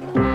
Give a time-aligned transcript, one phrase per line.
[0.00, 0.33] thank you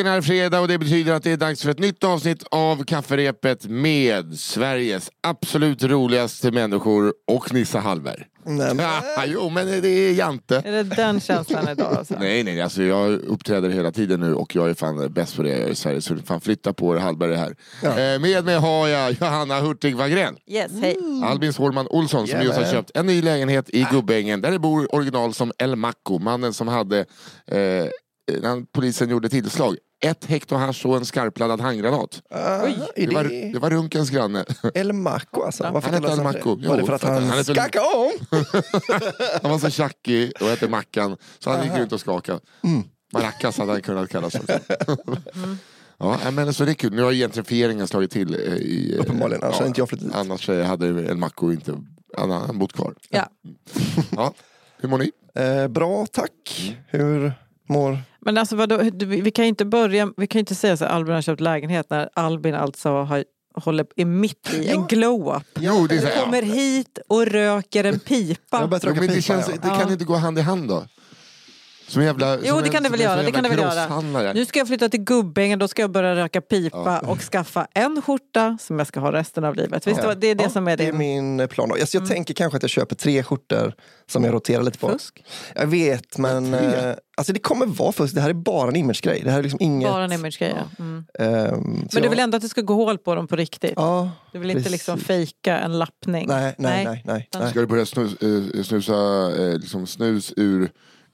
[0.00, 2.84] Dagen är fredag och det betyder att det är dags för ett nytt avsnitt av
[2.84, 8.24] Kafferepet med Sveriges absolut roligaste människor och Nissa Hallberg.
[8.44, 10.62] Nej, men, Ja, jo, men det är Jante.
[10.64, 11.94] Är det den känslan idag?
[11.96, 12.14] Alltså?
[12.18, 15.48] Nej, nej, alltså jag uppträder hela tiden nu och jag är fan bäst på det
[15.48, 16.00] jag gör i Sverige.
[16.00, 18.14] Så fan flytta på er, Hallberg är här.
[18.14, 20.36] Eh, med mig har jag Johanna Hurtig Wagrén.
[20.46, 20.96] Yes, hej.
[21.24, 22.82] Albin Sårman Olsson som just har Jajamän.
[22.82, 26.68] köpt en ny lägenhet i Gubbängen där det bor original som El Maco, mannen som
[26.68, 26.98] hade,
[27.46, 27.86] eh,
[28.42, 32.22] när polisen gjorde tillslag, ett hekto hasch och en skarpladdad handgranat.
[32.30, 34.44] ah, Det var, det var Runkens granne.
[34.74, 35.70] El Maco alltså?
[35.72, 36.68] Varför Han hette El Maco.
[36.68, 38.10] Var det för att han, han skakade om?
[39.42, 41.16] Han var så tjackig och hette Mackan.
[41.38, 42.40] Så han gick runt och skakade.
[43.12, 44.58] Maracas hade han kunnat kallas också.
[45.98, 46.92] Ja, men så det är kul.
[46.94, 48.34] Nu har gentrifieringen slagit till.
[48.34, 50.16] eh, I, eh, Uppenbarligen, annars hade inte jag flyttat dit.
[50.16, 51.74] Annars hade en Macko inte
[52.16, 52.94] han bott kvar.
[53.08, 53.26] Ja.
[54.10, 54.34] Ja.
[54.78, 55.10] Hur mår ni?
[55.34, 56.76] Eh, bra, tack.
[56.86, 57.32] Hur
[57.70, 57.98] mår...
[58.20, 60.90] Men alltså vadå, vi kan ju inte börja, vi kan ju inte säga så att
[60.90, 65.42] Albin har köpt lägenhet när Albin alltså har, håller, är mitt i en glow-up.
[65.60, 68.66] Jo, det är så här, Kommer hit och röker en Jag pipa.
[68.66, 68.90] börjat ja.
[68.90, 69.20] röka pipa.
[69.20, 69.54] känns, ja.
[69.62, 70.84] det kan inte gå hand i hand då?
[71.90, 73.22] Som jävla, Jo som det en- kan det som väl en göra.
[73.22, 74.32] Det kan det väl göra.
[74.32, 78.02] Nu ska jag flytta till Gubbängen, då ska jag börja röka pipa och skaffa en
[78.02, 79.86] skjorta som jag ska ha resten av livet.
[79.86, 80.14] Visst, Ja.
[80.14, 81.68] det är det som är Det är min plan.
[81.68, 81.74] Då.
[81.74, 82.08] Alltså, jag Mm.
[82.14, 83.74] tänker kanske att jag köper tre skjortor
[84.10, 84.88] som jag roterar lite på.
[84.88, 85.24] fusk?
[85.54, 88.14] Jag vet, men eh, alltså, det kommer vara fusk.
[88.14, 89.20] Det här är bara en imagegrej.
[89.24, 89.90] Det här är liksom inget...
[89.90, 90.54] Bara en imagegrej.
[90.56, 90.84] ja.
[90.84, 91.04] Mm.
[91.90, 93.72] så Men du vill ändå att det ska gå hål på dem på riktigt?
[93.76, 95.06] Ja, Du vill inte liksom precis.
[95.06, 96.26] fejka en lappning?
[96.28, 97.02] Nej, nej, nej.
[97.06, 97.50] nej, nej.
[97.50, 98.94] Ska du börja snus, eh, snusa
[99.38, 100.70] eh, liksom snus ur,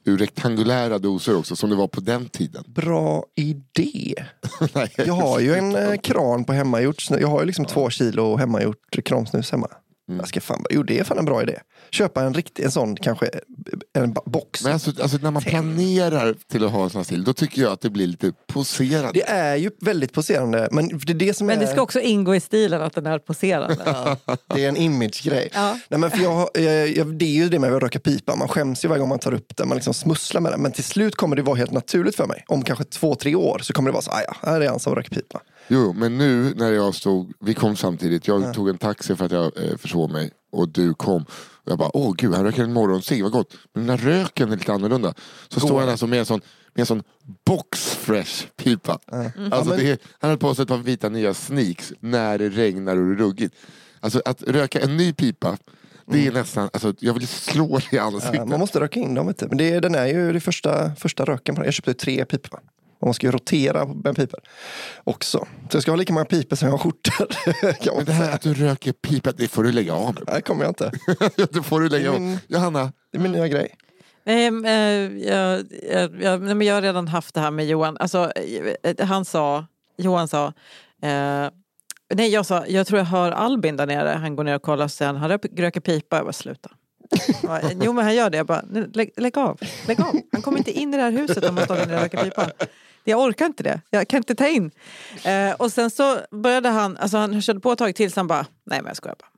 [0.06, 2.64] ur rektangulära doser också, som det var på den tiden?
[2.66, 4.14] Bra idé.
[4.74, 4.92] Nej.
[4.96, 7.10] Jag har ju en eh, kran på hemmagjort.
[7.10, 9.68] Jag har ju liksom två kilo hemmagjort kramsnus hemma.
[10.08, 10.18] Mm.
[10.18, 11.58] Jag ska fan, jo det är fan en bra idé.
[11.90, 13.30] Köpa en riktig, en sån kanske,
[13.92, 14.64] en box.
[14.64, 17.72] Men alltså, alltså när man planerar till att ha en sån stil, då tycker jag
[17.72, 19.10] att det blir lite poserande.
[19.14, 21.60] Det är ju väldigt poserande, men det är det som Men är...
[21.60, 23.76] det ska också ingå i stilen att den är poserande.
[24.26, 25.48] Ja, det är en imagegrej.
[25.54, 25.78] Ja.
[25.88, 28.36] Nej, men för jag, har- jag, jag, det är ju det med att röka pipa,
[28.36, 30.60] man skäms ju varje gång man tar upp den, man liksom smusslar med den.
[30.62, 32.44] Men till slut kommer det vara helt naturligt för mig.
[32.48, 34.80] Om kanske två, tre år så kommer det vara så, "Ah, ja, här är han
[34.80, 35.40] som röker pipa.
[35.68, 39.32] Jo, men nu när jag stod, vi kom samtidigt, jag tog en taxi för att
[39.32, 41.24] jag eh, försov mig och du kom.
[41.66, 43.56] Och jag bara, åh gud, han röker en morgoncigg, vad gott.
[43.74, 45.14] Men den där röken är lite annorlunda.
[45.48, 46.40] Så står han alltså med en sån,
[46.74, 47.02] med en sån
[47.46, 48.98] box fresh pipa.
[49.12, 49.24] Mm.
[49.52, 52.48] Alltså, Ja, men- är, han höll på sig ett par vita nya sneaks när det
[52.48, 53.54] regnar och det är ruggigt.
[54.00, 55.58] Alltså att röka en ny pipa,
[56.06, 58.34] det är nästan, alltså, jag vill slå det i ansiktet.
[58.34, 59.34] Ja, man måste röka in dem.
[59.38, 59.46] Du.
[59.48, 61.54] Men det, den är ju det första, första röken.
[61.54, 61.64] På den.
[61.66, 62.60] Jag köpte tre pipor.
[62.98, 64.40] Och man ska ju rotera med pipor
[65.04, 65.38] också.
[65.70, 67.26] Så jag ska ha lika många pipor som jag har skjortor.
[67.82, 68.34] kan man Men det här säga.
[68.34, 70.22] att du röker pipa, det får du lägga av med.
[70.32, 70.92] Nej, kommer jag inte.
[71.52, 72.20] det får du lägga av.
[72.20, 73.74] Men- Johanna, Det är min nya grej.
[74.24, 77.96] Nej, men, eh, jag, jag, jag, men jag har redan haft det här med Johan.
[77.96, 78.32] Alltså,
[78.82, 79.66] eh, han sa,
[79.98, 80.46] Johan sa,
[81.02, 81.48] eh,
[82.14, 84.08] nej jag sa, jag tror jag hör Albin där nere.
[84.08, 86.16] Han går ner och kollar och säger han rö- röker pipa.
[86.16, 86.70] Jag bara sluta.
[87.42, 88.36] Bara, jo men han gör det.
[88.36, 90.20] Jag bara, "Nej, lägg, lägg av, lägg av.
[90.32, 92.24] Han kommer inte in i det här huset om han står där nere och röker
[92.24, 92.50] pipa.
[93.08, 93.80] Jag orkar inte det.
[93.90, 94.70] Jag kan inte ta in.
[95.24, 98.26] Eh, och sen så började han, alltså han körde på ett tag till så han
[98.26, 99.35] bara, nej men jag skojar bara.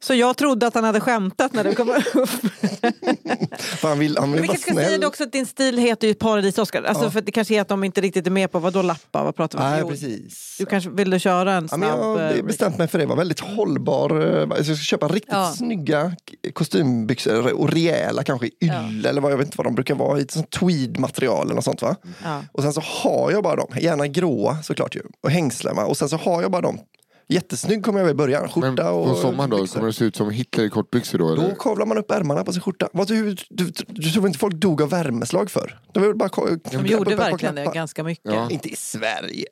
[0.00, 2.04] Så jag trodde att han hade skämtat när det kom upp.
[3.82, 6.82] Han vill, han vill Vi kanske ska säga också att din stil heter ju Paradis-Oscar.
[6.82, 7.10] Alltså Ja.
[7.10, 9.36] för det kanske är att de inte riktigt är med på vad då lappa, vad
[9.36, 9.70] pratar vi om?
[9.70, 10.56] Nej, Jo, precis.
[10.58, 11.90] Du kanske vill du köra en Ja, snabb...
[11.90, 13.06] jag har eh, bestämt mig för det.
[13.06, 14.20] Var väldigt hållbar.
[14.20, 15.52] eh, Jag ska köpa riktigt Ja.
[15.56, 16.12] snygga
[16.52, 20.20] kostymbyxor och rejäla kanske ylle eller vad jag vet inte vad de brukar vara.
[20.20, 21.96] I tweed-material eller sånt va?
[22.24, 22.42] Ja.
[22.52, 25.00] Och sen så har jag bara dem, gärna gråa såklart ju.
[25.22, 25.78] Och hängslen?
[25.78, 26.78] Och sen så har jag bara dem.
[27.28, 29.74] Jättesnygg kommer jag i början, men skjorta på och sommaren då, byxor.
[29.74, 31.34] kommer det se ut som Hitler i kortbyxor då?
[31.34, 31.54] Då Eller?
[31.54, 32.88] kavlar man upp ärmarna på sin skjorta.
[32.92, 35.80] Vad, du, du, du, du tror inte folk dog av värmeslag för?
[35.92, 36.30] De, bara
[36.70, 38.32] De gjorde verkligen det ganska mycket.
[38.34, 38.50] Ja.
[38.50, 39.46] Inte i Sverige.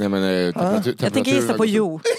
[0.00, 2.00] Nej men eh, temperatur, Jag tänker gissa på jo.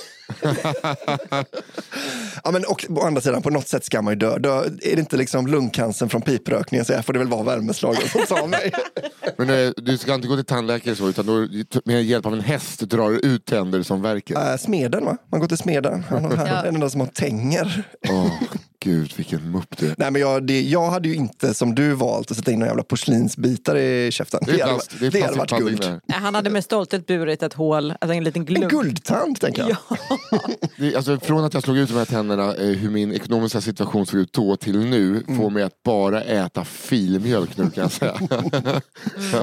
[2.43, 4.37] Ja, men och, å andra sidan, på något sätt ska man ju dö.
[4.37, 8.09] dö är det inte liksom lungcancern från piprökningen så här får det väl vara värmeslagen
[8.09, 8.71] som tar mig.
[9.37, 11.47] Men eh, du ska inte gå till tandläkare så, utan då,
[11.85, 14.51] med hjälp av en häst drar du ut tänder som verkar.
[14.51, 15.17] Äh, smeden va?
[15.31, 16.03] Man går till smeden.
[16.09, 16.63] Han har här, Ja.
[16.63, 17.83] En enda som har tänger.
[18.09, 18.31] Åh.
[18.83, 19.95] Gud vilken mupp du är.
[19.97, 22.69] Nej, men jag, det, jag hade ju inte som du valt att sätta in några
[22.69, 24.39] jävla porslinsbitar i käften.
[24.45, 25.99] Det är plast, det är det hade varit guld.
[26.05, 28.69] Nej, Han hade med stolthet burit ett hål, alltså en liten En glugg.
[28.69, 29.77] guldtand tänker jag.
[29.89, 29.97] Ja.
[30.77, 34.05] Det, alltså, från att jag slog ut de här tänderna, eh, hur min ekonomiska situation
[34.05, 38.13] såg ut då till nu, får mig att bara äta filmjölk nu kan jag säga.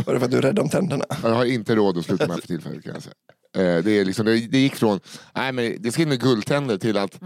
[0.07, 1.05] Var det för att du är rädd om tänderna?
[1.23, 3.15] jag har inte råd att sluta med det för tillfället kan jag säga.
[3.57, 5.01] Eh, det, är liksom, det, gick från,
[5.35, 7.21] nej men det ska in med guldtänder till att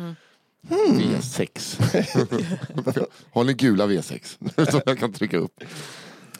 [0.68, 3.06] V6.
[3.32, 4.38] har ni gula V6?
[4.70, 5.60] Som jag kan trycka upp.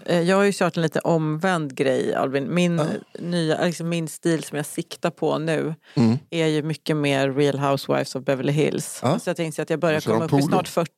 [0.06, 2.54] Eh, Jag har ju kört en lite omvänd grej Albin.
[2.54, 2.80] Min,
[3.18, 6.18] nya, liksom min stil som jag siktar på nu Mm.
[6.30, 8.98] är ju mycket mer Real Housewives of Beverly Hills.
[9.02, 9.18] Ja.
[9.18, 10.90] Så jag tänkte att jag börjar komma upp i snart 40.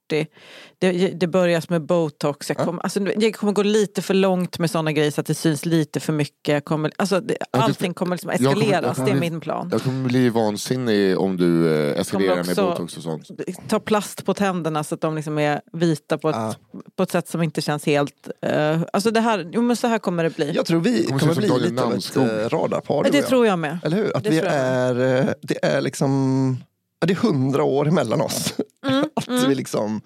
[0.79, 2.49] Det, det börjar med botox.
[2.49, 5.35] Jag kommer, alltså, jag kommer gå lite för långt med sådana grejer så att det
[5.35, 6.53] syns lite för mycket.
[6.53, 9.21] Jag kommer, alltså, det, Ja, allting kommer liksom jag kommer- jag eskaleras, kommer det är
[9.21, 9.69] min plan.
[9.73, 13.29] Jag kommer bli vansinnig om du eh, eskalerar med botox och sånt.
[13.69, 16.55] Ta plast på tänderna så att de liksom är vita på ett, Ah.
[16.97, 18.29] på ett sätt som inte känns helt...
[18.43, 20.53] eh, alltså det här, jo, men så här kommer det bli.
[20.55, 23.09] Jag tror vi kommer kommer bli lite av ett eh, radarpar.
[23.13, 23.79] det tror jag med.
[23.85, 24.17] Eller hur?
[24.17, 26.57] Att Det vi är, eh, det är liksom,
[27.01, 28.55] ja, det är hundra år emellan oss.
[28.87, 30.01] Mm, att vi liksom,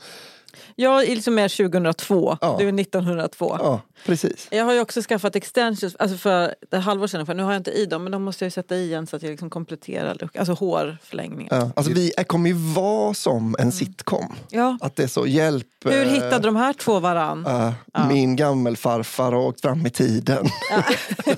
[0.77, 2.57] Jag är liksom mer 2002, Ja.
[2.59, 3.57] du är 1902.
[3.61, 4.49] ja precis.
[4.51, 7.61] Jag har ju också skaffat extensions alltså för ett halvår sedan, för nu har jag
[7.61, 9.51] inte i dem men de måste jag ju sätta i igen så att jag liksom
[9.51, 11.57] kompletterar, look- alltså hårförlängningar.
[11.57, 11.71] Ja.
[11.77, 14.35] Alltså vi kommer ju vara som en sitcom.
[14.51, 14.79] Ja.
[14.81, 15.67] Att det är så, hjälp.
[15.85, 17.47] Hur eh, hittade de här två varann?
[17.47, 20.47] eh, Min gammelfarfar har åkt fram i tiden.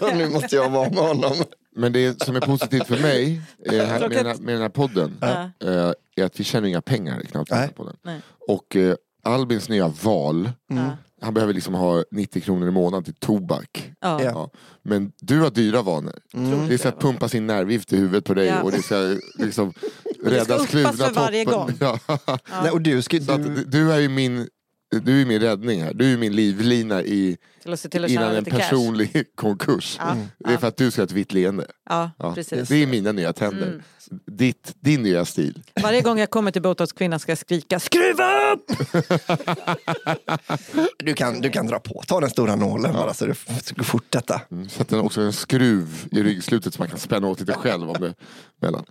[0.15, 1.33] Nu måste jag vara med honom.
[1.81, 3.41] Men det som är positivt för mig
[3.73, 6.81] eh, här, med, den här, med den här podden eh, är att vi tjänar inga
[6.83, 8.15] pengar knappt på den Nej.
[8.15, 8.21] Nej.
[8.49, 10.91] Och eh, Albins nya val, Mm.
[11.23, 13.93] Han behöver liksom ha 90 kronor i månaden till tobak.
[14.01, 14.23] Ja.
[14.23, 14.31] Ja.
[14.31, 14.51] Ja.
[14.83, 16.15] Men du har dyra vanor.
[16.35, 16.69] Mm.
[16.69, 17.01] Det ska jag va?
[17.01, 18.63] pumpas in nervgift i huvudet på dig Ja.
[18.63, 19.73] och det ska liksom
[20.05, 21.77] det ska räddas uppas kluvna för varje toppen.
[21.79, 21.99] gång.
[22.27, 22.39] Ja.
[22.63, 24.49] Nej, och du, ska, Så att, du, du- du är ju min
[24.91, 25.95] du är min räddning här.
[25.95, 27.37] Du är min livlina i,
[28.09, 28.59] innan en lite cash.
[28.59, 29.97] personlig konkurs.
[29.99, 30.17] Ja.
[30.39, 31.67] Det är för att du ska ha ett vitt leende.
[31.89, 32.35] Ja, Ja.
[32.35, 32.69] precis.
[32.69, 33.67] Det är mina nya tänder.
[33.67, 33.83] Mm.
[34.27, 35.63] Ditt, din nya stil.
[35.83, 38.71] Varje gång jag kommer till botoxkvinnan ska jag skrika skruva upp!
[40.99, 43.85] du, kan, du kan dra på, ta den stora nålen bara så du f- går
[43.85, 44.41] fort detta.
[44.51, 47.91] Mm, Sätter också en skruv i ryggslutet så man kan spänna åt lite själv.
[47.91, 48.15] Om det,
[48.63, 48.85] mellan.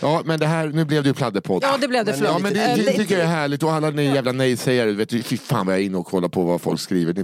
[0.00, 1.62] Ja men det här, nu blev det ju pladderpodd.
[1.64, 2.32] Ja det blev det, Men- förlåt.
[2.34, 5.22] Ja men det, det tycker jag är härligt och alla ni jävla nej-sägare, vet du,
[5.22, 7.14] fy fan vad jag är inne och kollar på vad folk skriver.
[7.14, 7.22] Ni-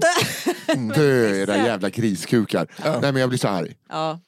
[0.95, 2.67] Dö era jävla griskukar.
[2.85, 3.75] Nej men jag blir så arg.
[3.89, 4.21] ja.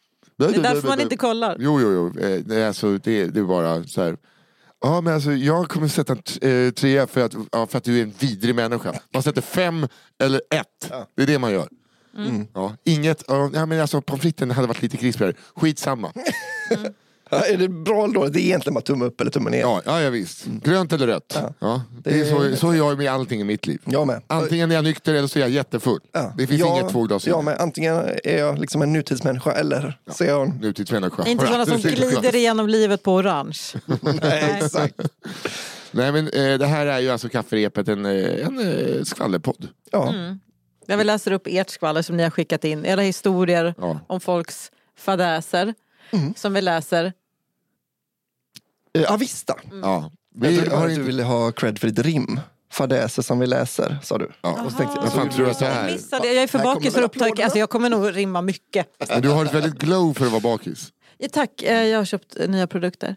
[0.48, 1.56] Det är därför man inte kollar.
[1.58, 2.20] Jo, jo, jo.
[2.22, 4.16] Eh, Det är, alltså, det, det är bara så här.
[4.81, 7.98] Ja, men alltså, jag kommer sätta en eh, trea för att, ja, för att du
[7.98, 8.94] är en vidrig människa.
[9.12, 9.87] Man sätter fem
[10.19, 10.87] eller ett.
[10.90, 11.06] Ja.
[11.16, 11.69] Det är det man gör.
[12.16, 12.46] Mm.
[12.54, 15.34] Ja, inget, ja, men alltså, pommes fritesen hade varit lite krispigare.
[15.56, 16.12] Skitsamma.
[17.30, 18.32] Ja, är det bra eller dåligt?
[18.32, 19.60] Det är egentligen bara tumme upp eller tumme ner.
[19.60, 20.44] Ja, ja, ja visst.
[20.44, 21.32] Grönt eller rött.
[21.34, 21.54] Ja.
[21.58, 21.82] Ja.
[22.04, 23.80] det är så, så är jag med allting i mitt liv.
[23.84, 24.22] Jag med.
[24.26, 26.00] Antingen är jag nykter eller så är jag jättefull.
[26.12, 26.32] Ja.
[26.36, 27.58] Det finns jag, inget två glas Jag med.
[27.60, 30.54] Antingen är jag liksom en nutidsmänniska eller så är jag en...
[30.56, 31.26] Nutidsmänniska.
[31.26, 33.58] Inte sådana som glider igenom livet på orange.
[34.22, 34.94] Nej, exakt.
[35.90, 39.68] Nej men eh, det här är ju alltså kafferepet, en, eh, en eh, skvallerpodd.
[39.92, 40.14] Ja.
[40.86, 42.84] Där vi läser upp ert skvaller som ni har skickat in.
[42.86, 44.00] Era historier Ja.
[44.06, 45.74] om folks fadäser.
[46.36, 47.12] Som vi läser.
[48.98, 49.54] Eh, Avista.
[49.82, 50.10] Ja.
[50.34, 51.06] Jag Vi trodde bara har att du inte...
[51.06, 52.40] ville ha cred för ditt rim.
[52.72, 54.31] Fadäser som vi läser, sa du.
[54.42, 54.50] Ja.
[54.64, 55.92] Och så tänkte jag, Vad fan tror du att det Jag är?
[55.92, 57.44] missade, jag är för Här kommer bakis för att upptagen.
[57.44, 58.87] Alltså jag kommer nog rimma mycket.
[59.08, 60.88] Men du har ett väldigt glow för att vara bakis.
[61.19, 63.16] Ja, tack, eh, jag har köpt eh, nya produkter.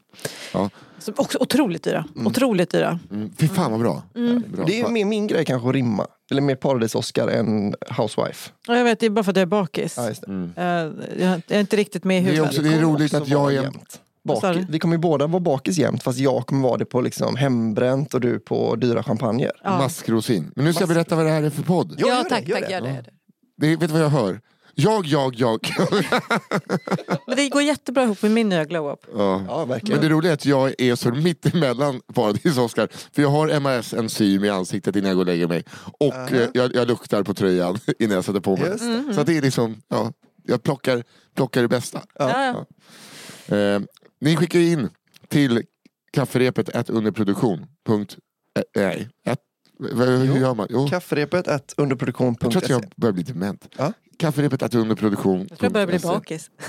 [0.54, 0.70] Ja.
[1.00, 2.06] Som också otroligt dyra.
[2.25, 3.00] Otroligt dyra.
[3.12, 3.31] Mm.
[3.38, 4.04] Fy fan vad bra.
[4.48, 4.66] bra.
[4.66, 6.08] Det är mer min grej kanske att rimma.
[6.31, 8.52] Eller mer Paradis-Oscar än Housewife.
[8.68, 9.94] Och jag vet, det är bara för att jag är bakis.
[9.98, 10.50] Ja, just det.
[10.58, 12.50] Eh, jag jag är inte riktigt med i Det är huvudet.
[12.51, 14.00] också- det är roligt att jag är en- jämt.
[14.24, 17.36] Bak, vi kommer ju båda vara bakis jämt fast jag kommer vara det på liksom
[17.36, 19.51] hembränt och du på dyra champagner.
[19.63, 19.77] Ja.
[19.77, 20.51] Maskrosin.
[20.56, 21.96] Men nu ska jag berätta vad det här är för podd.
[21.98, 22.74] Ja, Ja, gör det, tack, gör tack, det.
[22.74, 22.88] gör det.
[22.94, 23.10] gör det.
[23.58, 24.42] Det, vet du vad jag hör?
[24.75, 25.60] Jag, jag, jag.
[27.27, 29.00] Men det går jättebra ihop med min nya glow-up.
[29.15, 29.42] ja.
[29.48, 30.01] Ja, Men verkligen.
[30.01, 32.88] det roliga är att jag är så mitt emellan Paradis Oscar.
[33.15, 35.63] För jag har MAS-enzym i ansiktet innan jag går och lägger mig.
[36.00, 38.70] Och eh, jag, jag luktar på tröjan innan jag sätter på mig.
[38.70, 39.13] Just det.
[39.13, 40.12] Så att det är liksom, ja,
[40.44, 41.03] jag plockar,
[41.36, 42.01] plockar det bästa.
[42.20, 42.65] Ja.
[43.48, 43.56] Ja.
[43.56, 43.82] Eh,
[44.24, 44.89] ni skickar in
[45.27, 45.62] till
[46.13, 47.65] kafferepet ett underproduktion.
[47.86, 48.18] Punkt,
[48.75, 49.39] nej, ett,
[49.80, 50.68] vad- hur gör man?
[50.70, 50.88] Jo.
[50.88, 52.74] Kafferepet at Jag tror att underproduktion.se.
[52.74, 53.70] jag börjar bli dement.
[53.77, 53.94] Ja.
[54.24, 55.39] Kafferepet att under produktion.
[55.50, 56.50] Jag tror jag börjar bli bakis.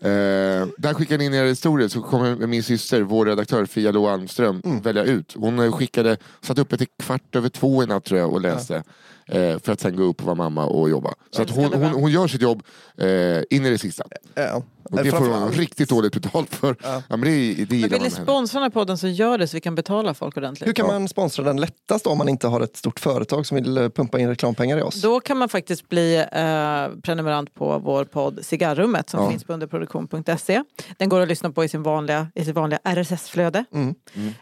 [0.00, 4.06] Eh, där skickar ni in era historier så kommer min syster, vår redaktör Fia Lo
[4.06, 4.80] Almström, Mm.
[4.80, 5.34] välja ut.
[5.36, 8.82] Hon eh, skickade, satt uppe till kvart över två i natt tror jag och läste.
[9.26, 11.14] Eh, för att sen gå upp och vara mamma och jobba.
[11.30, 12.62] Så att hon, hon, hon gör sitt jobb
[12.96, 13.06] eh,
[13.50, 14.04] in i det sista.
[14.34, 14.62] Ja.
[14.90, 16.76] Och det får hon riktigt dåligt betalt för.
[16.82, 17.02] Ja.
[17.08, 19.60] men det, det Men vill ni sponsra den här podden så gör det så vi
[19.60, 20.68] kan betala folk ordentligt.
[20.68, 23.54] Hur kan man sponsra den lättast då, om man inte har ett stort företag som
[23.54, 25.02] vill eh, pumpa in reklampengar i oss?
[25.02, 29.30] Då kan man faktiskt bli eh, prenumerant på vår podd Cigarrummet som Ja.
[29.30, 30.62] finns på underproduktion.se.
[30.98, 33.64] Den går att lyssna på i, sin vanliga, i sitt vanliga RSS-flöde.
[33.74, 33.94] Mm.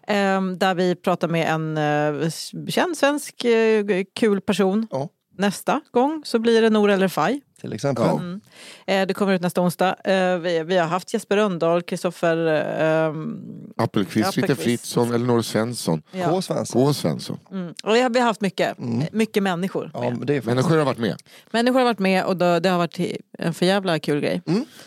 [0.08, 1.76] Eh, där vi pratar med en
[2.22, 2.30] eh,
[2.68, 4.86] känd svensk eh, kul person.
[4.90, 5.08] Ja.
[5.38, 7.40] Nästa gång så blir det Nor eller Faj.
[7.60, 8.04] Till exempel.
[8.06, 8.12] Ja.
[8.18, 8.40] Mm.
[8.86, 9.96] Eh, det kommer ut nästa onsdag.
[10.04, 12.36] Eh, vi, vi har haft Jesper Rönndahl, Kristoffer...
[13.06, 13.14] Eh,
[13.76, 14.54] Appelqvist, Ritter.
[14.54, 16.28] Fritzson, Elinor Svensson, ja.
[16.30, 16.42] K.
[16.42, 16.84] Svensson.
[16.86, 16.94] K.
[16.94, 17.38] Svensson.
[17.52, 17.74] mm.
[17.84, 19.06] Och vi har, vi har haft mycket, Mm.
[19.12, 19.90] mycket människor.
[19.94, 20.18] Ja, med.
[20.18, 20.54] men det är faktiskt...
[20.56, 21.16] Människor har varit med.
[21.50, 22.98] Människor har varit med och då, det har varit
[23.38, 24.42] en för jävla kul grej.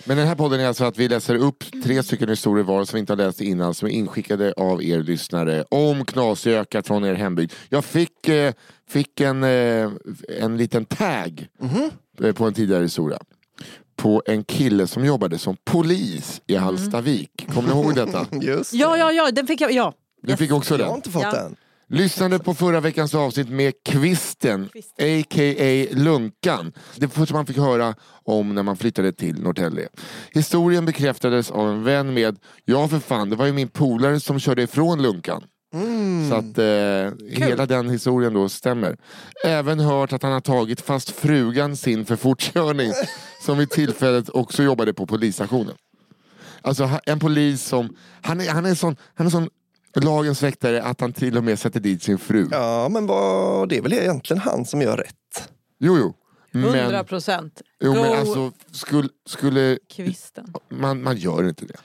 [0.06, 2.98] Men den här podden är alltså att vi läser upp tre stycken historier var som
[2.98, 7.14] vi inte har läst innan som är inskickade av er lyssnare om knasökar från er
[7.14, 7.54] hembygd.
[7.70, 8.54] Jag fick, eh,
[8.90, 9.90] fick en, eh,
[10.40, 11.68] en liten tag eh,
[12.36, 13.20] på en tidigare historia.
[13.96, 17.48] På en kille som jobbade som polis i Hallstavik.
[17.54, 18.28] Kommer ni ihåg detta?
[18.42, 19.72] Just Ja, ja, ja, den fick jag.
[19.72, 19.94] Ja.
[20.22, 20.96] Du fick också Jag har den.
[20.96, 21.32] inte fått Ja.
[21.32, 21.56] den.
[21.92, 25.88] Lyssnade på förra veckans avsnitt med Kvisten, a.k.a.
[25.92, 26.72] Lunkan.
[26.96, 29.88] Det första man fick höra om när man flyttade till Norrtälje.
[30.32, 34.40] Historien bekräftades av en vän med, ja för fan, det var ju min polare som
[34.40, 35.44] körde ifrån Lunkan.
[36.30, 38.98] Så att eh, hela den historien då stämmer.
[39.46, 42.92] Även hört att han har tagit fast frugan sin för fortkörning
[43.46, 45.76] som vid tillfället också jobbade på polisstationen.
[46.62, 49.50] Alltså en polis som, han är, han är sån, han är sån
[49.96, 52.48] lagens väktare att han till och med sätter dit sin fru.
[52.52, 55.50] Ja, men vad, det är väl egentligen han som gör rätt.
[55.80, 56.14] Jo, jo.
[56.54, 57.62] Hundra Men, procent.
[57.80, 60.54] jo, men alltså, skulle, skulle kvisten.
[60.70, 61.80] man, man gör inte det.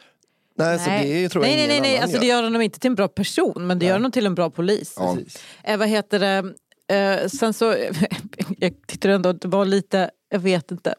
[0.58, 1.98] Nej, så det tror jag nej, nej, nej, nej.
[1.98, 4.34] Alltså, det gör honom inte till en bra person, men det gör honom till en
[4.34, 4.94] bra polis.
[4.96, 5.18] Ja.
[5.64, 6.54] Eh, vad heter det?
[6.96, 7.74] Eh, sen så,
[8.58, 10.94] jag tyckte ändå det var lite, jag vet inte.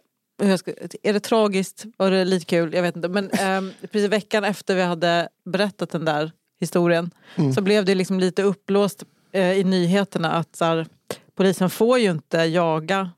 [0.57, 1.85] ska, är det tragiskt?
[1.97, 2.74] Var det lite kul?
[2.74, 3.07] Jag vet inte.
[3.07, 7.12] Men eh, precis veckan efter vi hade berättat den där historien
[7.55, 10.88] så blev det liksom lite uppblåst eh, i nyheterna att så här,
[11.35, 13.12] polisen får ju inte jaga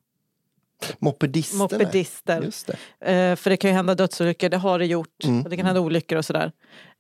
[1.00, 1.64] Mopedisterna.
[1.64, 2.42] mopedister.
[2.42, 2.70] Just
[3.00, 3.14] det.
[3.14, 5.24] Eh, för det kan ju hända dödsolyckor, det har det gjort.
[5.24, 5.44] Mm.
[5.44, 6.52] Och det kan hända olyckor och sådär.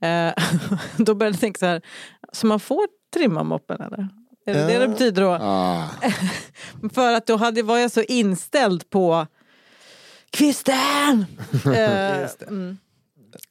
[0.02, 0.34] Eh,
[0.98, 1.82] då började jag tänka så här,
[2.34, 4.10] så man får trimma moppen eller?
[4.46, 5.38] Är det det det betyder då?
[5.42, 5.90] Ah.
[6.94, 9.28] För att då hade, var jag så inställd på
[10.30, 11.26] kvisten!
[11.66, 12.78] Eh, mm.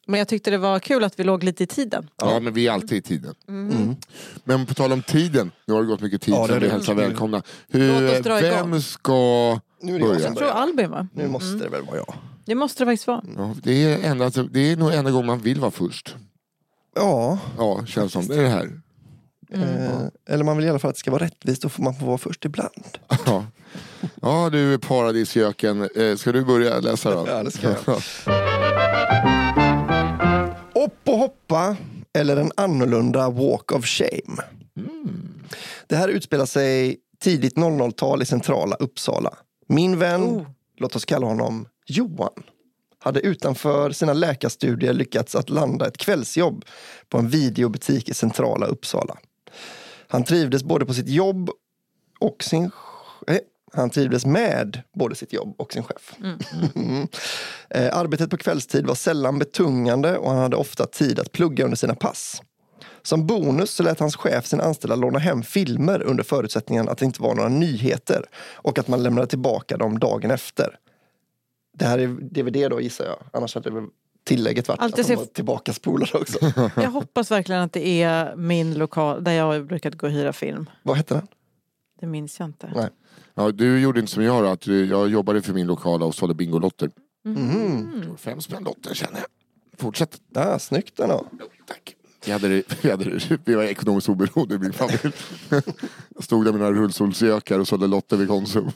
[0.07, 2.11] Men jag tyckte det var kul att vi låg lite i tiden.
[2.17, 3.35] Ja, men vi är alltid i tiden.
[3.49, 3.97] Mm.
[4.45, 6.61] Men på tal om tiden, nu har det gått mycket tid Ja, det så har
[6.61, 7.43] vi hälsar välkomna.
[7.67, 8.71] Låt Hur, oss dra igång.
[8.71, 10.53] vem ska Nu är det jag som Jag tror börjar.
[10.63, 11.09] Albin va?
[11.15, 12.15] Nu måste det väl vara jag.
[12.45, 13.23] Det måste det faktiskt vara.
[13.37, 16.17] Ja, det, är enda, alltså, det är nog enda gången man vill vara först.
[16.95, 18.27] Ja, Ja, känns som.
[18.27, 18.81] Det är det här.
[19.53, 20.01] eh,
[20.35, 21.63] eller man vill i alla fall att det ska vara rättvist.
[21.63, 22.99] Då får man få vara först ibland.
[23.27, 23.45] Ja,
[24.23, 25.89] ja du paradisgöken.
[25.97, 27.27] Eh, ska du börja läsa då?
[27.31, 27.79] Ja, det ska jag.
[30.85, 31.77] Upp och hoppa
[32.13, 34.43] eller en annorlunda walk of shame.
[35.87, 39.35] Det här utspelar sig tidigt 00-tal i centrala Uppsala.
[39.67, 40.47] Min vän, Oh.
[40.77, 42.43] låt oss kalla honom Johan,
[42.99, 46.65] hade utanför sina läkarstudier lyckats att landa ett kvällsjobb
[47.09, 49.17] på en videobutik i centrala Uppsala.
[50.09, 51.51] Han trivdes både på sitt jobb
[52.21, 52.71] och sin...
[53.27, 53.37] eh,
[53.73, 56.15] Han trivdes med både sitt jobb och sin chef.
[56.75, 57.09] Mm.
[57.71, 61.77] Eh, Arbetet på kvällstid var sällan betungande och han hade ofta tid att plugga under
[61.77, 62.43] sina pass.
[63.07, 67.05] Som bonus så lät hans chef sin anställda låna hem filmer under förutsättningen att det
[67.05, 70.79] inte var några nyheter och att man lämnade tillbaka dem dagen efter.
[71.79, 73.85] Det här är DVD då gissar jag, annars hade det väl
[74.25, 76.39] tillägget varit Alltid att de se- var tillbaka spolade också.
[76.77, 80.71] Jag hoppas verkligen att det är min lokal där jag brukat gå och hyra film.
[80.83, 81.27] Vad hette den?
[82.01, 82.73] Det minns jag inte.
[82.75, 82.89] Nej.
[83.35, 86.35] Ja, du gjorde inte som jag då, att jag jobbade för min lokala och sålde
[86.35, 86.91] Bingolotter.
[87.25, 88.17] Mhm.
[88.19, 89.27] Fem spänn lotter känner jag.
[89.79, 90.21] Fortsätt.
[90.35, 91.27] Ah, snyggt ändå.
[91.67, 91.97] Tack.
[92.27, 95.13] Vi, hade det, vi, hade det, vi var ekonomiskt oberoende i min familj.
[96.15, 98.71] Jag stod där med mina rullstolsgökar och sålde lotter vid Konsum.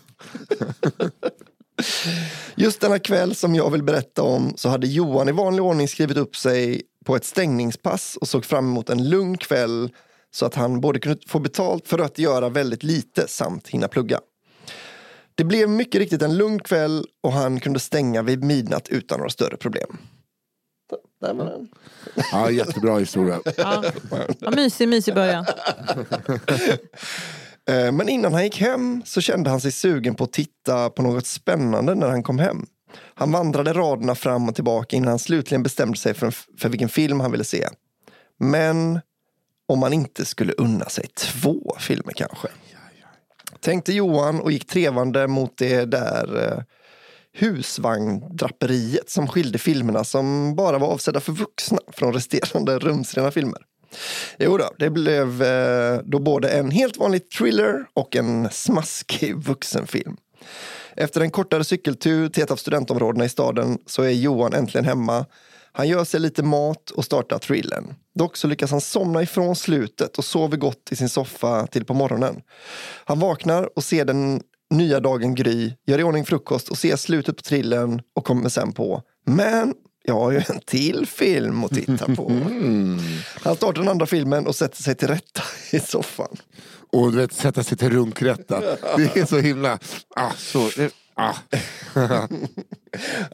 [2.55, 6.17] Just denna kväll som jag vill berätta om så hade Johan i vanlig ordning skrivit
[6.17, 9.91] upp sig på ett stängningspass och såg fram emot en lugn kväll
[10.31, 14.21] så att han både kunde få betalt för att göra väldigt lite samt hinna plugga.
[15.35, 19.31] Det blev mycket riktigt en lugn kväll och han kunde stänga vid midnatt utan några
[19.31, 19.97] större problem.
[21.21, 21.69] Var den.
[22.33, 23.41] Ja, jättebra historia.
[23.57, 23.85] Ja.
[24.41, 25.47] Ja, mysig, mysig början.
[27.69, 31.03] Eh, Men innan han gick hem så kände han sig sugen på att titta på
[31.03, 32.67] något spännande när han kom hem.
[33.15, 37.21] Han vandrade raderna fram och tillbaka innan han slutligen bestämde sig för, för vilken film
[37.21, 37.69] han ville se.
[38.39, 39.01] Men
[39.69, 42.49] om man inte skulle unna sig två filmer kanske.
[43.61, 46.63] Tänkte Johan och gick trevande mot det där eh,
[47.33, 53.63] husvagndraperiet som skilde filmerna som bara var avsedda för vuxna från resterande rumsrena filmer.
[54.39, 60.17] Jo då, det blev eh, då både en helt vanlig thriller och en smaskig vuxenfilm.
[60.97, 65.27] Efter en kortare cykeltur till ett av studentområdena i staden så är Johan äntligen hemma.
[65.73, 67.95] Han gör sig lite mat och startar thrillern.
[68.15, 71.95] Dock så lyckas han somna ifrån slutet och sover gott i sin soffa till på
[71.95, 72.43] morgonen.
[73.05, 77.37] Han vaknar och ser den nya dagen gry, gör i ordning frukost och ser slutet
[77.37, 82.15] på thrillern och kommer sen på men jag har ju en till film att titta
[82.15, 82.31] på.
[83.43, 86.37] Han startar den andra filmen och sätter sig till rätta i soffan.
[86.93, 88.61] Och du vet, sätta sig till runkrätta.
[88.97, 89.79] Det är så himla...
[90.17, 91.35] Ah, så, det, ah.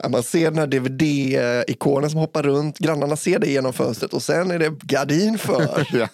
[0.09, 2.78] Man ser den här DVD-ikonen som hoppar runt.
[2.78, 5.87] Grannarna ser det genom fönstret och sen är det gardin för.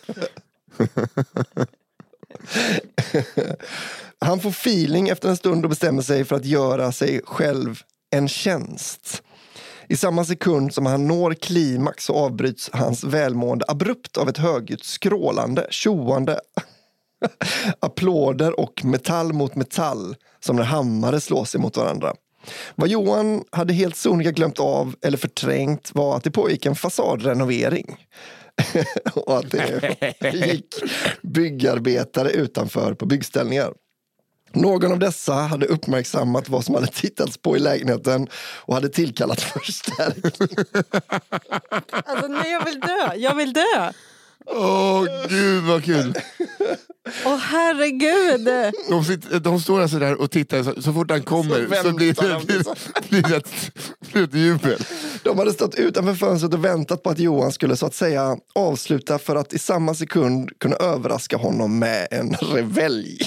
[4.23, 8.29] Han får feeling efter en stund och bestämmer sig för att göra sig själv en
[8.29, 9.23] tjänst.
[9.89, 14.85] I samma sekund som han når klimax så avbryts hans välmående abrupt av ett högljutt
[14.85, 16.41] skrålande, tjoande
[17.81, 22.15] applåder och metall mot metall som när hammare slår sig mot varandra.
[22.75, 28.07] Vad Johan hade helt sonika glömt av eller förträngt var att det pågick en fasadrenovering.
[29.15, 29.97] och att det
[30.33, 30.75] gick
[31.23, 33.73] byggarbetare utanför på byggställningar.
[34.55, 38.29] Någon av dessa hade uppmärksammat vad som hade tittats på i lägenheten
[38.59, 40.57] och hade tillkallat förstärkning.
[41.91, 43.15] Alltså, nej, jag vill dö.
[43.17, 43.93] Jag vill dö.
[44.47, 46.15] Åh gud vad kul.
[47.25, 48.73] Åh herregud.
[48.89, 51.93] De, sitter, de står alltså där och tittar, så, så fort han kommer så, väntar
[51.93, 52.75] blir, de det, blir, liksom.
[53.09, 53.73] blir det ett,
[54.13, 54.79] blir ett jubel.
[55.23, 59.19] De hade stått utanför fönstret och väntat på att Johan skulle så att säga avsluta
[59.19, 63.19] för att i samma sekund kunna överraska honom med en revelj.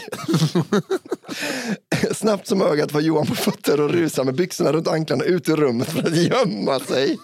[2.12, 5.56] Snabbt som ögat var Johan på fötter och rusade med byxorna runt anklarna ut ur
[5.56, 7.18] rummet för att gömma sig.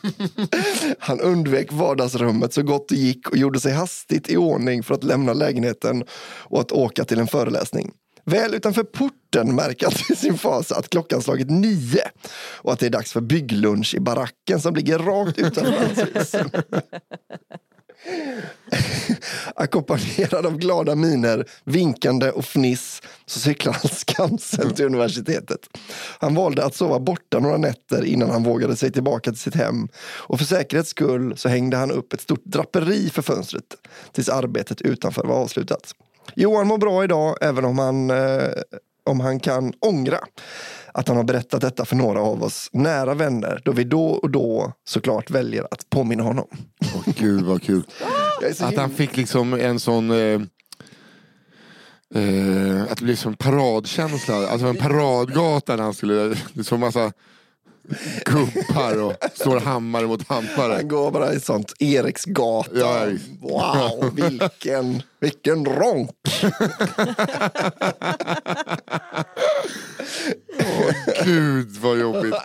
[1.00, 5.04] Han undvek vardagsrummet så gott det gick och gjorde sig hastigt i ordning för att
[5.04, 6.04] lämna lägenheten
[6.50, 7.92] och att åka till en föreläsning.
[8.26, 12.04] Väl utanför porten märker han till sin fasa att klockan slagit nio
[12.58, 16.36] och att det är dags för bygglunch i baracken som ligger rakt utanför hans hus.
[19.56, 25.60] Ackompanjerad av glada miner, vinkande och fniss så cyklade han skamsen till universitetet.
[26.20, 29.88] Han valde att sova borta några nätter innan han vågade sig tillbaka till sitt hem
[29.98, 33.76] och för säkerhets skull så hängde han upp ett stort draperi för fönstret
[34.12, 35.96] tills arbetet utanför var avslutat.
[36.36, 38.50] Johan mår bra idag även om han, eh,
[39.06, 40.20] om han kan ångra
[40.94, 44.30] att han har berättat detta för några av oss nära vänner då vi då och
[44.30, 46.48] då såklart väljer att påminna honom.
[46.96, 47.84] Åh gud vad kul.
[48.60, 50.12] Att han fick liksom en sån...
[50.12, 50.42] Eh,
[52.16, 54.48] eh, att det blev som paradkänsla.
[54.48, 56.36] Alltså en paradgata när han skulle...
[56.64, 57.12] Såg massa
[58.26, 60.74] gubbar och slår hammare mot hammare.
[60.74, 62.70] Han går bara i sånt Eriksgata.
[62.80, 63.06] Ja,
[63.42, 66.10] wow, vilken, vilken ronk!
[71.26, 72.36] Gud vad jobbigt.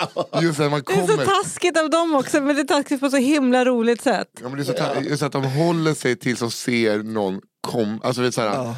[0.43, 1.25] Just när man Det är så kommer.
[1.25, 4.29] taskigt av dem också, men det är taskigt på så himla roligt sätt.
[4.43, 7.41] Ja, men det är så, ta- just att de håller sig tills de ser någon
[7.61, 8.01] kom.
[8.05, 8.77] Alltså vet, så här, Ja.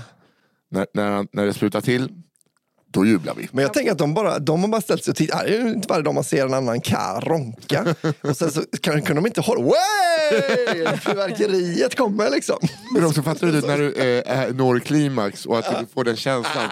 [0.71, 2.09] när, när, han- när det slutar till,
[2.91, 3.49] då jublar vi.
[3.53, 5.43] Men jag tänker att de bara, de har bara ställt sig och tittat.
[5.45, 7.95] Det är ju inte varje dag man ser en annan karl ronka.
[8.21, 9.63] Och sen så kan, kan de inte hålla...
[9.63, 10.97] Way!
[10.97, 12.57] Fyrverkeriet kommer liksom.
[12.95, 16.17] Men också fattar du när du eh, är- når klimax och att du får den
[16.17, 16.69] känslan.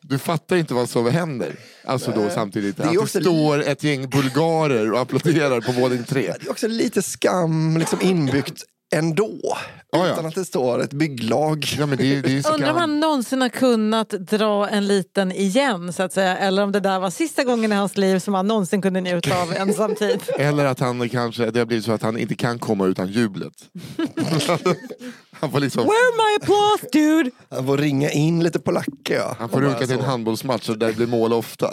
[0.00, 1.56] Du fattar inte vad som händer.
[1.84, 2.76] Alltså då samtidigt.
[2.76, 6.34] Det att det står ett gäng bulgarer och applåderar på våning tre.
[6.40, 8.62] Det är också lite skam liksom inbyggt
[8.94, 9.56] ändå.
[9.92, 10.12] Ja, ja.
[10.12, 11.66] Utan att det står ett bygglag.
[11.78, 15.32] Ja, men det, det är så Undrar om han någonsin har kunnat dra en liten
[15.32, 16.38] igen så att säga.
[16.38, 19.42] Eller om det där var sista gången i hans liv som han någonsin kunde njuta
[19.42, 20.22] av ensamtid.
[20.38, 23.52] Eller att han kanske, det har blivit så att han inte kan komma utan jublet.
[25.44, 25.82] han får liksom...
[25.82, 27.30] Where my applause dude?
[27.50, 29.14] Han får ringa in lite polacker.
[29.14, 29.36] Ja.
[29.38, 31.72] Han får runka till en handbollsmatch där det blir mål ofta.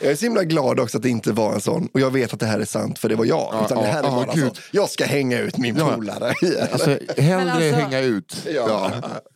[0.00, 1.88] Jag är så himla glad också att det inte var en sån.
[1.94, 3.48] Och jag vet att det här är sant för det var jag.
[3.52, 4.56] Ja, Utan det ja, här är ja, bara gud.
[4.56, 4.62] så.
[4.70, 5.92] Jag ska hänga ut min Ja.
[5.96, 6.34] polare.
[6.72, 8.36] Alltså, hellre Men alltså- hänga ut.
[8.54, 8.90] Ja.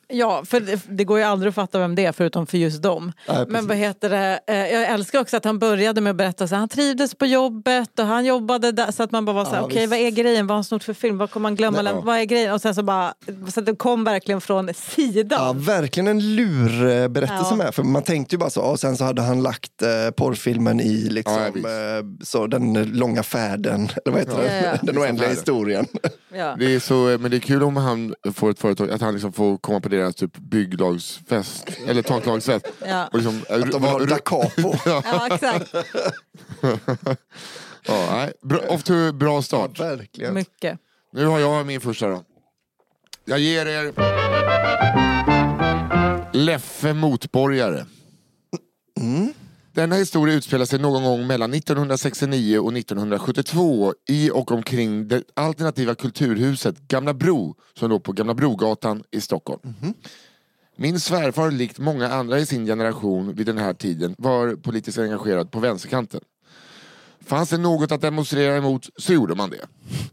[0.09, 0.17] Ja.
[0.27, 2.83] Ja, för det, det går ju aldrig att fatta vem det är förutom för just
[2.83, 3.13] dem.
[3.29, 3.45] Nej.
[3.49, 4.41] Men vad heter det?
[4.47, 7.99] eh, Jag älskar också att han började med att berätta att han trivdes på jobbet
[7.99, 8.91] och han jobbade där.
[8.93, 9.91] Så att man bara var såhär, Ja, okej visst.
[9.91, 10.47] vad är grejen?
[10.47, 11.19] Vad har han snott för film?
[11.19, 11.83] Vad kommer man glömma?
[11.83, 12.01] Nej, ja.
[12.01, 12.53] Vad är grejen?
[12.55, 13.15] Och sen så bara,
[13.55, 15.61] så att det kom verkligen från Ja, sidan.
[15.61, 17.57] verkligen en lurberättelse Ja.
[17.57, 17.75] med.
[17.75, 21.03] För man tänkte ju bara så, och sen så hade han lagt eh, porrfilmen i
[21.07, 21.67] Ja, liksom, visst.
[21.67, 24.57] eh, så den långa färden, eller vad heter Ja, det?
[24.65, 24.79] ja, ja.
[24.83, 25.87] Den oändliga historien.
[26.35, 26.57] Ja.
[26.59, 29.33] Det är så, men det är kul om han får ett företag, att han liksom
[29.33, 32.67] får komma på deras typ bygglagsfest, eller taklagsfest.
[32.87, 33.07] Ja.
[33.07, 34.75] Och liksom, Att de vill ha da capo.
[34.85, 35.75] ja, exakt.
[37.87, 39.81] ja, nej, bra, off to a bra start.
[39.81, 40.35] Verkligen.
[40.35, 40.79] Mycket.
[41.13, 42.23] Nu har jag min första då.
[43.25, 43.93] Jag ger er
[46.33, 47.87] Leffe Motborgare.
[49.77, 55.95] Denna historia utspelar sig någon gång mellan 1969 och 1972 i och omkring det alternativa
[55.95, 59.61] kulturhuset Gamla Bro som låg på Gamla Brogatan i Stockholm.
[60.77, 65.51] Min svärfar, likt många andra i sin generation vid den här tiden, var politiskt engagerad
[65.51, 66.21] på vänsterkanten.
[67.21, 69.67] Fanns det något att demonstrera emot så gjorde man det.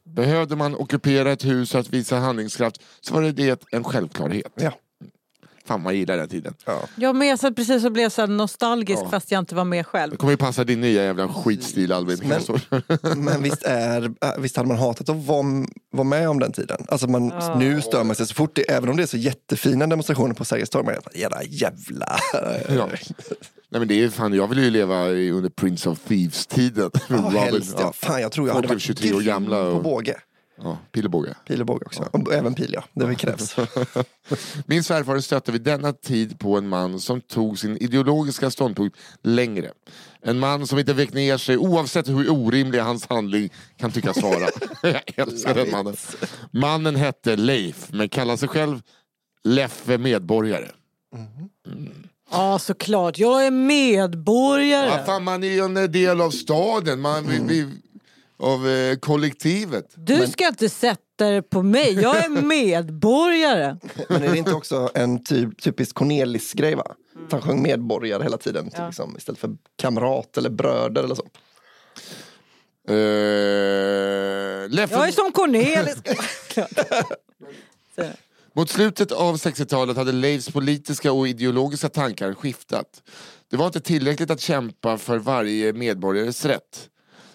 [0.04, 4.54] Behövde man ockupera ett hus för att visa handlingskraft så var det, det en självklarhet.
[4.56, 4.72] Ja.
[5.68, 6.54] Fan man gillar den tiden.
[6.96, 9.10] Jag med så precis så blev jag så nostalgisk Ja.
[9.10, 10.12] fast jag inte var med själv.
[10.12, 12.20] Det kommer ju passa din nya jävla skitstil Albin.
[12.24, 12.60] Men- Så-
[13.16, 15.46] Men visst, är, visst hade man hatat att vara,
[15.92, 16.86] vara med om den tiden?
[16.88, 17.56] Alltså man, Ja.
[17.60, 20.46] Nu stör man sig så fort, det, även om det är så jättefina demonstrationer på
[20.46, 20.86] Sergels torg.
[20.86, 22.18] Man jävla jävla...
[22.70, 22.88] ja.
[23.70, 26.92] Nej men det är fan, jag vill ju leva under Prince of Thieves-tiden.
[26.94, 27.94] Ja, Robin, helst, ja.
[27.96, 30.16] Fan, jag tror jag hade varit 23 år grym gamla på och- båge.
[30.58, 31.36] Ja, pil och båge.
[31.48, 32.10] Pil och också.
[32.32, 32.84] Även pil, ja.
[32.94, 33.56] Det krävs.
[34.66, 39.72] Min svärfar stötte vid denna tid på en man som tog sin ideologiska ståndpunkt längre.
[40.22, 44.48] En man som inte vek ner sig oavsett hur orimlig hans handling kan tyckas vara.
[44.82, 45.96] Jag älskar den mannen.
[46.52, 48.82] Mannen hette Leif, men kallar sig själv
[49.44, 50.68] Leffe Medborgare.
[52.32, 54.88] Ja såklart, jag är medborgare.
[54.88, 57.70] Ja, fan, man är ju en del av staden, man, vi, vi,
[58.40, 59.86] av eh, kollektivet.
[59.96, 63.78] Du ska inte sätta dig på mig, jag är medborgare.
[64.10, 66.76] Men är det inte också en typ, typisk Cornelis-grej?
[66.76, 66.96] va?
[67.26, 68.86] Att Han sjöng medborgare hela tiden Ja.
[68.88, 71.26] liksom, istället för kamrat eller bröder eller så.
[72.88, 74.94] Eh, Leffe...
[74.96, 75.96] Jag är som Cornelis.
[77.96, 78.04] Så.
[78.56, 83.04] Mot slutet av 60-talet hade Leifs politiska och ideologiska tankar skiftat.
[83.50, 86.90] Det var inte tillräckligt att kämpa för varje medborgares rätt.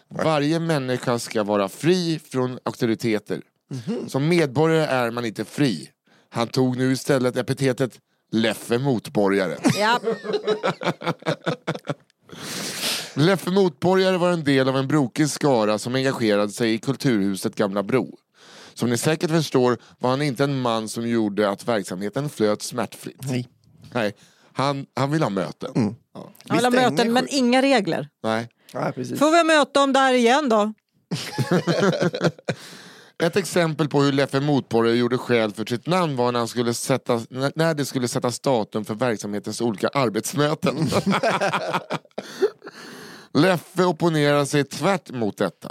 [0.08, 3.42] Varje människa ska vara fri från auktoriteter.
[4.06, 5.90] Som medborgare är man inte fri.
[6.30, 7.98] Han tog nu istället epitetet
[8.32, 9.56] Leffe Motborgare.
[9.78, 10.00] Ja.
[13.14, 17.82] Leffe Motborgare var en del av en brokig skara som engagerade sig i kulturhuset Gamla
[17.82, 18.18] Bro.
[18.74, 23.20] Som ni säkert förstår var han inte en man som gjorde att verksamheten flöt smärtfritt.
[23.30, 23.48] Nej.
[23.92, 24.12] Nej,
[24.52, 25.96] han, han vill ha möten.
[26.14, 26.30] Ja.
[26.44, 28.08] Jag vill ha möten men inga regler.
[28.22, 28.48] Nej.
[28.72, 29.18] Ja, precis.
[29.18, 30.72] Får vi möta om där igen då?
[33.22, 36.74] Ett exempel på hur Leffe Motborgare gjorde skäl för sitt namn var när, han skulle
[36.74, 40.76] sätta, när- det skulle sättas datum för verksamhetens olika arbetsmöten.
[43.35, 45.70] Leffe opponerade sig tvärt mot detta.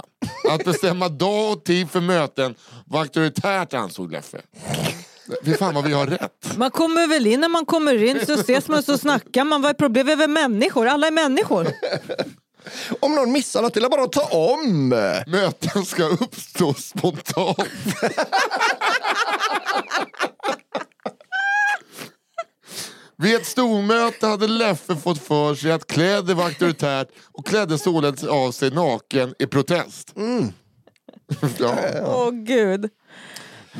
[0.50, 2.54] Att bestämma dag och tid för möten
[2.86, 4.40] var auktoritärt ansåg Leffe.
[5.44, 6.56] Fy fan vad vi har rätt.
[6.56, 9.62] Man kommer väl in när man kommer in så ses man så snackar man.
[9.62, 10.08] Vad är problemet?
[10.08, 10.86] Vi är väl människor?
[10.86, 11.66] Alla är människor.
[13.00, 14.88] Om någon missar något, det är bara att ta om!
[15.26, 17.58] Möten ska uppstå spontant.
[23.16, 28.24] Vid ett stormöte hade Leffe fått för sig att kläder var auktoritärt och klädde således
[28.24, 30.14] av sig naken i protest.
[31.58, 31.74] ja.
[32.04, 32.90] Åh gud.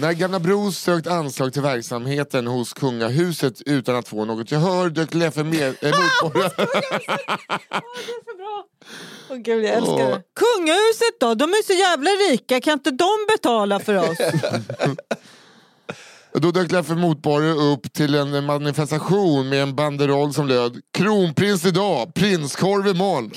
[0.01, 5.15] När Gamla Bro sökt anslag till verksamheten hos kungahuset utan att få något gehör dök
[5.15, 8.65] Leffe med, äh, motborgare Det är så bra.
[9.31, 10.11] Åh gud, jag älskar Åh.
[10.11, 10.23] det.
[10.35, 11.35] Kungahuset då?
[11.35, 12.61] De är så jävla rika.
[12.61, 14.19] Kan inte de betala för oss?
[16.33, 22.15] Då dök Leffe Motborgare upp till en manifestation med en banderoll som löd Kronprins idag,
[22.15, 23.31] prinskorv imorgon.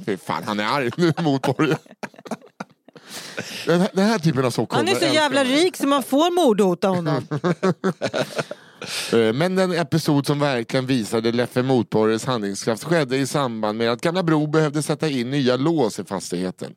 [0.06, 1.78] Fy fan, han är arg nu, Motborgare.
[3.66, 6.30] Den här, den här typen av såkommor Han är så jävla rik så man får
[6.46, 7.26] mordhota honom.
[9.12, 14.00] Eh, Men den episod som verkligen visade Leffe Motborgares handlingskraft skedde i samband med att
[14.00, 16.74] Gamla Bro behövde sätta in nya lås i fastigheten.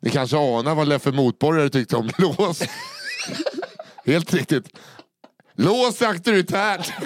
[0.00, 2.62] Ni kanske anar vad Leffe Motborgare tyckte om lås?
[4.06, 4.68] Helt riktigt.
[5.54, 6.92] Lås är auktoritärt!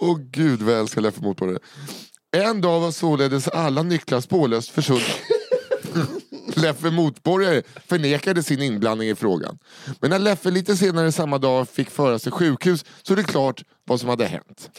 [0.00, 1.58] Åh gud vad jag älskar Leffe Motborgare.
[2.32, 5.00] En dag var således alla nycklar spårlöst försvunna.
[6.54, 9.58] Leffe Motborgare förnekade sin inblandning i frågan.
[10.00, 13.64] Men när Leffe lite senare samma dag fick föras till sjukhus så är det klart
[13.84, 14.70] vad som hade hänt.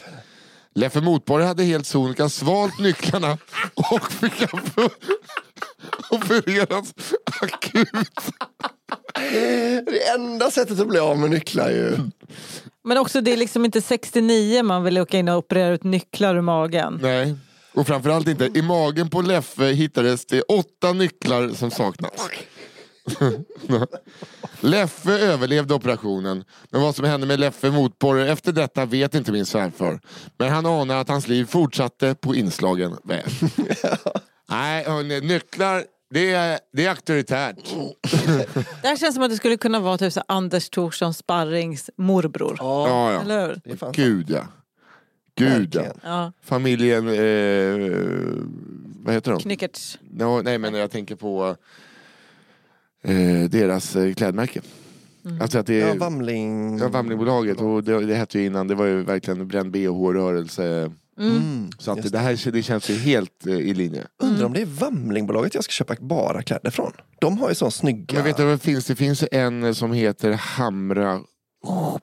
[0.74, 3.38] Leffe Motborgare hade helt sonika svalt nycklarna
[3.74, 4.42] och fick
[6.10, 6.94] opereras
[7.40, 8.34] akut.
[9.86, 11.96] Det enda sättet att bli av med nycklar ju.
[12.84, 16.36] Men också det är liksom inte 69 man vill åka in och operera ut nycklar
[16.36, 16.98] ur magen.
[17.02, 17.34] Nej,
[17.74, 18.50] och framförallt inte.
[18.54, 22.28] I magen på Leffe hittades det åtta nycklar som saknas.
[24.60, 29.46] Leffe överlevde operationen, men vad som hände med Leffe Motborgare efter detta vet inte min
[29.46, 30.00] svärfar.
[30.38, 33.24] Men han anar att hans liv fortsatte på inslagen väg.
[34.50, 37.56] Nej, hörni, nycklar, det är, det är auktoritärt.
[38.82, 42.56] Det här känns som att det skulle kunna vara typ så Anders Thorssons sparrings morbror.
[42.58, 43.20] Ja, ja.
[43.20, 43.60] Eller hur?
[43.64, 44.46] Det är fan Gud ja.
[45.34, 46.32] Gud ja.
[46.42, 47.94] Familjen, eh,
[49.04, 49.40] vad heter de?
[49.40, 49.98] Knyckertz.
[50.10, 51.56] No, nej men jag tänker på
[53.04, 54.60] eh, deras eh, klädmärke.
[55.40, 56.78] Alltså att det Ja, är Vamling.
[56.78, 60.92] ja, Vamlingbolaget och det, det hette ju innan, det var ju verkligen bränd bh-rörelse.
[61.18, 61.70] Mm.
[61.78, 64.06] Så att det här det känns ju helt eh, i linje.
[64.22, 66.92] Undrar om det är Vamlingbolaget jag ska köpa bara kläder från.
[67.20, 68.14] De har ju sån snygga...
[68.14, 68.84] Men vet du vad det finns?
[68.86, 71.20] Det finns en som heter Hamra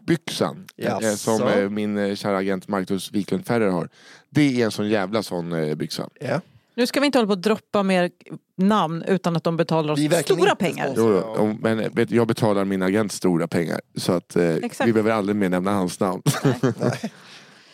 [0.08, 0.66] byxan.
[0.76, 1.08] Jaså?
[1.08, 3.90] eh, Som eh, min eh, kära agent Marcus Wiklund Ferrer har.
[4.30, 6.10] Det är en sån jävla sån eh, byxa.
[6.22, 6.42] Ja.
[6.76, 8.12] Nu ska vi inte hålla på att droppa mer
[8.58, 10.84] namn utan att de betalar oss Vi är verkligen stora inte pengar.
[10.86, 11.10] sponsrade.
[11.28, 13.82] Jo, då, om- men eh, vet, jag betalar min agent stora pengar.
[13.96, 14.88] Så att eh, Exakt.
[14.88, 16.22] vi behöver aldrig mer nämna hans namn.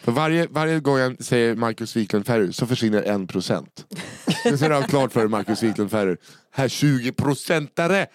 [0.05, 3.85] För varje, varje gång jag säger Marcus Wiklund Ferrer så försvinner en procent.
[4.43, 6.17] Det ser jag klart för Marcus Wiklund Ferrer.
[6.51, 8.07] Här 20 procentare!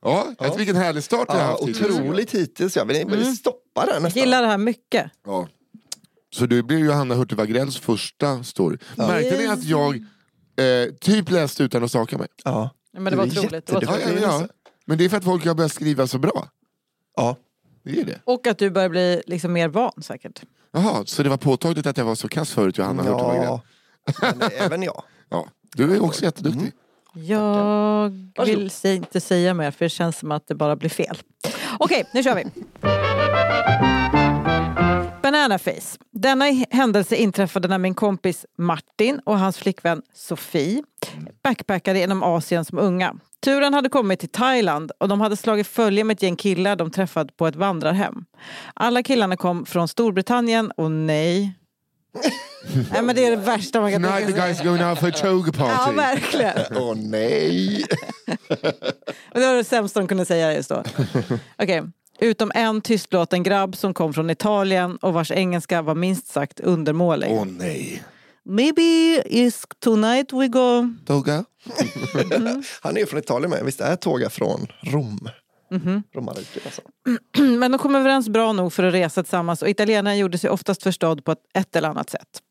[0.00, 0.54] ja, ja.
[0.54, 2.76] vilken härlig start vi har Ja, haft otroligt hittills.
[2.76, 3.24] Jag vill mm.
[3.34, 4.20] stoppa den nästan.
[4.22, 5.10] Gillar det här mycket.
[5.26, 5.48] Ja.
[6.34, 8.78] Så det blir Johanna Hurtig Wagrells första story.
[8.96, 12.28] Märkte ni att jag eh, typ läste utan att staka mig?
[12.44, 12.70] Ja.
[12.92, 13.66] Men det var Du otroligt.
[13.66, 14.04] Det var otroligt.
[14.06, 14.48] Ja, ja, ja.
[14.84, 16.48] Men det är för att folk har börjat skriva så bra.
[17.16, 17.36] ja.
[17.94, 18.20] Det är det.
[18.24, 20.42] Och att du börjar bli liksom mer van säkert.
[20.72, 23.60] Jaha, så det var påtagligt att jag var så kass förut Johanna ja.
[24.20, 25.02] Men även jag.
[25.28, 25.46] Ja.
[25.76, 26.72] Du är också jätteduktig.
[27.14, 27.50] Jag
[28.36, 28.46] Varsågod.
[28.58, 31.18] vill se- inte säga mer för det känns som att det bara blir fel.
[31.78, 32.44] Okej, nu kör vi.
[35.22, 35.98] Banana face.
[36.12, 40.82] Denna händelse inträffade när min kompis Martin och hans flickvän Sofie
[41.42, 43.14] backpackade genom Asien som unga.
[43.46, 46.90] Turen hade kommit till Thailand och de hade slagit följe med ett gäng killar de
[46.90, 48.24] träffat på ett vandrarhem.
[48.74, 51.54] Alla killarna kom från Storbritannien och nej...
[52.92, 54.64] nej men det är det värsta man kan Tonight tänka the sig.
[54.64, 55.96] guys going out for a toga Ja, party.
[55.96, 56.76] verkligen.
[56.76, 57.84] Åh nej!
[59.32, 60.82] Det var det sämsta de kunde säga just då.
[61.58, 61.82] Okej.
[62.20, 67.28] Utom en tystlåten grabb som kom från Italien och vars engelska var minst sagt undermålig.
[67.32, 68.02] Åh nej.
[68.48, 70.94] Maybe is tonight we go...
[71.06, 71.44] Toga?
[72.80, 73.64] Han är ju från Italien med.
[73.64, 75.28] Visst är Tåga från Rom?
[75.70, 76.02] Mhm.
[76.14, 76.82] Romarriket alltså.
[77.58, 80.82] Men de kom överens bra nog för att resa tillsammans och italienaren gjorde sig oftast
[80.82, 82.42] förstådd på ett, ett eller annat sätt.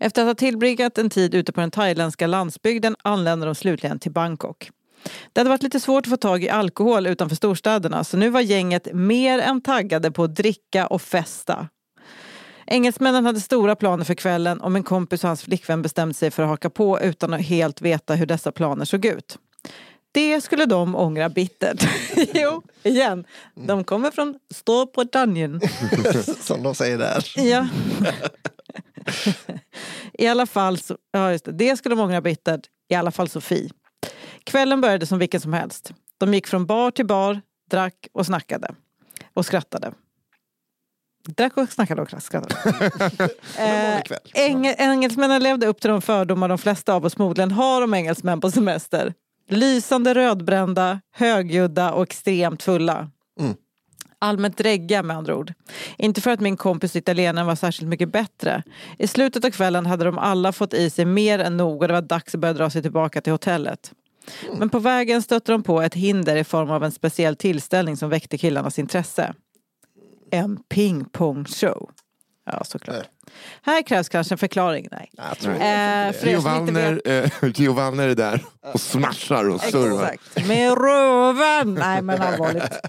[0.00, 4.12] Efter att ha tillbringat en tid ute på den thailändska landsbygden anlände de slutligen till
[4.12, 4.70] Bangkok.
[5.32, 8.40] Det hade varit lite svårt att få tag i alkohol utanför storstäderna så nu var
[8.40, 11.68] gänget mer än taggade på att dricka och festa.
[12.70, 16.42] Engelsmännen hade stora planer för kvällen och min kompis och hans flickvän bestämde sig för
[16.42, 19.38] att haka på utan att helt veta hur dessa planer såg ut.
[20.12, 21.88] Det skulle de ångra bittert.
[22.34, 23.24] jo, igen.
[23.54, 25.60] De kommer från Storbritannien.
[26.40, 27.32] Som de säger där.
[27.36, 27.68] Ja.
[30.12, 32.60] I alla fall så, ja just det, det skulle de ångra bittert.
[32.88, 33.70] I alla fall Sofie.
[34.44, 35.92] Kvällen började som vilken som helst.
[36.18, 38.74] De gick från bar till bar, drack och snackade.
[39.34, 39.92] Och skrattade.
[41.36, 42.54] Drack och snackade och skrattade.
[44.34, 48.40] Eng- engelsmännen levde upp till de fördomar de flesta av oss förmodligen har om engelsmän
[48.40, 49.14] på semester.
[49.50, 53.10] Lysande rödbrända, högljudda och extremt fulla.
[53.40, 53.54] Mm.
[54.18, 55.52] Allmänt drägga med andra ord.
[55.98, 58.62] Inte för att min kompis italienaren var särskilt mycket bättre.
[58.98, 61.94] I slutet av kvällen hade de alla fått i sig mer än nog och det
[61.94, 63.92] var dags att börja dra sig tillbaka till hotellet.
[64.58, 68.10] Men på vägen stötte de på ett hinder i form av en speciell tillställning som
[68.10, 69.34] väckte killarnas intresse.
[70.30, 71.90] En pingpongshow.
[72.46, 72.96] Ja, såklart.
[72.96, 73.06] Nej.
[73.62, 74.88] Här krävs kanske en förklaring.
[74.90, 75.10] Nej.
[75.40, 80.04] Tror Eh, Gio Wallner, eh, Wallner är där och smashar och servar.
[80.12, 80.48] Exakt.
[80.48, 81.74] Med röven!
[81.74, 82.80] Nej men allvarligt.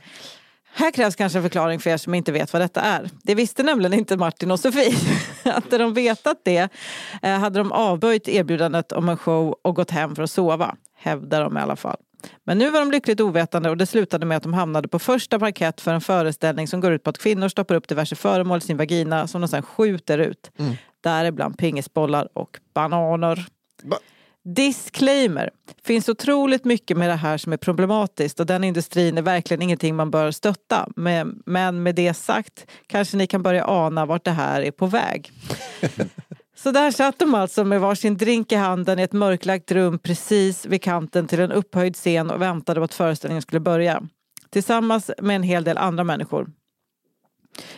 [0.73, 3.10] Här krävs kanske en förklaring för er som inte vet vad detta är.
[3.23, 4.95] Det visste nämligen inte Martin och Sofie.
[5.43, 6.69] Hade de vetat det
[7.21, 10.75] eh, hade de avböjt erbjudandet om en show och gått hem för att sova.
[10.95, 11.97] Hävdar de i alla fall.
[12.43, 15.39] Men nu var de lyckligt ovetande och det slutade med att de hamnade på första
[15.39, 18.62] parkett för en föreställning som går ut på att kvinnor stoppar upp diverse föremål i
[18.62, 20.51] sin vagina som de sedan skjuter ut.
[21.01, 23.45] Däribland pingisbollar och bananer.
[23.84, 23.97] Va?
[24.43, 25.49] Disclaimer.
[25.84, 29.95] finns otroligt mycket med det här som är problematiskt och den industrin är verkligen ingenting
[29.95, 30.89] man bör stötta.
[30.95, 35.32] Men med det sagt kanske ni kan börja ana vart det här är på väg.
[36.63, 40.65] Så där satt de alltså med varsin drink i handen i ett mörklagt rum precis
[40.65, 44.04] vid kanten till en upphöjd scen och väntade på att föreställningen skulle börja.
[44.50, 46.52] Tillsammans med en hel del andra människor.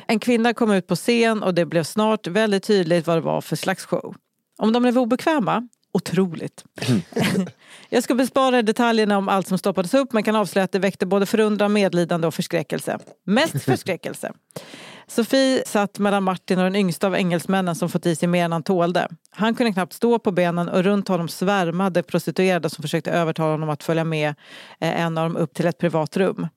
[0.08, 3.42] En kvinna kom ut på scen och det blev snart väldigt tydligt vad det var
[3.42, 4.16] för slags show.
[4.58, 5.68] Om de blev obekväma?
[5.94, 6.64] Otroligt.
[7.90, 11.06] Jag ska bespara detaljerna om allt som stoppades upp men kan avslöja att det väckte
[11.06, 13.00] både förundran, medlidande och förskräckelse.
[13.26, 14.34] Mest förskräckelse.
[15.08, 18.52] Sofie satt mellan Martin och den yngsta av engelsmännen som fått i sig mer än
[18.52, 19.08] han tålde.
[19.32, 23.70] Han kunde knappt stå på benen och runt honom svärmade prostituerade som försökte övertala honom
[23.70, 24.30] att följa med
[24.80, 26.48] eh, en av dem upp till ett privat rum.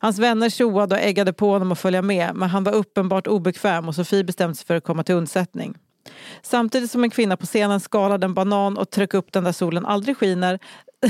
[0.00, 3.88] Hans vänner tjoade och äggade på honom att följa med men han var uppenbart obekväm
[3.88, 5.74] och Sofie bestämde sig för att komma till undsättning.
[6.42, 9.86] Samtidigt som en kvinna på scenen skalade en banan och tryckte upp den där solen
[9.86, 10.58] aldrig skiner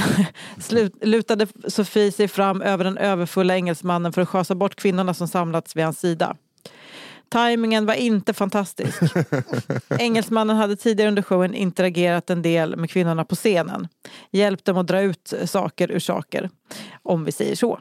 [0.60, 5.28] slut, lutade Sofie sig fram över den överfulla engelsmannen för att schasa bort kvinnorna som
[5.28, 6.36] samlats vid hans sida.
[7.30, 9.02] Timingen var inte fantastisk.
[9.98, 13.88] Engelsmannen hade tidigare under showen interagerat en del med kvinnorna på scenen.
[14.30, 16.50] Hjälpt dem att dra ut saker ur saker,
[17.02, 17.80] om vi säger så.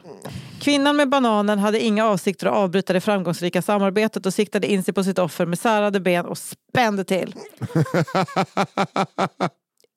[0.60, 4.94] Kvinnan med bananen hade inga avsikter att avbryta det framgångsrika samarbetet och siktade in sig
[4.94, 7.34] på sitt offer med särade ben och spände till.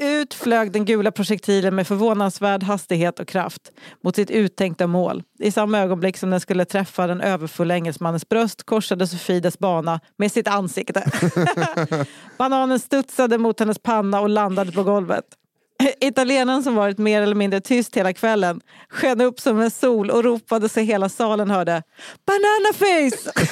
[0.02, 3.72] Ut flög den gula projektilen med förvånansvärd hastighet och kraft
[4.04, 5.24] mot sitt uttänkta mål.
[5.40, 10.00] I samma ögonblick som den skulle träffa den överfulla engelsmannens bröst korsade Sofie dess bana
[10.18, 11.12] med sitt ansikte.
[12.38, 15.26] Bananen studsade mot hennes panna och landade på golvet.
[16.00, 20.24] Italienaren som varit mer eller mindre tyst hela kvällen sken upp som en sol och
[20.24, 21.84] ropade så hela salen hörde
[22.26, 23.32] Banana face!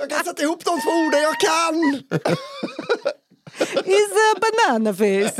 [0.00, 2.02] Jag kan sätta ihop de två orden jag kan!
[3.58, 5.38] He's a banana face!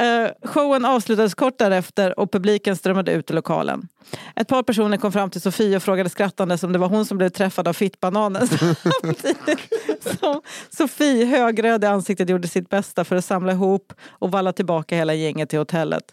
[0.00, 3.88] Uh, showen avslutades kort därefter och publiken strömmade ut i lokalen.
[4.36, 7.18] Ett par personer kom fram till Sofie och frågade skrattande om det var hon som
[7.18, 8.48] blev träffad av fittbananen.
[9.02, 14.52] Samtidigt som Sofie, högröd i ansiktet, gjorde sitt bästa för att samla ihop och valla
[14.52, 16.04] tillbaka hela gänget till hotellet.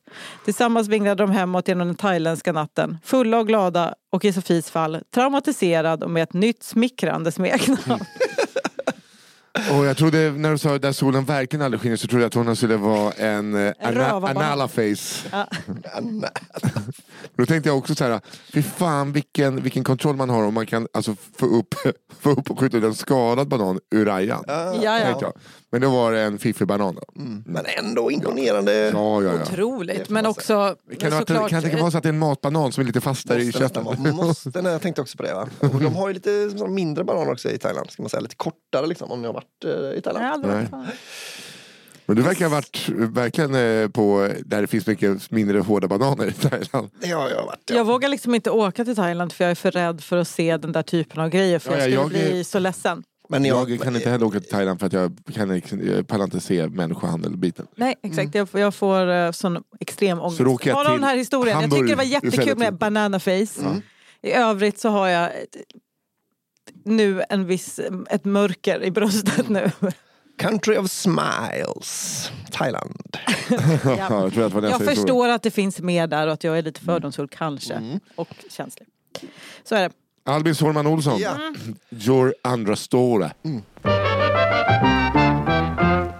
[0.45, 2.97] Tillsammans vinglade de hemåt genom den thailändska natten.
[3.03, 8.05] Fulla och glada och i Sofies fall traumatiserad och med ett nytt smickrande smeknamn.
[9.71, 12.33] Och jag trodde när du sa där solen verkligen aldrig skiner så trodde jag att
[12.33, 14.37] hon skulle vara en eh, ana, rövarbanan.
[14.37, 15.29] analaface.
[17.37, 18.21] Då tänkte jag också så här,
[18.53, 21.75] fy fan vilken, vilken kontroll man har om man kan alltså, få, upp,
[22.19, 24.43] få upp och skjuta ut en skadad banan ur rajan.
[24.47, 25.17] Ja, tänkte ja.
[25.21, 25.33] jag.
[25.71, 26.95] Men då var det en fiffig banan.
[26.95, 27.01] Då.
[27.45, 28.73] Men ändå imponerande.
[28.73, 29.41] Ja, ja, ja.
[29.41, 30.09] Otroligt.
[30.09, 32.71] Men också Kan det, vara- kan det inte vara så att det är en matbanan
[32.71, 33.83] som är lite fastare i Måste köttet?
[33.85, 34.13] nästan vara.
[34.25, 35.33] Måste, nej, jag tänkte också på det.
[35.33, 35.47] Va?
[35.59, 37.91] Och de har ju lite mindre bananer också i Thailand.
[37.91, 38.21] Ska man säga.
[38.21, 40.25] Lite kortare liksom, om ni har varit eh, i Thailand.
[40.25, 40.85] har aldrig varit Nej.
[40.85, 40.87] fan.
[42.05, 46.27] Men du verkar ha varit verkligen eh, på där det finns mycket mindre hårda bananer
[46.27, 46.89] i Thailand.
[47.01, 47.61] Det har jag varit.
[47.65, 47.75] Ja.
[47.75, 50.57] Jag vågar liksom inte åka till Thailand för jag är för rädd för att se
[50.57, 53.03] den där typen av grejer för Ja, jag ja, skulle jag bli så ledsen.
[53.29, 56.25] Men Jag, jag, kan inte heller åka till Thailand för att jag, kan, jag pallar
[56.25, 57.67] inte se människohandel-biten.
[57.75, 60.37] Nej exakt, jag, får- jag får uh, sån extrem ångest.
[60.37, 61.61] Så jag Bara den till här historien.
[61.61, 63.81] Jag tycker det var Hamburg jättekul med för- banana face.
[64.21, 65.29] I övrigt så har jag
[66.85, 69.71] nu en viss, ett mörker i bröstet nu.
[70.37, 73.17] Country of Smiles, Thailand.
[73.49, 74.79] Ja, jag Jag historia.
[74.79, 77.99] förstår att det finns mer där och att jag är lite fördomsfull kanske.
[78.15, 78.87] Och känslig.
[79.63, 79.91] Så är det.
[80.31, 81.37] Albin Sårman Olsson, Ja.
[81.91, 83.29] your andra story.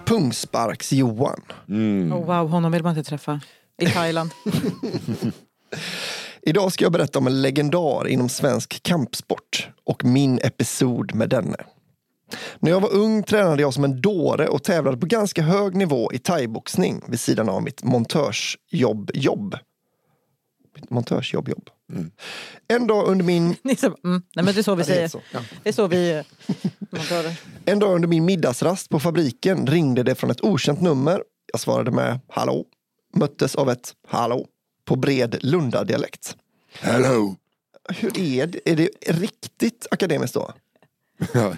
[0.06, 1.40] Pungsparks-Johan.
[2.12, 3.40] Oh, wow, honom vill man inte träffa.
[3.78, 4.30] I Thailand.
[6.42, 11.56] Idag ska jag berätta om en legendar inom svensk kampsport och min episod med denne.
[12.58, 16.12] När jag var ung tränade jag som en dåre och tävlade på ganska hög nivå
[16.12, 19.56] i thaiboxning vid sidan av mitt montörsjobb-jobb.
[20.74, 21.70] Mitt montörsjobb-jobb.
[22.68, 25.08] En dag under min mm, nej men det är så vi Ja, det är säger.
[25.08, 25.40] så, ja.
[25.62, 26.10] Det är så vi...
[26.10, 26.24] eh,
[26.90, 27.40] montörer.
[27.64, 31.22] En dag under min middagsrast på fabriken ringde det från ett okänt nummer.
[31.52, 32.64] Jag svarade med hallå.
[33.14, 34.46] Möttes av ett hallå
[34.84, 36.36] på bred Lundadialekt.
[36.80, 37.36] Hello.
[37.88, 38.70] Hur är det?
[38.70, 40.52] Är det riktigt akademiskt då?
[41.34, 41.56] Ja.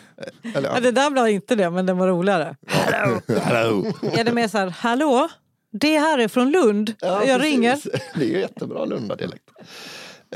[0.54, 2.56] Eller, Ja, det där var inte det, men den var roligare.
[2.66, 3.86] Hello.
[4.12, 5.28] Är det mer så här, hallå?
[5.72, 6.94] Det här är från Lund.
[7.00, 7.54] Ja, jag precis.
[7.54, 7.78] ringer.
[8.14, 9.44] Det är ju jättebra Lundadialekt.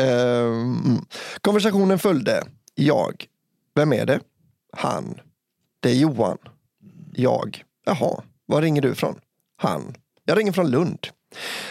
[0.01, 1.07] Um,
[1.41, 2.45] konversationen följde.
[2.75, 3.25] Jag.
[3.75, 4.21] Vem är det?
[4.73, 5.21] Han.
[5.81, 6.39] Det är Johan.
[7.15, 7.63] Jag.
[7.87, 9.15] Jaha, var ringer du ifrån?
[9.57, 9.95] Han.
[10.25, 11.07] Jag ringer från Lund.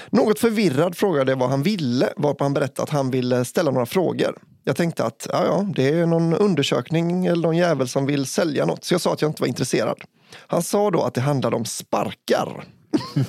[0.09, 3.85] Något förvirrad frågade jag vad han ville, varpå han berättade att han ville ställa några
[3.85, 4.37] frågor.
[4.63, 8.65] Jag tänkte att ja, ja, det är någon undersökning eller någon jävel som vill sälja
[8.65, 10.02] något, så jag sa att jag inte var intresserad.
[10.47, 12.65] Han sa då att det handlade om sparkar.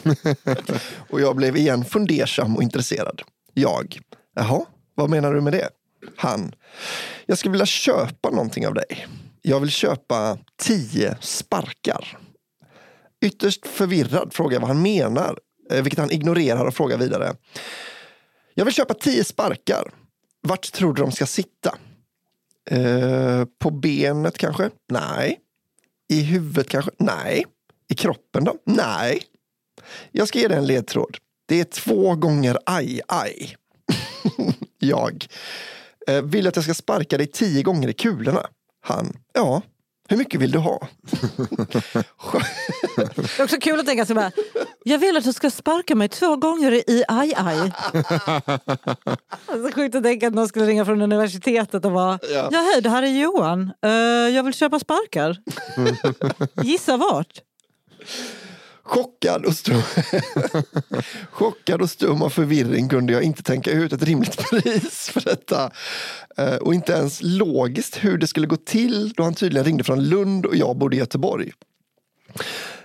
[1.11, 3.23] och jag blev igen fundersam och intresserad.
[3.55, 3.99] Jag,
[4.35, 4.65] jaha,
[4.95, 5.69] vad menar du med det?
[6.17, 6.55] Han,
[7.27, 9.07] jag skulle vilja köpa någonting av dig.
[9.43, 12.19] Jag vill köpa tio sparkar.
[13.25, 15.39] Ytterst förvirrad frågar jag vad han menar,
[15.71, 17.33] eh, vilket han ignorerar och frågar vidare.
[18.55, 19.91] Jag vill köpa tio sparkar.
[20.43, 21.79] Vart tror du de ska sitta?
[22.71, 24.71] Eh, på benet kanske?
[24.89, 25.39] Nej.
[26.09, 26.91] I huvudet kanske?
[26.99, 27.45] Nej.
[27.89, 28.57] I kroppen då?
[28.65, 29.23] Nej.
[30.13, 31.17] Jag ska ge dig en ledtråd.
[31.47, 33.57] Det är två gånger aj, aj.
[34.79, 35.27] jag.
[36.07, 38.47] Eh, vill att jag ska sparka dig tio gånger i kulorna?
[38.81, 39.17] Han.
[39.33, 39.63] Ja.
[40.13, 40.89] Hur mycket vill du ha?
[43.17, 44.31] Det är också kul att tänka så bara,
[44.85, 47.73] jag vill att du ska sparka mig två gånger i aj aj.
[49.47, 52.49] alltså, sjukt att tänka att någon skulle ringa från universitetet och vara, Ja.
[52.53, 53.91] ja hej det här är Johan, Eh,
[54.35, 55.37] jag vill köpa sparkar.
[56.65, 57.41] Gissa vart?
[58.85, 59.83] Chockad och stum.
[61.31, 65.71] Chockad och stum av förvirring kunde jag inte tänka ut ett rimligt pris för detta.
[66.37, 70.05] Eh, och inte ens logiskt hur det skulle gå till då han tydligen ringde från
[70.05, 71.53] Lund och jag bodde i Göteborg.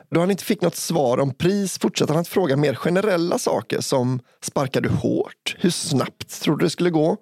[0.09, 3.81] Då han inte fick något svar om pris fortsatte han att fråga mer generella saker
[3.81, 5.55] som sparkar du hårt?
[5.59, 7.17] Hur snabbt tror du det skulle gå?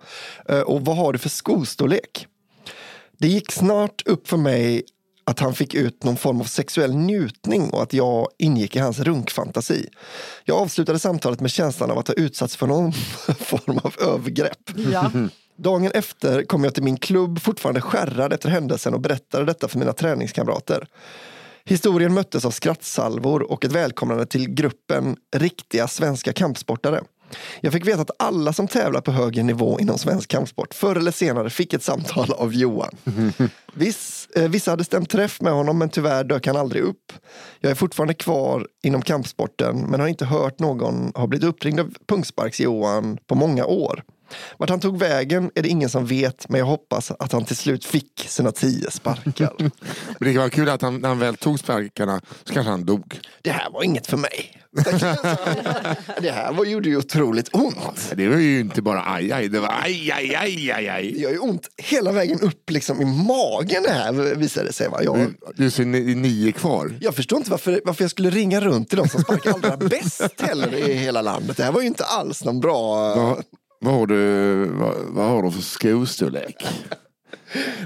[0.49, 2.27] Eh, och vad har du för skostorlek?
[3.17, 4.83] Det gick snart upp för mig
[5.25, 8.99] att han fick ut någon form av sexuell njutning och att jag ingick i hans
[8.99, 9.89] runkfantasi.
[10.43, 12.93] Jag avslutade samtalet med känslan av att ha utsatts för någon
[13.39, 14.71] form av övergrepp.
[14.91, 15.11] Ja.
[15.57, 19.79] Dagen efter kom jag till min klubb fortfarande skärrad efter händelsen och berättade detta för
[19.79, 20.87] mina träningskamrater.
[21.65, 27.01] Historien möttes av skrattsalvor och ett välkomnande till gruppen riktiga svenska kampsportare.
[27.61, 31.11] Jag fick veta att alla som tävlar på högre nivå inom svensk kampsport förr eller
[31.11, 32.95] senare fick ett samtal av Johan.
[33.73, 37.13] Viss, eh, vissa hade stämt träff med honom men tyvärr dök han aldrig upp.
[37.59, 41.93] Jag är fortfarande kvar inom kampsporten men har inte hört någon ha blivit uppringd av
[42.07, 44.03] Punksparks-Johan på många år.
[44.57, 47.55] Vart han tog vägen är det ingen som vet men jag hoppas att han till
[47.55, 49.53] slut fick sina tio sparkar.
[50.19, 53.19] Men det vara kul att han, när han väl tog sparkarna så kanske han dog.
[53.41, 54.61] det här var inget för mig.
[56.21, 58.11] det här var, gjorde ju otroligt ont.
[58.15, 61.21] Det var ju inte bara aj, aj, det var aj, aj, aj, aj, Det aj.
[61.21, 64.89] gör ju ont hela vägen upp liksom i magen det här visade det sig.
[64.89, 65.03] Va?
[65.03, 66.93] Jag, Du, ser ni- nio kvar.
[67.01, 70.41] jag förstår inte varför, varför jag skulle ringa runt till de som sparkar allra bäst
[70.41, 71.57] heller i hela landet.
[71.57, 73.15] Det här var ju inte alls någon bra...
[73.15, 73.43] Vad,
[73.85, 76.67] vad, har du, vad, vad har du för skostorlek?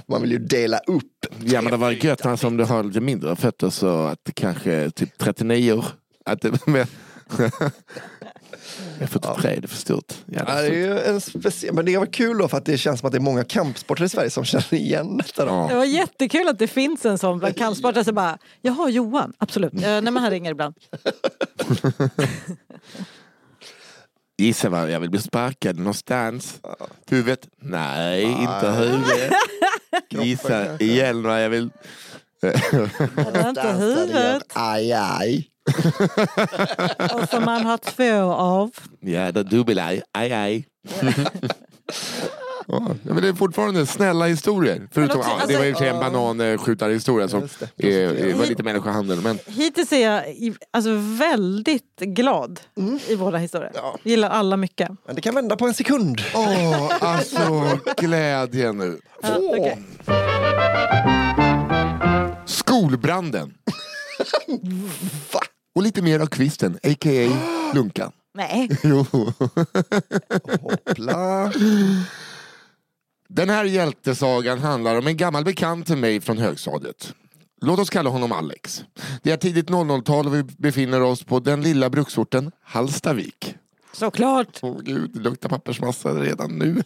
[0.08, 1.26] Man vill ju dela upp.
[1.45, 4.32] Ja men det var gött alltså, om du har lite mindre fötter så att det
[4.32, 5.86] kanske är typ 39 år.
[6.26, 6.86] Att det, men,
[7.38, 10.14] jag är 43, det är för stort.
[10.26, 12.58] Ja, det Ja, är det är ju en speciell, men det var kul då för
[12.58, 15.45] att det känns som att det är många kampsportare i Sverige som känner igen detta.
[15.45, 15.52] Då.
[15.68, 15.78] Det Ja.
[15.78, 19.74] var jättekul att det finns en sån bland kampsportare som bara, jaha Johan, absolut.
[19.74, 20.76] Eh, nej men han ringer ibland.
[24.39, 26.59] Gissa vad jag vill bli sparkad någonstans.
[27.09, 27.47] Huvudet?
[27.61, 29.33] Nej, inte huvudet.
[30.09, 31.69] Gissa igen vad jag vill.
[32.41, 32.47] Det
[33.15, 34.43] är inte huvudet.
[34.53, 35.49] Aj, aj.
[37.13, 38.71] Och som man har två av.
[38.99, 40.01] Ja, det är dubbelaj.
[40.11, 40.65] Aj, aj.
[42.72, 44.88] Ja, men det är fortfarande snälla historier.
[44.91, 47.93] Förutom, också, ja, det var ju alltså- en bananskjutarhistoria som det.
[47.93, 49.22] är, är, var lite människohandel.
[49.22, 50.24] Men Hittills är jag
[50.72, 52.59] alltså, väldigt glad
[53.07, 53.72] i våra historier.
[53.76, 53.97] Ja.
[54.03, 54.89] Gillar alla mycket.
[55.05, 56.22] Men det kan vända på en sekund.
[56.36, 58.99] åh, alltså glädje nu.
[59.22, 59.84] Ja, okej.
[62.45, 63.53] Skolbranden.
[65.34, 65.39] Va?
[65.76, 67.30] Och lite mer av kvisten, a.k.a.
[67.74, 68.11] Lunkan.
[68.34, 69.05] Nej, Jo.
[70.61, 71.51] Hoppla.
[73.34, 77.13] Den här hjältesagan handlar om en gammal bekant till mig från högstadiet.
[77.61, 78.84] Låt oss kalla honom Alex.
[79.23, 83.55] Det är tidigt 00-tal och vi befinner oss på den lilla bruksorten Hallstavik.
[83.93, 84.59] såklart.
[84.61, 86.84] Åh gud, det luktar pappersmassa redan nu.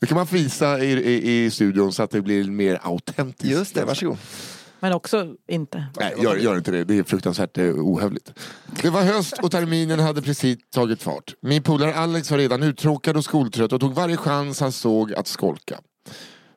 [0.00, 3.50] Nu kan man fisa i, i, i studion så att det blir mer autentiskt.
[3.58, 4.18] Just det, varsågod.
[4.84, 5.86] Men också inte.
[6.00, 6.84] Nej, gör, gör inte det.
[6.84, 8.32] Det är fruktansvärt eh, ohövligt.
[8.82, 11.34] Det var höst och terminen hade precis tagit fart.
[11.40, 15.26] Min polare Alex var redan uttråkad och skoltrött och tog varje chans han såg att
[15.26, 15.80] skolka.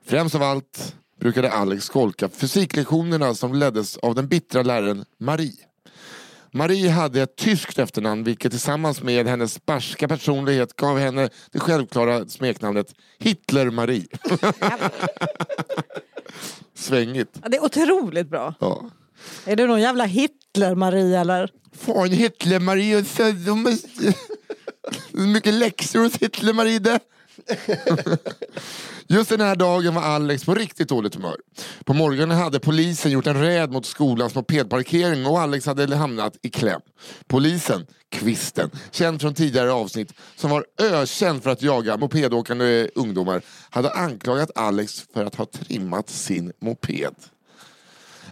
[0.06, 5.58] Främst av allt brukade Alex skolka fysiklektionerna som leddes av den bittra läraren Marie.
[6.52, 12.26] Marie hade ett tyskt efternamn vilket tillsammans med hennes barska personlighet gav henne det självklara
[12.28, 14.08] smeknamnet Hitler-Marie.
[16.78, 17.40] Svängigt.
[17.44, 18.54] Ja, Det är otroligt bra.
[18.60, 18.90] Ja.
[19.46, 21.52] Är du någon jävla Hitler-Marie eller?
[21.74, 23.78] Fan Hitler-Marie, så de är...
[25.28, 27.00] mycket läxor hos Hitler-Marie det.
[29.08, 31.36] Just den här dagen var Alex på riktigt dåligt humör.
[31.86, 36.50] På morgonen hade polisen gjort en räd mot skolans mopedparkering och Alex hade hamnat i
[36.50, 36.82] kläm.
[37.28, 43.92] Polisen, Kvisten, känd från tidigare avsnitt, som var ökänd för att jaga mopedåkande ungdomar, hade
[43.92, 47.16] anklagat Alex för att ha trimmat sin moped.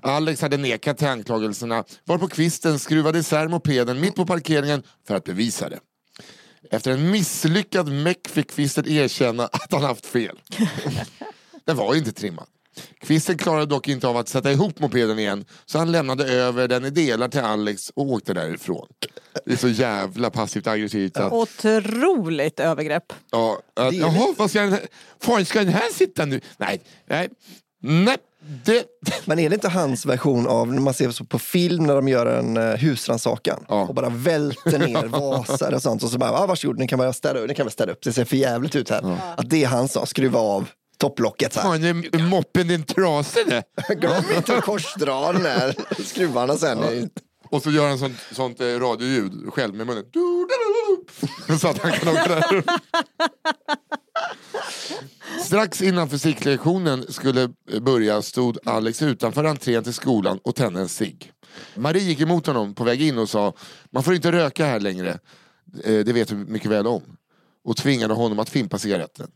[0.01, 5.23] Alex hade nekat till anklagelserna varpå Kvisten skruvade isär mopeden mitt på parkeringen för att
[5.23, 5.79] bevisa det.
[6.71, 10.39] Efter en misslyckad meck fick Kvisten erkänna att han haft fel.
[11.65, 12.45] Den var inte trimmad.
[13.01, 16.85] Kvisten klarade dock inte av att sätta ihop mopeden igen så han lämnade över den
[16.85, 18.87] i delar till Alex och åkte därifrån.
[19.45, 21.17] Det är så jävla passivt aggressivt.
[21.17, 23.13] Att, Otroligt övergrepp.
[23.31, 24.77] ja, att, jaha, vad ska den,
[25.21, 26.41] fan, ska den här sitta nu?
[26.57, 27.29] Nej, nej,
[27.81, 28.17] nej.
[28.65, 28.85] Det,
[29.25, 32.07] Men är det inte hans version av när man ser så på film när de
[32.07, 33.81] gör en uh, husrannsakan Ja.
[33.81, 37.13] och bara välter ner vasar och sånt och så bara, ah, varsågod, ni kan väl
[37.13, 39.17] städa, ni kan väl städa upp, det ser för jävligt ut här.
[39.37, 40.67] Att det är han som skruvar av
[40.97, 41.69] topplocket så här.
[41.69, 43.45] fan, är moppen din trasig?
[43.97, 46.83] Glöm inte att korsdra den här skruvarna sen.
[46.83, 47.09] i-
[47.49, 50.03] Och så gör han sånt, sånt eh, radioljud själv med munnen.
[51.59, 52.63] Så att han kan åka där.
[55.45, 57.49] Strax innan fysiklektionen skulle
[57.81, 61.31] börja stod Alex utanför entrén till skolan och tände en cigg.
[61.75, 63.53] Marie gick emot honom på väg in och sa
[63.91, 65.09] Man får inte röka här längre.
[65.83, 67.01] Eh, det vet du mycket väl om.
[67.63, 69.27] Och tvingade honom att fimpa cigaretten.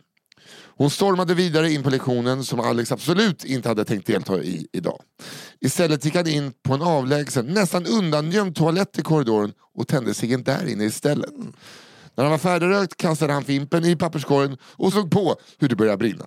[0.78, 5.02] Hon stormade vidare in på lektionen som Alex absolut inte hade tänkt delta i idag.
[5.62, 10.44] Istället gick han in på en avlägsen, nästan undangömd toalett i korridoren och tände ciggen
[10.44, 11.34] där inne istället.
[12.20, 15.98] När han var färdigrökt kastade han fimpen i papperskorgen och såg på hur det började
[15.98, 16.26] brinna.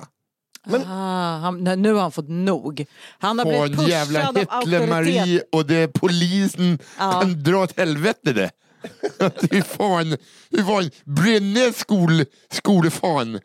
[0.86, 2.86] Ah, han, nej, nu har han fått nog.
[3.18, 4.60] Han har blivit en pushad jävla av auktoritet.
[4.64, 7.20] Hitler-Marie och det är polisen Ja.
[7.20, 8.50] kan dra åt helvete det.
[9.50, 10.16] Hur fan,
[10.66, 13.34] fan, bränne skol, skolefan.
[13.34, 13.40] Och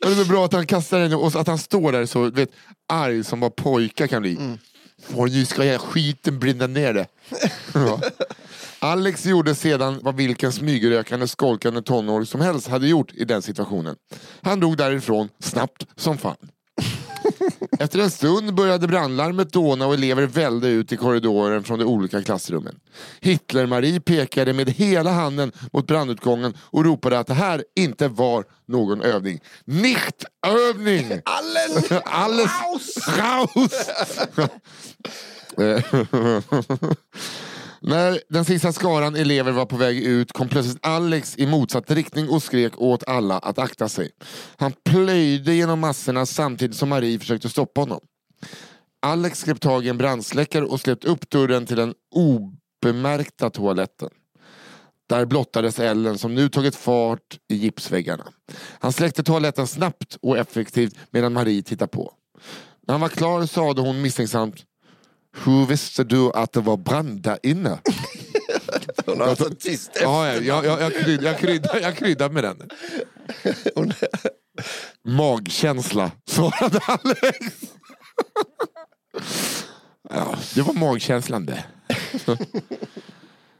[0.00, 2.50] det är så bra att han kastar den och att han står där så vet,
[2.88, 4.58] arg som bara pojkar kan bli.
[5.04, 7.06] Fan, nu ska jag skiten brinna ner det.
[7.74, 8.00] Ja.
[8.78, 13.96] Alex gjorde sedan vad vilken smygrökande skolkande tonåring som helst hade gjort i den situationen.
[14.42, 16.36] Han drog därifrån snabbt som fan.
[17.78, 22.22] Efter en stund började brandlarmet dåna och elever välde ut i korridoren från de olika
[22.22, 22.80] klassrummen.
[23.20, 29.02] Hitler-Marie pekade med hela handen mot brandutgången och ropade att det här inte var någon
[29.02, 29.40] övning.
[29.64, 31.20] Nicht-övning!
[31.24, 31.92] Alles!
[32.04, 32.50] Alles
[33.08, 33.90] raus!
[37.86, 42.28] När den sista skaran elever var på väg ut kom plötsligt Alex i motsatt riktning
[42.28, 44.10] och skrek åt alla att akta sig.
[44.56, 48.00] Han plöjde genom massorna samtidigt som Marie försökte stoppa honom.
[49.02, 54.10] Alex grep tag i en brandsläckare och släppte upp dörren till den obemärkta toaletten.
[55.08, 58.24] Där blottades Ellen som nu tagit fart i gipsväggarna.
[58.78, 62.12] Han släckte toaletten snabbt och effektivt medan Marie tittade på.
[62.86, 64.64] När han var klar sade hon misstänksamt
[65.34, 67.78] hur visste du att det var brand där inne?
[69.06, 72.44] Hon har så tyst Ja, ja, jag, jag, jag, krydd, jag, kryddar, jag kryddar med
[72.44, 72.68] den.
[75.04, 77.38] Magkänsla, svarade Alex.
[80.10, 81.64] Ja, det var magkänslan det.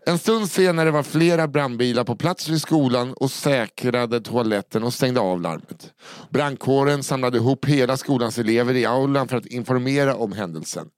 [0.06, 5.20] En stund senare var flera brandbilar på plats vid skolan och säkrade toaletten och stängde
[5.20, 5.92] av larmet.
[6.30, 10.88] Brandkåren samlade ihop hela skolans elever i aulan för att informera om händelsen.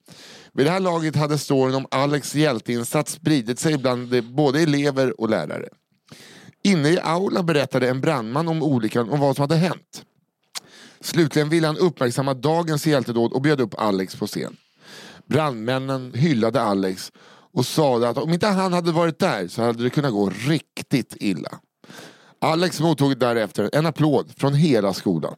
[0.57, 5.29] Vid det här laget hade storyn om Alex hjälteinsats spridit sig bland både elever och
[5.29, 5.69] lärare.
[6.63, 10.05] Inne i aulan berättade en brandman om olyckan och vad som hade hänt.
[10.99, 14.57] Slutligen ville han uppmärksamma dagens hjältedåd och bjöd upp Alex på scen.
[15.25, 17.11] Brandmännen hyllade Alex
[17.53, 21.15] och sade att om inte han hade varit där så hade det kunnat gå riktigt
[21.19, 21.59] illa.
[22.41, 25.35] Alex mottog därefter en applåd från hela skolan.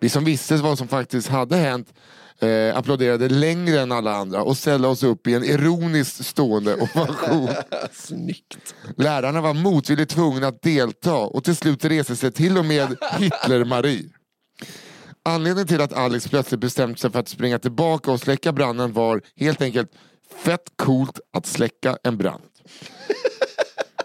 [0.00, 1.92] Vi som visste vad som faktiskt hade hänt
[2.40, 7.48] eh, applåderade längre än alla andra och ställde oss upp i en ironiskt stående ovation.
[7.92, 8.74] Snyggt.
[8.96, 14.10] Lärarna var motvilligt tvungna att delta och till slut reste sig till och med Hitler-Marie.
[15.22, 19.20] Anledningen till att Alex plötsligt bestämt sig för att springa tillbaka och släcka branden var
[19.36, 19.90] helt enkelt
[20.44, 22.42] fett coolt att släcka en brand.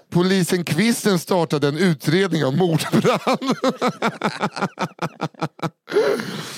[0.10, 3.56] Polisen Kvisten startade en utredning av mordbrand.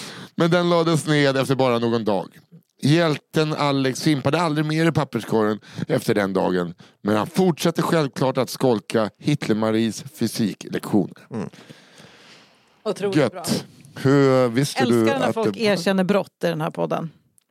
[0.36, 2.40] Men den lades ned efter bara någon dag.
[2.84, 6.74] Hjälten Alex fimpade aldrig mer i papperskorgen efter den dagen.
[7.02, 11.18] Men han fortsatte självklart att skolka Hitler-Maries fysiklektioner.
[12.84, 13.24] Otroligt bra.
[13.24, 13.66] Gött.
[13.96, 15.62] Hur visste du Älskar när att folk det...
[15.62, 17.10] erkänner brott i den här podden.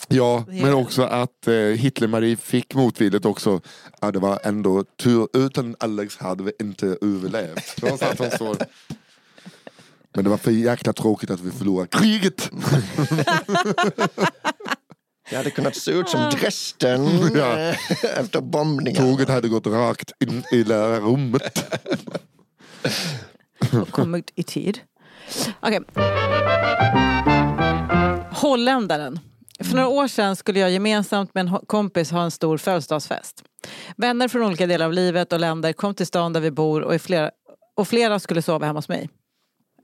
[0.09, 3.61] Ja, men också att eh, Hitler-Marie fick motvilligt också.
[4.01, 5.29] Ja, det var ändå tur.
[5.33, 7.77] Utan Alex hade vi inte överlevt.
[7.77, 8.57] Trots att hon står...
[10.15, 12.51] Men det var för jäkla tråkigt att vi förlorade kriget.
[15.31, 17.57] Det hade kunnat se ut som Dresden Ja.
[18.17, 19.01] efter bombningar.
[19.01, 21.75] Tåget hade gått rakt in i lärarrummet.
[23.91, 24.79] kommit i tid.
[25.61, 25.81] Okej.
[28.33, 29.19] Holländaren.
[29.65, 33.43] För några år sedan skulle jag gemensamt med en ho- kompis ha en stor födelsedagsfest.
[33.97, 36.95] Vänner från olika delar av livet och länder kom till stan där vi bor och,
[36.95, 37.31] i flera,
[37.77, 39.09] och flera skulle sova hemma hos mig.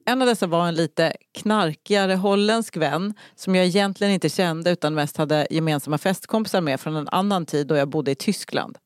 [0.08, 4.94] En av dessa var en lite knarkigare holländsk vän som jag egentligen inte kände utan
[4.94, 8.78] mest hade gemensamma festkompisar med från en annan tid då jag bodde i Tyskland.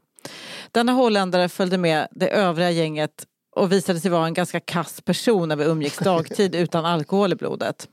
[0.70, 5.48] Denna holländare följde med det övriga gänget och visade sig vara en ganska kass person
[5.48, 7.88] när vi umgicks dagtid utan alkohol i blodet.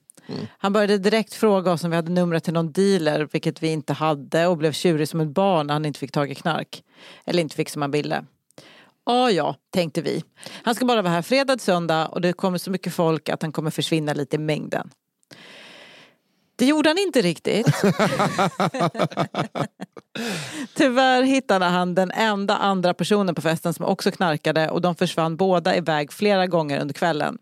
[0.58, 3.94] Han började direkt fråga oss om vi hade numret till någon dealer, vilket vi inte
[3.94, 6.84] hade och blev tjurig som ett barn när han inte fick tag i knark.
[7.26, 8.26] Eller inte fick som han ville.
[9.08, 10.24] Ja, ja, tänkte vi.
[10.64, 13.42] Han ska bara vara här fredag till söndag och det kommer så mycket folk att
[13.42, 14.90] han kommer försvinna lite i mängden.
[16.56, 17.68] Det gjorde han inte riktigt.
[20.74, 25.38] Tyvärr hittade han den enda andra personen på festen som också knarkade och de försvann
[25.38, 27.38] båda iväg flera gånger under kvällen.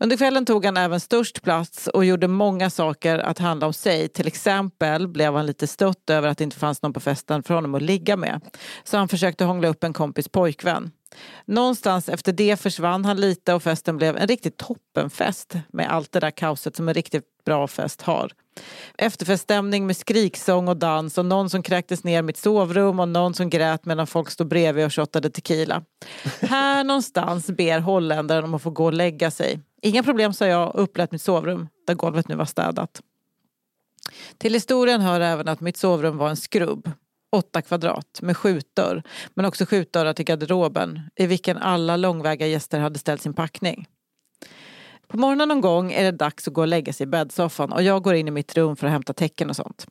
[0.00, 4.08] Under kvällen tog han även störst plats och gjorde många saker att handla om sig.
[4.08, 7.54] Till exempel blev han lite stött över att det inte fanns någon på festen för
[7.54, 8.40] honom att ligga med.
[8.84, 10.90] Så han försökte hångla upp en kompis pojkvän.
[11.44, 16.20] Någonstans efter det försvann han lite och festen blev en riktigt toppenfest med allt det
[16.20, 18.32] där kaoset som en riktigt bra fest har.
[18.98, 23.34] Efterfeststämning med skriksång och dans och någon som kräktes ner i mitt sovrum och någon
[23.34, 25.84] som grät medan folk stod bredvid och shottade tequila.
[26.40, 29.60] Här någonstans ber holländaren om att få gå och lägga sig.
[29.82, 33.00] Inga problem sa jag och upplät mitt sovrum där golvet nu var städat.
[34.38, 36.90] Till historien hör även att mitt sovrum var en skrubb.
[37.32, 39.02] Åtta kvadrat med skjutdörr
[39.34, 43.88] men också skjutdörrar till garderoben i vilken alla långväga gäster hade ställt sin packning.
[45.06, 47.82] På morgonen någon gång är det dags att gå och lägga sig i bäddsoffan och
[47.82, 49.86] jag går in i mitt rum för att hämta tecken och sånt.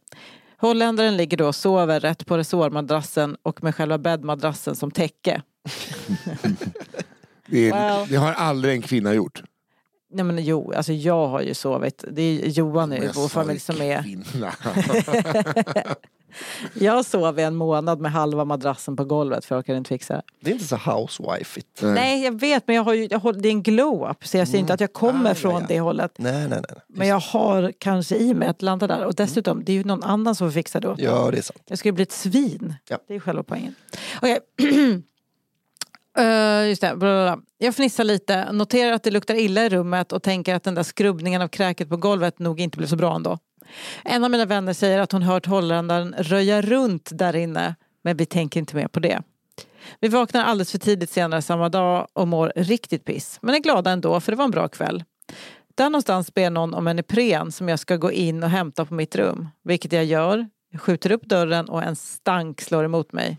[0.57, 5.41] Holländaren ligger då och sover rätt på resårmadrassen och med själva bäddmadrassen som täcke.
[7.45, 8.07] Det, är, Well.
[8.09, 9.43] det har aldrig en kvinna gjort.
[10.13, 12.03] Nej men jo, alltså jag har ju sovit.
[12.11, 14.03] Det är Johan i vår familj ju som är...
[16.73, 20.13] Jag sov i en månad med halva madrassen på golvet för jag orkade inte fixa
[20.13, 20.21] det.
[20.39, 21.81] Det är inte så housewife-igt.
[21.93, 24.47] Nej jag vet men jag har ju, jag har, det är en glow-up så jag
[24.47, 25.65] säger inte att jag kommer Ah, ja, från ja.
[25.67, 26.11] det hållet.
[26.17, 26.81] Nej, nej, nej.
[26.87, 30.03] Men jag har kanske i mig att landa där och dessutom det är ju någon
[30.03, 30.99] annan som får fixa det åt.
[30.99, 31.61] Ja, det är sant.
[31.67, 32.75] Jag ju bli ett svin.
[32.89, 32.97] Ja.
[33.07, 33.75] Det är själva poängen.
[34.21, 34.39] Okej.
[36.19, 36.95] Uh, just det.
[36.95, 37.43] Blablabla.
[37.57, 40.83] Jag fnissar lite, noterar att det luktar illa i rummet och tänker att den där
[40.83, 43.39] skrubbningen av kräket på golvet nog inte blev så bra ändå.
[44.03, 48.25] En av mina vänner säger att hon hört holländaren röja runt där inne men vi
[48.25, 49.21] tänker inte mer på det.
[49.99, 53.39] Vi vaknar alldeles för tidigt senare samma dag och mår riktigt piss.
[53.41, 55.03] Men är glada ändå för det var en bra kväll.
[55.75, 58.93] Där någonstans ber någon om en Ipren som jag ska gå in och hämta på
[58.93, 59.49] mitt rum.
[59.63, 60.49] Vilket jag gör.
[60.71, 63.37] Jag skjuter upp dörren och en stank slår emot mig.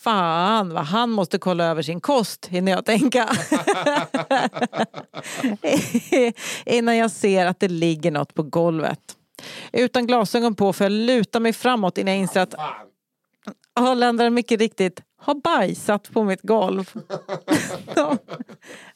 [0.00, 3.28] Fan vad han måste kolla över sin kost hinner jag tänka.
[6.66, 9.16] Innan jag ser att det ligger något på golvet.
[9.72, 12.54] Utan glasögon på får jag luta mig framåt innan jag inser att
[13.80, 16.92] holländaren mycket riktigt har bajsat på mitt golv.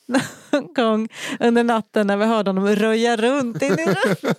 [0.07, 1.09] Någon gång
[1.40, 4.36] under natten när vi hörde honom röja runt in i rummet.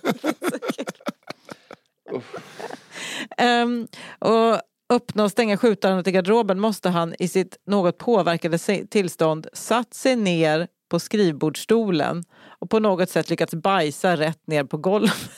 [3.36, 3.88] Ehm,
[4.18, 9.94] och öppna och stänga skjutdörren till garderoben måste han i sitt något påverkade tillstånd satt
[9.94, 12.24] sig ner på skrivbordsstolen
[12.58, 15.14] och på något sätt lyckats bajsa rätt ner på golvet.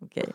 [0.00, 0.28] Okej.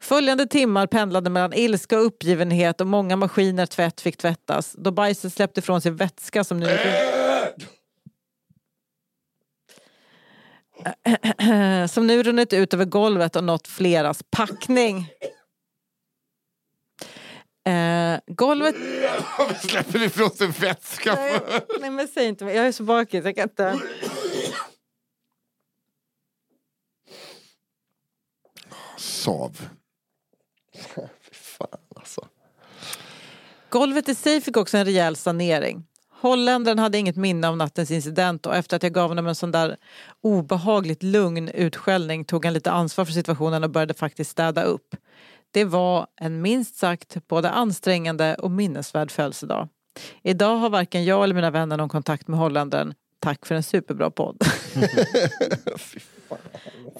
[0.00, 5.32] Följande timmar pendlade mellan ilska och uppgivenhet och många maskiner tvätt fick tvättas då bajset
[5.32, 6.78] släppte ifrån sig vätska som nu...
[11.88, 15.08] som nu runnit ut över golvet och nått fleras packning.
[17.64, 18.74] Eh, golvet...
[19.38, 21.14] Varför släpper ifrån sig vätska?
[21.14, 21.40] Nej,
[21.80, 22.54] nej men säg inte mer.
[22.54, 23.24] Jag är så bakis.
[23.24, 23.80] Jag kan inte...
[28.96, 29.68] Sav.
[31.32, 32.28] Fan alltså.
[33.68, 35.84] Golvet i sig fick också en rejäl sanering.
[36.10, 39.50] Holländaren hade inget minne av nattens incident och efter att jag gav honom en sån
[39.50, 39.76] där
[40.20, 44.96] obehagligt lugn utskällning tog han lite ansvar för situationen och började faktiskt städa upp.
[45.52, 49.68] Det var en minst sagt både ansträngande och minnesvärd födelsedag.
[50.22, 52.94] Idag har varken jag eller mina vänner någon kontakt med holländaren.
[53.20, 54.36] Tack för en superbra podd.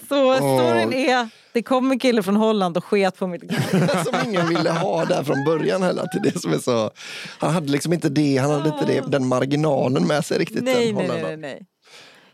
[0.09, 3.43] Så storyn är, det kom en kille från Holland och sket på mitt
[4.05, 6.07] som ingen ville ha där från början heller.
[6.07, 6.91] Till det som är så,
[7.39, 10.65] han hade liksom inte det, han hade inte det, den marginalen med sig riktigt.
[10.65, 11.67] Nej, nej, nej, nej.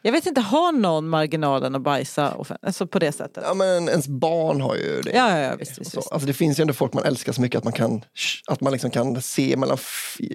[0.09, 3.45] Jag vet inte, har någon marginalen att bajsa alltså på det sättet?
[3.47, 5.11] Ja, men ens barn har ju det.
[5.11, 5.71] Ja, ja, ja visst.
[5.81, 6.13] visst, visst.
[6.13, 8.05] alltså det finns ju ändå folk man älskar så mycket att man, kan,
[8.47, 9.79] att man liksom kan se mellan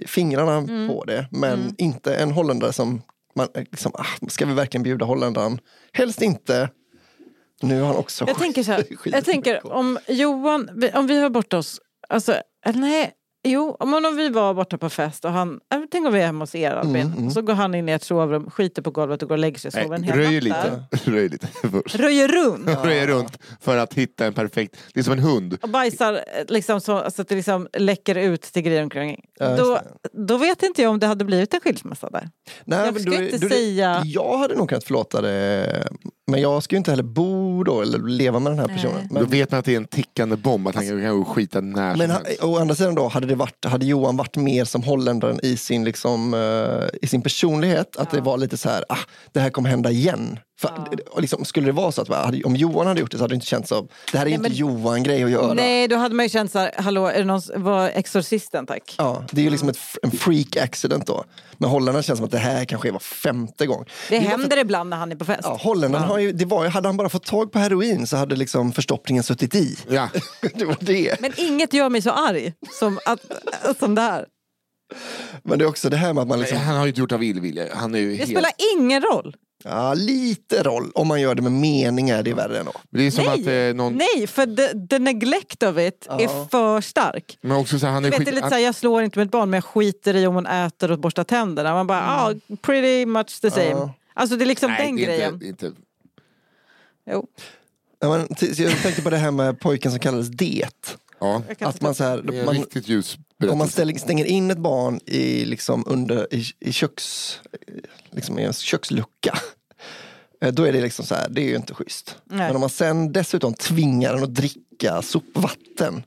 [0.06, 0.88] fingrarna Mm.
[0.88, 1.26] på det.
[1.30, 3.02] Men inte en holländare som,
[3.36, 5.58] man, liksom, ah, ska vi verkligen bjuda holländaren?
[5.92, 6.68] Helst inte.
[7.62, 11.20] Nu har han också Jag tänker så här, skit- jag tänker om Johan, om vi
[11.20, 12.34] var borta hos, alltså,
[12.74, 13.12] nej,
[13.44, 16.26] jo, om, om vi var borta på fest och han, äh, tänk om vi är
[16.26, 17.30] hemma hos er Albin, Mm, mm.
[17.30, 19.68] så går han in i ett sovrum, skiter på golvet och går och lägger sig
[19.68, 20.84] och sover en hel röjer lite.
[21.04, 21.94] Röjer lite först.
[21.94, 24.76] Röjer runt Röjer runt för att hitta en perfekt...
[24.94, 25.58] Det är som en hund.
[25.62, 29.20] och bajsar eh, liksom så, så att det liksom läcker ut till grejer omkring.
[29.38, 29.80] Ja, då,
[30.12, 32.28] då vet inte jag om det hade blivit en skilsmässa där.
[32.64, 35.88] Nej, Jag men är- inte det- säga- Jag hade nog kunnat förlåta det.
[36.26, 38.76] Men jag ska ju inte heller bo då eller leva med den här Nej.
[38.76, 39.08] personen.
[39.10, 41.28] Då Men, vet man att det är en tickande bomb, att han kan gå och
[41.28, 42.42] skita när men ha- helst.
[42.44, 45.84] å andra sidan då, hade, det varit, hade Johan varit mer som holländaren i sin,
[45.84, 47.96] liksom, eh, i sin personlighet.
[47.96, 48.98] Att det var lite så här, ah,
[49.32, 50.38] det här kommer hända igen.
[50.60, 53.32] För, och liksom, skulle det vara så att om Johan hade gjort det så hade
[53.32, 55.54] det inte känts som, det här är Nej, inte Johan-grej att göra.
[55.54, 58.94] Nej, då hade man ju känt så här, hallå, är det någon, var exorcisten tack?
[58.98, 61.24] Ja, det är ju liksom ett, en freak accident då.
[61.58, 63.84] Men holländarna känns som att det här kanske var femte gång.
[64.08, 65.40] Det är bara för- händer ibland när han är på fest.
[65.42, 68.16] Ja, Holländaren har ju, det var ju, hade han bara fått tag på heroin så
[68.16, 69.78] hade liksom förstoppningen suttit i.
[69.88, 70.08] Ja.
[70.54, 71.20] det var det.
[71.20, 73.20] Men inget gör mig så arg som, att,
[73.78, 74.26] som det här.
[75.42, 77.12] Men det är också det här med att man liksom, Han har ju inte gjort
[77.12, 77.64] av illvilja.
[77.74, 78.30] Han är ju Det helt...
[78.30, 79.34] spelar ingen roll.
[79.64, 80.90] Ja, lite roll.
[80.94, 82.72] Om man gör det med mening är det värre ändå.
[82.90, 83.92] Det är som Nej, att eh, någon...
[84.16, 86.20] Nej, för the, the neglect of it Ja.
[86.20, 87.38] är för stark.
[87.40, 88.26] Men också så här, han är vet, skit...
[88.26, 90.26] det är lite så här, jag slår inte med ett barn men jag skiter i
[90.26, 91.74] om hon äter och borstar tänderna.
[91.74, 93.70] Man bara, ah, pretty much the same.
[93.70, 93.94] Ja.
[94.14, 95.34] Alltså det är liksom Nej, den det är grejen.
[95.34, 95.72] Inte, inte...
[97.10, 97.26] Jo,
[98.00, 100.68] Ja, men, jag tänkte på det här med pojken som kallades Det.
[101.58, 103.18] Ja, Att man, så det är här, man, riktigt ljus
[103.50, 107.38] om man ställer, stänger in ett barn i, liksom under, i, i, köks,
[108.10, 109.38] liksom i en kökslucka.
[110.40, 112.16] eh, Då är det liksom så här, det är ju inte schysst.
[112.24, 112.38] Nej.
[112.46, 116.02] Men om man sen dessutom tvingar den att dricka sopvatten.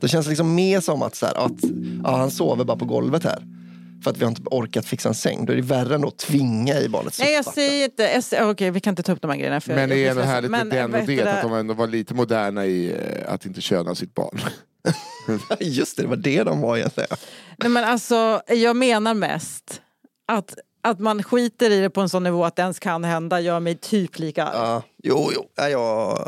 [0.00, 1.52] Då känns det liksom mer som att, så här, att
[2.04, 3.42] ja, han sover bara på golvet här.
[4.02, 5.44] För att vi har inte orkat fixa en säng.
[5.44, 8.50] Då är det värre än att tvinga i barnet Nej jag säger inte, jag säger,
[8.50, 9.60] okej vi kan inte ta upp de här grejerna.
[9.60, 11.74] För Men det jag är härligt med Men, den vad och det, att de ändå
[11.74, 14.40] var lite moderna i eh, att inte köna sitt barn.
[15.60, 17.08] Just det, det var det de var egentligen.
[17.56, 19.80] Nej, men alltså, jag menar mest
[20.26, 23.40] att, att man skiter i det på en sån nivå att det ens kan hända
[23.40, 24.56] gör mig typ lika arg.
[24.56, 25.48] Ja, jo, jo.
[25.54, 26.18] Ja, ja,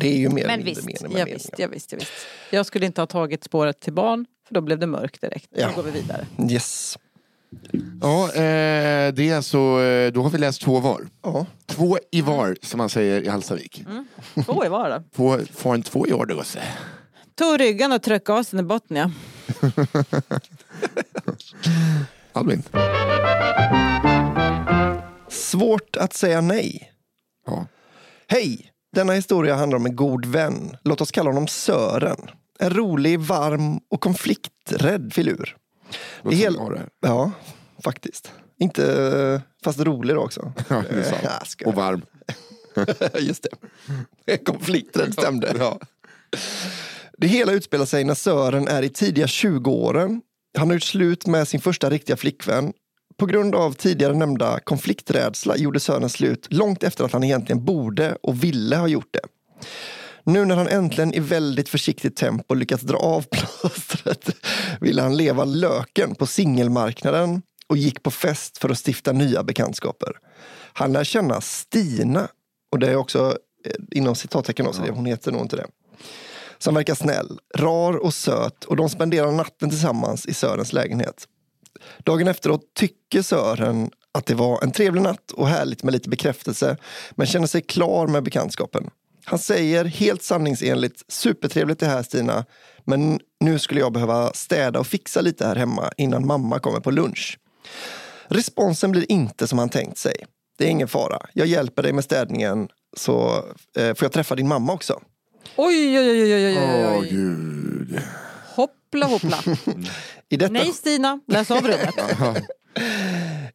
[0.00, 1.34] det är ju mer Men visst, mindre ja, meningen.
[1.34, 2.12] visst, ja, visst, ja, visst.
[2.50, 5.48] Jag skulle inte ha tagit spåret till barn för då blev det mörkt direkt.
[5.50, 5.68] Ja.
[5.68, 6.26] Nu går vi vidare.
[6.50, 6.98] Yes.
[8.00, 11.08] Ja, eh, det är alltså, eh, då har vi läst två var.
[11.22, 11.46] Ja.
[11.66, 13.84] Två i var, som man säger i Hallstavik.
[14.44, 15.02] Två i var då.
[15.16, 16.44] Två, får en två i år då.
[16.44, 16.58] så.
[17.34, 19.10] Tog ryggen och tryckte gasen i botten ja.
[22.32, 22.62] Albin?
[25.28, 26.92] Svårt att säga nej.
[27.46, 27.66] Ja.
[28.26, 28.72] Hej!
[28.94, 30.76] Denna historia handlar om en god vän.
[30.84, 32.30] Låt oss kalla honom Sören.
[32.58, 35.56] En rolig, varm och konflikträdd filur.
[36.22, 36.82] Låter hel- som det.
[37.00, 37.30] Ja,
[37.84, 38.32] faktiskt.
[38.60, 40.52] Inte, fast rolig då också.
[40.68, 41.16] Ja, det är sant.
[41.22, 41.68] Jag skojar.
[41.68, 42.02] Och varm.
[43.18, 43.46] Just
[44.26, 44.36] det.
[44.36, 45.54] Konflikträdd stämde.
[45.58, 45.78] Ja.
[47.18, 50.20] Det hela utspelar sig när Sören är i tidiga 20-åren.
[50.58, 52.72] Han har gjort slut med sin första riktiga flickvän.
[53.18, 58.16] På grund av tidigare nämnda konflikträdsla gjorde Sören slut långt efter att han egentligen borde
[58.22, 59.20] och ville ha gjort det.
[60.24, 64.36] Nu när han äntligen i väldigt försiktigt tempo lyckats dra av plåstret
[64.80, 70.12] ville han leva löken på singelmarknaden och gick på fest för att stifta nya bekantskaper.
[70.72, 72.28] Han lär känna Stina
[72.72, 75.66] och det är också eh, inom citattecken då, så det, hon heter nog inte det
[76.58, 81.28] som verkar snäll, rar och söt och de spenderar natten tillsammans i Sörens lägenhet.
[81.98, 86.76] Dagen efteråt tycker Sören att det var en trevlig natt och härligt med lite bekräftelse
[87.10, 88.90] men känner sig klar med bekantskapen.
[89.24, 92.44] Han säger helt sanningsenligt supertrevligt det här Stina
[92.84, 96.90] men nu skulle jag behöva städa och fixa lite här hemma innan mamma kommer på
[96.90, 97.38] lunch.
[98.28, 100.24] Responsen blir inte som han tänkt sig.
[100.58, 101.26] Det är ingen fara.
[101.32, 103.44] Jag hjälper dig med städningen så
[103.76, 105.00] eh, får jag träffa din mamma också.
[105.56, 108.00] Oj, oj, oj, oj, oj, oj, Åh gud.
[108.92, 109.38] Hoppla, hoppla.
[110.28, 111.94] I detta, Nej Stina, läs av rummet.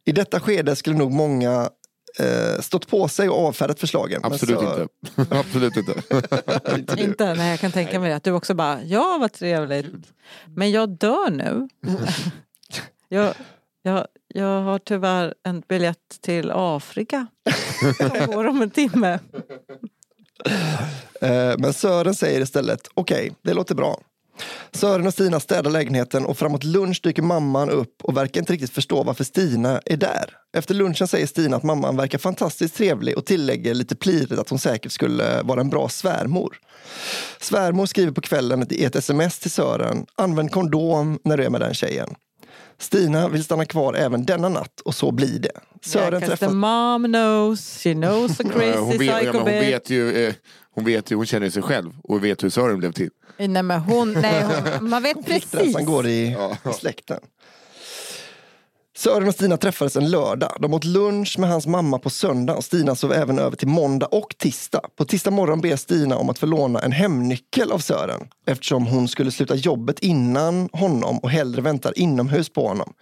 [0.04, 1.70] I detta skede skulle nog många
[2.18, 4.20] eh, stått på sig och avfärdat förslagen.
[4.24, 4.86] Absolut så- inte.
[5.38, 5.92] Absolut inte.
[6.76, 7.00] inte.
[7.02, 8.12] Inte, nej jag kan tänka mig.
[8.12, 9.86] Att du också bara, ja vad trevligt.
[10.46, 11.68] Men jag dör nu.
[13.08, 13.34] jag,
[13.82, 17.26] jag, jag har tyvärr en biljett till Afrika.
[17.96, 19.18] Som går om en timme.
[21.20, 24.00] Eh, Men Sören säger istället, okej, det låter bra.
[24.72, 28.70] Sören och Stina städar lägenheten och framåt lunch dyker mamman upp och verkar inte riktigt
[28.70, 30.24] förstå varför Stina är där.
[30.56, 34.58] Efter lunchen säger Stina att mamman verkar fantastiskt trevlig och tillägger lite plirigt att hon
[34.58, 36.56] säkert skulle vara en bra svärmor.
[37.40, 41.60] Svärmor skriver på kvällen i ett sms till Sören, använd kondom när du är med
[41.60, 42.14] den tjejen.
[42.84, 45.50] Stina vill stanna kvar även denna natt och så blir det.
[45.84, 46.46] Sören Yeah, 'cause träffar...
[46.46, 50.26] the mom knows, she knows the crazy hon, vet, ja, psycho men hon vet ju,
[50.26, 50.34] eh,
[50.74, 53.10] hon vet ju, hon känner sig själv och vet hur Sören blev till.
[53.38, 54.44] Nej men hon, nej,
[54.78, 55.50] hon, man vet precis.
[55.50, 56.36] Flickrädslan går i,
[56.70, 57.20] i släkten.
[58.96, 60.56] Sören och Stina träffades en lördag.
[60.60, 64.06] De åt lunch med hans mamma på söndag och Stina sov även över till måndag
[64.06, 64.80] och tisdag.
[64.96, 69.08] På tisdag morgon ber Stina om att få låna en hemnyckel av Sören eftersom hon
[69.08, 72.92] skulle sluta jobbet innan honom och hellre väntar inomhus på honom.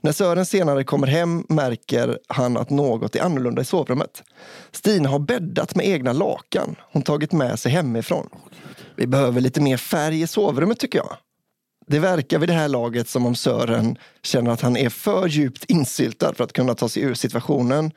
[0.00, 4.22] När Sören senare kommer hem märker han att något är annorlunda i sovrummet.
[4.70, 8.28] Stina har bäddat med egna lakan hon tagit med sig hemifrån.
[8.96, 11.16] Vi behöver lite mer färg i sovrummet tycker jag.
[11.86, 15.64] Det verkar vid det här laget som om Sören känner att han är för djupt
[15.64, 17.90] insyltad för att kunna ta sig ur situationen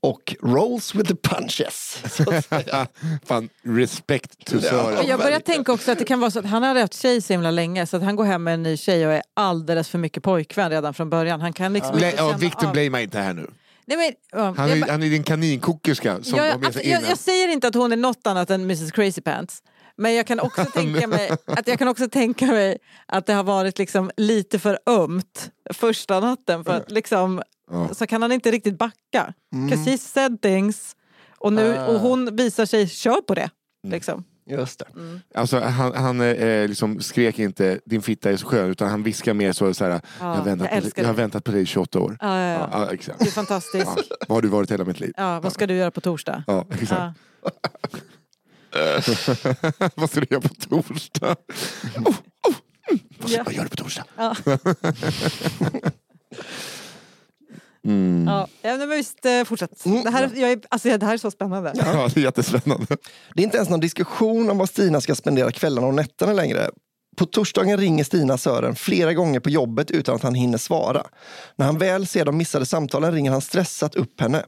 [0.00, 2.02] och rolls with the punches.
[2.16, 2.86] Så att säga.
[3.26, 4.70] Fan, respect to Ja.
[4.70, 5.06] Sören.
[5.06, 7.32] Jag börjar tänka också att det kan vara så att han har haft tjej så
[7.32, 9.98] himla länge så att han går hem med en ny tjej och är alldeles för
[9.98, 11.40] mycket pojkvän redan från början.
[11.40, 13.50] Han kan liksom Lä- inte ja, Victor av- blamea inte här nu.
[13.86, 16.66] Nej, men, ja, Han jag är, bara- han är din kaninkokerska som jag, har med
[16.66, 19.62] alltså, sig jag, jag säger inte att hon är något annat än Mrs Crazy Pants.
[19.96, 23.44] Men jag kan också tänka mig att jag kan också tänka mig att det har
[23.44, 27.88] varit liksom lite för ömt första natten för att liksom Ja.
[27.94, 29.34] så kan han inte riktigt backa.
[29.54, 29.78] Mm.
[29.78, 30.96] he said things
[31.38, 31.86] och, nu, Ah.
[31.86, 33.50] och hon visar sig kör på det.
[33.88, 34.24] Liksom.
[34.46, 34.86] Just det.
[35.34, 39.34] Alltså, han han eh, liksom skrek inte din fitta är så skön utan han viskade
[39.34, 41.22] mer så, så här, jag, har väntat jag på, jag har det.
[41.22, 42.16] väntat på dig i 28 år.
[42.20, 42.68] Ja, ja, ja.
[42.72, 43.18] Ja, exakt.
[43.20, 43.86] Du är fantastisk.
[43.86, 43.96] Ja,
[44.28, 45.12] vad har du varit hela mitt liv?
[45.16, 46.44] Ja, vad ska du göra på torsdag?
[46.46, 47.18] Ja, exakt.
[48.74, 49.00] Ja.
[49.94, 51.36] vad ska du göra på torsdag?
[51.96, 52.14] Oh,
[52.48, 52.54] oh,
[52.90, 53.00] mm.
[53.18, 53.42] vad, Ja.
[53.44, 54.04] vad gör du på torsdag?
[54.16, 54.36] Ja.
[57.86, 58.24] Mm.
[58.26, 59.84] Ja, ja, men visst, eh, fortsätt.
[59.86, 60.04] Mm.
[60.04, 61.72] Det, här, jag är, alltså, det här är så spännande.
[61.76, 62.86] Ja, det är jättespännande.
[63.34, 66.70] Det är inte ens någon diskussion om vad Stina ska spendera kvällarna och nätterna längre.
[67.16, 71.02] På torsdagen ringer Stina Sören flera gånger på jobbet utan att han hinner svara.
[71.56, 74.44] När han väl ser de missade samtalen ringer han stressat upp henne.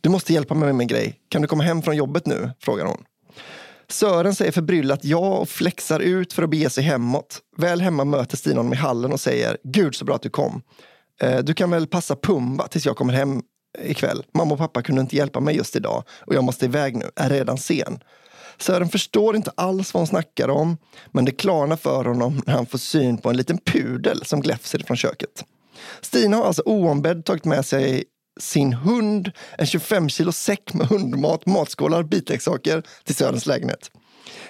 [0.00, 1.20] Du måste hjälpa mig med en grej.
[1.28, 2.50] Kan du komma hem från jobbet nu?
[2.60, 3.04] frågar hon.
[3.92, 7.40] Sören säger förbryllat ja och flexar ut för att bege sig hemåt.
[7.56, 10.62] Väl hemma möter Stina honom i hallen och säger Gud så bra att du kom.
[11.20, 13.42] Eh, du kan väl passa Pumba tills jag kommer hem
[13.82, 14.22] ikväll.
[14.34, 17.30] Mamma och pappa kunde inte hjälpa mig just idag och jag måste iväg nu, är
[17.30, 17.98] redan sen.
[18.58, 20.76] Sören förstår inte alls vad hon snackar om
[21.10, 24.78] men det klarnar för honom när han får syn på en liten pudel som gläfser
[24.78, 25.44] från köket.
[26.00, 28.04] Stina har alltså oombedd tagit med sig
[28.40, 33.90] sin hund, en 25 kilo säck med hundmat, matskålar, bitleksaker till Sörens lägenhet.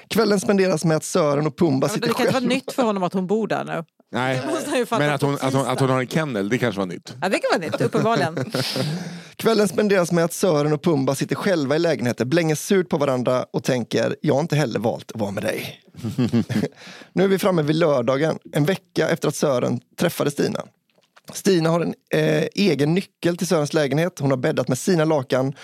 [0.08, 2.46] Kvällen spenderas med att Sören och Pumba sitter det kan inte själva.
[2.48, 3.84] vara nytt för honom att hon bor där nu.
[4.12, 4.42] Nej.
[4.90, 7.14] Men att hon, att, hon, att hon har en kennel, det kanske var nytt.
[7.20, 8.52] Ja, det kan vara nytt, uppenbarligen.
[9.36, 13.46] Kvällen spenderas med att Sören och Pumba sitter själva i lägenheten, blänger surt på varandra
[13.52, 15.80] och tänker, jag har inte heller valt att vara med dig.
[17.12, 20.60] nu är vi framme vid lördagen, en vecka efter att Sören träffade Stina.
[21.34, 24.18] Stina har en eh, egen nyckel till Sörens lägenhet.
[24.18, 25.54] Hon har bäddat med sina lakan,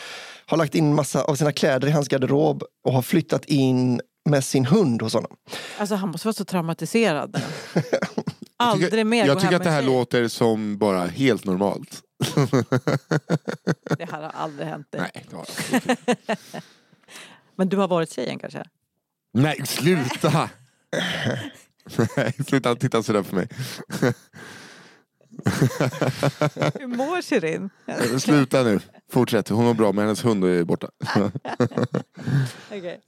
[0.46, 4.44] har lagt in massa av sina kläder i hans garderob och har flyttat in med
[4.44, 5.36] sin hund hos honom.
[5.78, 7.42] Alltså, han måste vara så traumatiserad.
[8.58, 12.02] Aldrig tycker, mer jag tycker att det här låter som bara helt normalt.
[13.98, 15.00] Det här har aldrig hänt dig.
[15.14, 15.36] Nej, det
[16.26, 16.36] det.
[17.56, 18.64] Men du har varit tjejen kanske?
[19.32, 20.50] Nej, sluta!
[22.16, 23.48] Nej, sluta titta sådär på mig.
[26.74, 27.70] Hur mår Shirin?
[28.20, 28.80] Sluta nu.
[29.12, 29.48] Fortsätt.
[29.48, 30.88] Hon mår bra men hennes hund är borta.
[32.68, 33.00] Okej.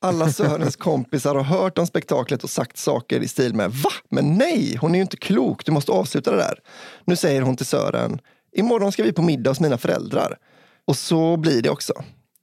[0.00, 3.90] Alla Sörens kompisar har hört om spektaklet och sagt saker i stil med Va?
[4.10, 6.58] Men nej, hon är ju inte klok, du måste avsluta det där.
[7.04, 8.20] Nu säger hon till Sören
[8.56, 10.36] Imorgon ska vi på middag hos mina föräldrar.
[10.86, 11.92] Och så blir det också.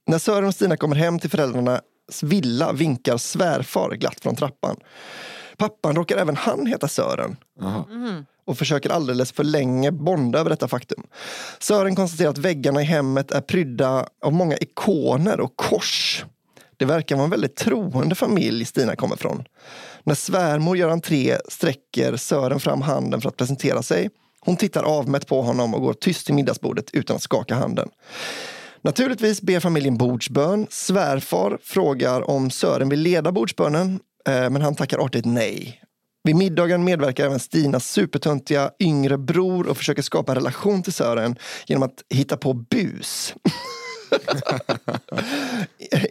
[0.06, 1.80] När Sören och Stina kommer hem till föräldrarnas
[2.22, 4.76] villa vinkar svärfar glatt från trappan.
[5.56, 7.84] Pappan råkar även han heta Sören Jaha
[8.44, 11.02] och försöker alldeles för länge bonda över detta faktum.
[11.58, 16.24] Sören konstaterar att väggarna i hemmet är prydda av många ikoner och kors.
[16.76, 19.44] Det verkar vara en väldigt troende familj Stina kommer från.
[20.04, 24.10] När svärmor gör entré sträcker Sören fram handen för att presentera sig.
[24.40, 27.88] Hon tittar avmätt på honom och går tyst till middagsbordet utan att skaka handen.
[28.82, 30.66] Naturligtvis ber familjen bordsbön.
[30.70, 35.81] Svärfar frågar om Sören vill leda bordsbönen, eh, men han tackar artigt nej.
[36.24, 41.36] Vid middagen medverkar även Stinas supertöntiga yngre bror och försöker skapa en relation till Sören
[41.66, 43.34] genom att hitta på bus.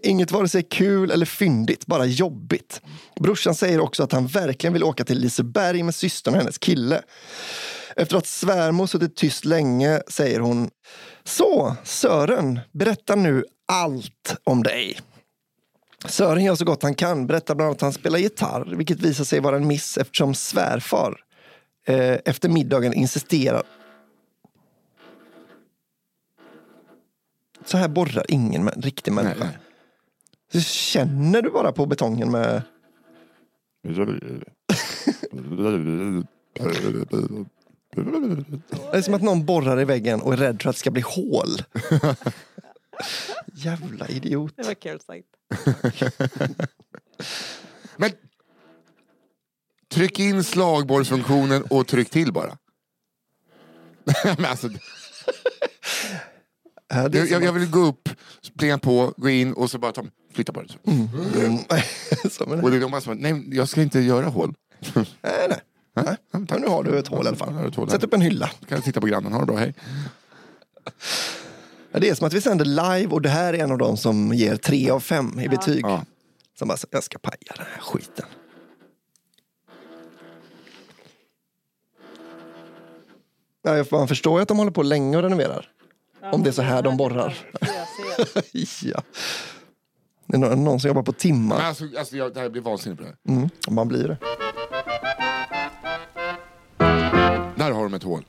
[0.03, 2.81] Inget vare sig kul eller fyndigt, bara jobbigt.
[3.19, 7.01] Brorsan säger också att han verkligen vill åka till Liseberg med systern och hennes kille.
[7.95, 10.69] Efter att svärmor suttit tyst länge säger hon
[11.23, 14.99] Så, Sören, berätta nu allt om dig.
[16.05, 19.23] Sören gör så gott han kan, berättar bland annat att han spelar gitarr, vilket visar
[19.23, 21.23] sig vara en miss eftersom svärfar
[21.85, 23.63] eh, efter middagen insisterar.
[27.65, 29.43] Så här borrar ingen riktig människa.
[29.43, 29.57] Nej.
[30.53, 32.61] Så känner du bara på betongen med...
[38.91, 40.91] Det är som att någon borrar i väggen och är rädd för att det ska
[40.91, 41.47] bli hål.
[43.53, 44.53] Jävla idiot.
[44.57, 45.27] Det var kul sagt.
[47.97, 48.11] Men
[49.91, 52.57] tryck in slagborrsfunktionen och tryck till bara.
[54.37, 54.69] Men alltså,
[56.93, 58.09] Ja, det är jag, som jag, jag vill gå upp,
[58.57, 60.67] plinga på, gå in och så bara ta, flytta på det.
[60.73, 61.57] att- Mm.
[62.31, 64.53] Som en- Och det är de bara som, nej jag ska inte göra hål.
[64.95, 65.05] Nej,
[65.49, 65.59] nej.
[65.93, 66.15] nej.
[66.31, 67.89] Men nu har du ett hål i alla fall.
[67.89, 68.47] Sätt upp en hylla.
[68.47, 69.73] Kan jag titta på grannen, ha det bra, hej.
[71.91, 73.97] Ja, Det är som att vi sänder live och det här är en av dem
[73.97, 75.85] som ger tre av fem i betyg.
[75.85, 76.05] Ja.
[76.59, 78.25] Som bara, jag ska paja den här skiten.
[83.61, 85.69] Ja, jag- man förstår ju att de håller på länge och renoverar.
[86.31, 87.37] Om det är så här de borrar.
[88.83, 89.01] ja.
[90.25, 91.59] Det är någon, som jobbar på Men timmar.
[91.61, 93.35] Alltså, alltså jag, det här blir vansinnigt på det här.
[93.37, 94.17] Mm, man blir det.
[97.55, 98.25] Där har de ett hål.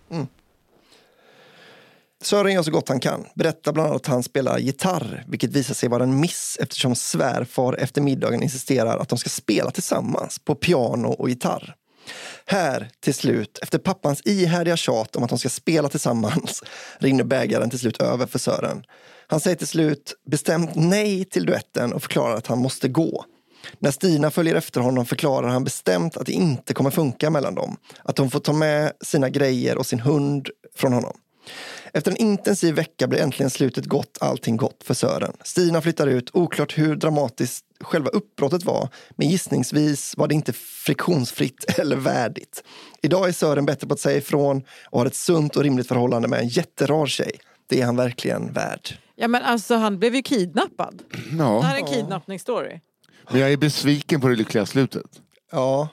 [2.22, 3.26] Sören gör så gott han kan.
[3.34, 7.74] Berättar bland annat att han spelar gitarr, vilket visar sig vara en miss eftersom svärfar
[7.74, 11.74] efter middagen insisterar att de ska spela tillsammans på piano och gitarr.
[12.46, 16.62] Här, till slut, efter pappans ihärdiga tjat om att de ska spela tillsammans,
[16.98, 18.84] rinner bägaren till slut över för Sören.
[19.26, 23.24] Han säger till slut bestämt nej till duetten och förklarar att han måste gå.
[23.78, 27.76] När Stina följer efter honom förklarar han bestämt att det inte kommer funka mellan dem.
[28.04, 31.16] Att hon får ta med sina grejer och sin hund från honom.
[31.93, 35.32] Efter en intensiv vecka blir äntligen slutet gott, allting gott för Sören.
[35.45, 41.64] Stina flyttar ut, oklart hur dramatiskt själva uppbrottet var, men gissningsvis var det inte friktionsfritt
[41.78, 42.64] eller värdigt.
[43.03, 46.28] Idag är Sören bättre på att säga ifrån och har ett sunt och rimligt förhållande
[46.28, 47.32] med en jätterar tjej.
[47.66, 48.99] Det är han verkligen värd.
[49.16, 51.03] Ja men alltså han blev ju kidnappad.
[51.30, 52.80] Det Ja, här är en kidnappningsstory.
[53.30, 55.07] men jag är besviken på det lyckliga slutet.
[55.53, 55.88] Ja,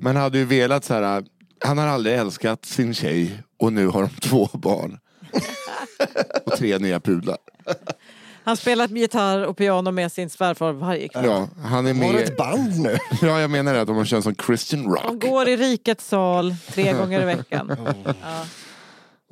[0.00, 1.24] Man hade ju velat så här,
[1.60, 4.98] han har aldrig älskat sin tjej och nu har de två barn.
[6.46, 7.36] och tre nya pudlar.
[8.44, 11.24] Han spelar gitarr och piano med sin svärfar varje kväll.
[11.24, 12.22] Ja, han är har med.
[12.22, 12.96] ett band nu.
[13.22, 15.22] Ja, jag menar det, att de känns som Christian De rock.
[15.22, 17.76] går i rikets sal tre gånger i veckan.
[18.04, 18.44] Ja.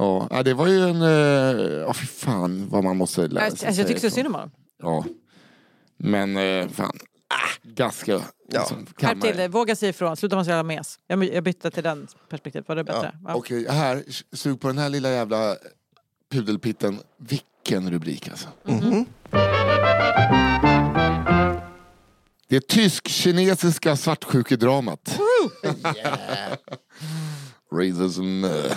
[0.00, 1.02] Ja, ja, det var ju en...
[1.02, 3.78] eh, Ja, fy fan vad man måste lära Alltså, sig.
[3.78, 4.50] jag tycker så synd om honom.
[4.82, 5.04] Ja.
[5.96, 6.98] Men eh, fan,
[7.78, 8.12] ganska...
[8.12, 8.60] Ja.
[8.60, 10.98] Liksom, Skärp till dig, våga säga ifrån, sluta vara så jävla mes.
[11.06, 13.18] Jag, jag bytte till den perspektivet, var det bättre?
[13.26, 13.34] Ja.
[13.34, 15.56] Okej, här, sug på den här lilla jävla
[16.32, 16.98] pudelpitten.
[17.16, 18.48] Vilken rubrik alltså.
[18.64, 19.06] Mhm.
[22.48, 25.18] Det tysk-kinesiska svartsjukedramat.
[27.72, 28.72] Racism uh,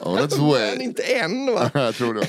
[0.00, 0.76] on its Men way.
[0.80, 1.70] inte än va?
[1.74, 2.26] Jag tror det.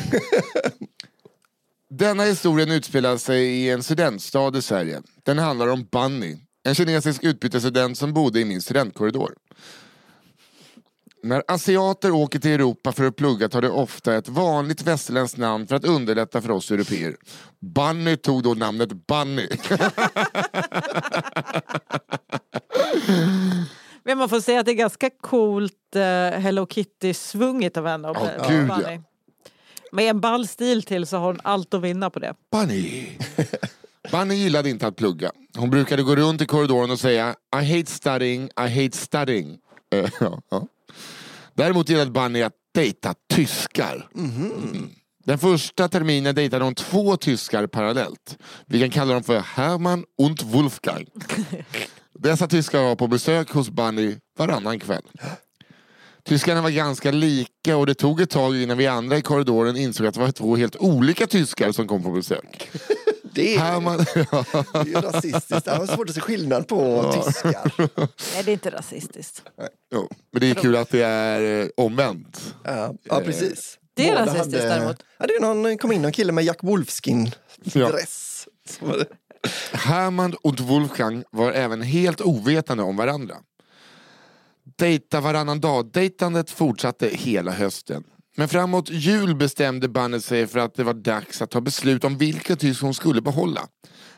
[1.98, 5.02] Denna historien utspelar sig i en studentstad i Sverige.
[5.24, 9.34] Den handlar om Bunny, en kinesisk utbytesstudent som bodde i min studentkorridor.
[11.24, 15.68] När asiater åker till Europa för att plugga tar det ofta ett vanligt västerländskt namn
[15.68, 17.16] för att underlätta för oss europeer.
[17.60, 19.48] Bunny tog då namnet Bunny.
[24.04, 28.10] Men man får säga att det är ganska coolt eh, Hello Kitty-svunget av henne.
[28.10, 28.60] och Ja, Bunny.
[28.60, 29.04] gud, ja.
[29.94, 32.34] Med en ball stil till så har hon allt att vinna på det.
[32.52, 33.08] Bunny.
[34.12, 35.32] Bunny gillade inte att plugga.
[35.58, 39.58] Hon brukade gå runt i korridoren och säga I hate studying, I hate studying.
[39.96, 40.68] Eh, ja, ja.
[41.54, 44.10] Däremot gillade Bunny att dejta tyskar.
[44.16, 44.90] Mm.
[45.26, 48.38] Den första terminen dejtade hon två tyskar parallellt.
[48.66, 51.06] Vi kan kalla dem för Hermann und Wolfgang.
[52.20, 55.04] Dessa tyskar var på besök hos Bunny varannan kväll.
[56.26, 60.08] Tyskarna var ganska lika och det tog ett tag innan vi andra i korridoren insåg
[60.08, 62.70] att det var två helt olika tyskar som kom på besök.
[63.36, 63.98] Det är, Hermann,
[64.74, 65.66] det är ju rasistiskt.
[65.66, 67.72] Det är svårt att se skillnad på tyskar.
[68.34, 69.44] Nej, det är inte rasistiskt.
[69.94, 72.56] Jo, men det är kul att det är eh, omvänt.
[72.64, 73.80] Ja, ja precis.
[73.94, 74.98] Det är Båda rasistiskt däremot.
[75.20, 76.68] Ja, det är någon, kom in någon kille med Jack Ja.
[76.70, 78.48] Wolfskin-dress.
[78.80, 79.06] Det.
[79.74, 83.36] Hermann och Wolfgang var även helt ovetande om varandra.
[84.76, 85.92] Dejta varannan dag.
[85.92, 88.04] Dejtandet fortsatte hela hösten.
[88.36, 92.18] Men framåt jul bestämde bandet sig för att det var dags att ta beslut om
[92.18, 93.68] vilka tysk hon skulle behålla.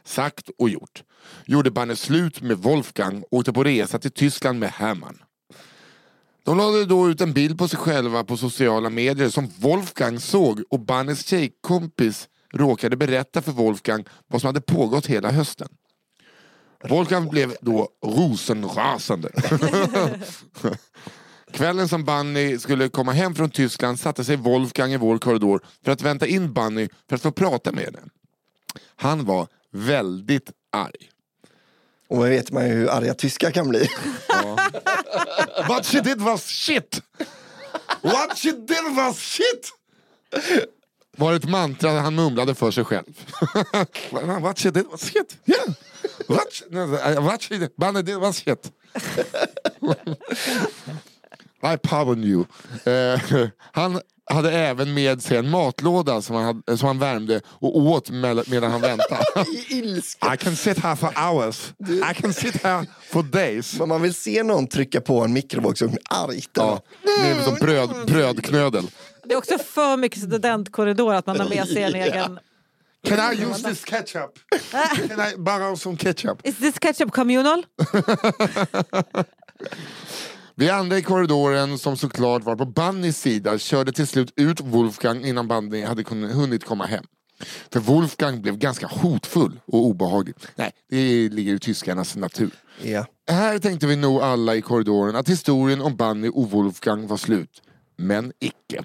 [0.03, 1.03] Sagt och gjort.
[1.45, 5.18] Gjorde bandet slut med Wolfgang och åkte på resa till Tyskland med Hermann.
[6.43, 10.64] De lade då ut en bild på sig själva på sociala medier som Wolfgang såg
[10.70, 15.68] och bandets tjejkompis råkade berätta för Wolfgang vad som hade pågått hela hösten.
[16.84, 19.30] Wolfgang blev då rosenrasande.
[21.51, 25.91] Kvällen som Bunny skulle komma hem från Tyskland satte sig Wolfgang i vår korridor för
[25.91, 27.99] att vänta in Bunny för att få prata med henne.
[28.95, 31.09] Han var väldigt arg.
[32.09, 33.89] Och då vet man ju hur arga tyskar kan bli.
[35.67, 37.01] What she did was shit!
[38.01, 39.71] What she did was shit!
[41.17, 43.05] Var ett mantra han mumlade för sig själv.
[44.41, 45.38] What she did was shit!
[45.45, 45.76] Yeah!
[47.49, 48.72] Did, Bunny did was shit.
[51.64, 52.45] I pardon you.
[52.86, 53.20] Eh,
[53.72, 58.10] han hade även med sig en matlåda som han, hade, som han värmde och åt
[58.10, 59.24] med, medan han väntade.
[59.51, 60.34] I ilska.
[60.34, 61.74] I can sit here for hours.
[62.12, 63.80] I can sit here for days.
[63.80, 66.49] Men man vill se någon trycka på en mikrovågsugn argt.
[66.53, 68.88] Ja, med som bröd, brödknödel.
[69.24, 72.39] Det är också för mycket studentkorridor att man har med sig en egen...
[73.06, 74.39] Can I use this ketchup?
[75.10, 76.41] Can I borrow some ketchup?
[76.43, 77.64] Is this ketchup communal?
[80.56, 85.26] Vi andra i korridoren som såklart var på Bunnys sida körde till slut ut Wolfgang
[85.26, 87.03] innan Bunny hade hunnit komma hem.
[87.72, 90.36] För Wolfgang blev ganska hotfull och obehaglig.
[90.56, 92.51] Nej, det ligger i tyskarnas natur.
[92.82, 93.06] Ja.
[93.28, 97.62] Här tänkte vi nog alla i korridoren att historien om Bunny och Wolfgang var slut.
[97.97, 98.84] Men icke.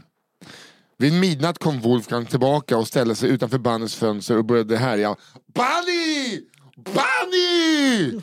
[1.01, 5.17] Vid midnatt kom Wolfgang tillbaka och ställde sig utanför Bunnys fönster och började härja.
[5.55, 6.41] Bunny!
[6.77, 8.21] Bunny!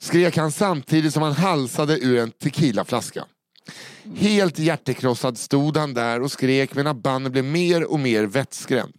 [0.00, 3.24] Skrek han samtidigt som han halsade ur en tequilaflaska.
[4.16, 8.94] Helt hjärtekrossad stod han där och skrek medan Bunny blev mer och mer vettskrämd.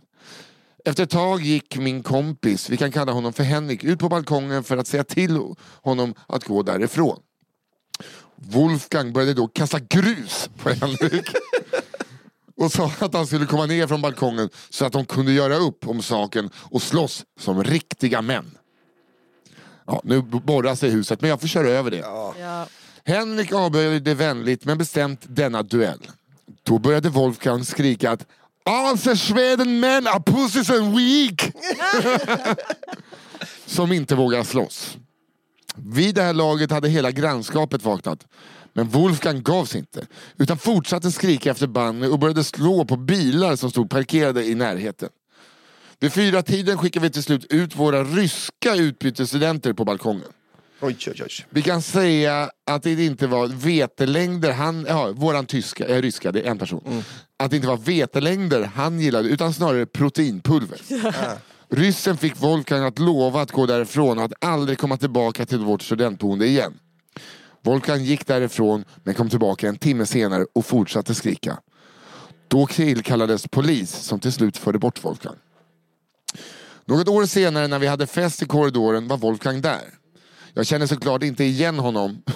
[0.86, 4.64] Efter ett tag gick min kompis, vi kan kalla honom för Henrik, ut på balkongen
[4.64, 5.40] för att säga till
[5.82, 7.20] honom att gå därifrån.
[8.36, 11.26] Wolfgang började då kasta grus på Henrik
[12.62, 15.88] och sa att han skulle komma ner från balkongen så att de kunde göra upp
[15.88, 18.58] om saken och slåss som riktiga män.
[19.88, 21.98] Ja, nu borras det i huset, men jag får köra över det.
[21.98, 22.68] Ja.
[23.06, 26.00] Henrik avböjde vänligt men bestämt denna duell.
[26.64, 28.26] Då började Wolfgang skrika att
[28.66, 31.52] All the Sweden men are pussies and weak!
[33.66, 34.98] Som inte vågar slåss.
[35.76, 38.28] Vid det här laget hade hela grannskapet vaknat.
[38.74, 40.08] Men Wolfgang gav sig inte.
[40.38, 45.10] Utan fortsatte skrika efter Bunny och började slå på bilar som stod parkerade i närheten.
[46.00, 50.28] Vid fyra tiden skickade vi till slut ut våra ryska utbytesstudenter på balkongen.
[50.82, 51.46] Oj, oj, oj.
[51.50, 56.42] Vi kan säga att det inte var vetelängder han, ja, våran tyska, äh, ryska, det
[56.42, 57.04] är en person.
[57.38, 60.82] Att det inte var vetelängder han gillade utan snarare proteinpulver.
[61.70, 65.82] Ryssen fick Wolfgang att lova att gå därifrån och att aldrig komma tillbaka till vårt
[65.82, 66.74] studentboende igen.
[67.64, 71.58] Wolfgang gick därifrån men kom tillbaka en timme senare och fortsatte skrika.
[72.48, 75.36] Då tillkallades polis som till slut förde bort Wolfgang.
[76.86, 79.82] Något år senare när vi hade fest i korridoren var Wolfgang där.
[80.54, 82.24] Jag känner såklart inte igen honom.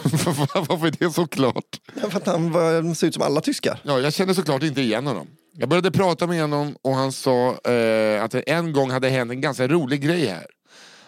[0.54, 1.82] Varför är det såklart?
[2.02, 3.80] Ja, För att han var, ser ut som alla tyskar.
[3.84, 5.28] Ja, jag känner såklart inte igen honom.
[5.58, 9.32] Jag började prata med honom och han sa eh, att det en gång hade hänt
[9.32, 10.46] en ganska rolig grej här.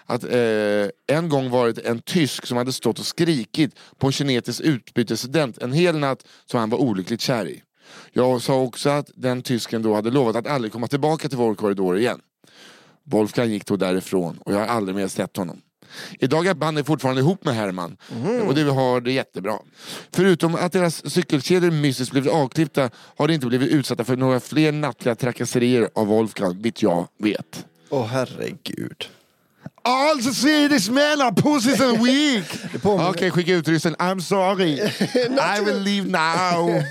[0.09, 4.61] Att eh, en gång varit en tysk som hade stått och skrikit på en kinesisk
[4.61, 7.63] utbytesstudent en hel natt som han var olyckligt kär i.
[8.13, 11.55] Jag sa också att den tysken då hade lovat att aldrig komma tillbaka till vår
[11.55, 12.21] korridor igen.
[13.03, 15.61] Wolfgang gick då därifrån och jag har aldrig mer sett honom.
[16.19, 17.97] Idag är bandet fortfarande ihop med Herman
[18.47, 19.59] och det har det jättebra.
[20.11, 24.71] Förutom att deras cykelkedjor mystiskt blivit avklippta har de inte blivit utsatta för några fler
[24.71, 27.65] nattliga trakasserier av Wolfgang, vitt jag vet.
[27.89, 29.07] Åh herregud.
[29.89, 32.43] All the Swedish men are pussies and weak!
[32.83, 33.95] Okej, påminner- skicka ut ryssen.
[33.95, 34.73] I'm sorry.
[35.57, 36.83] I will leave now.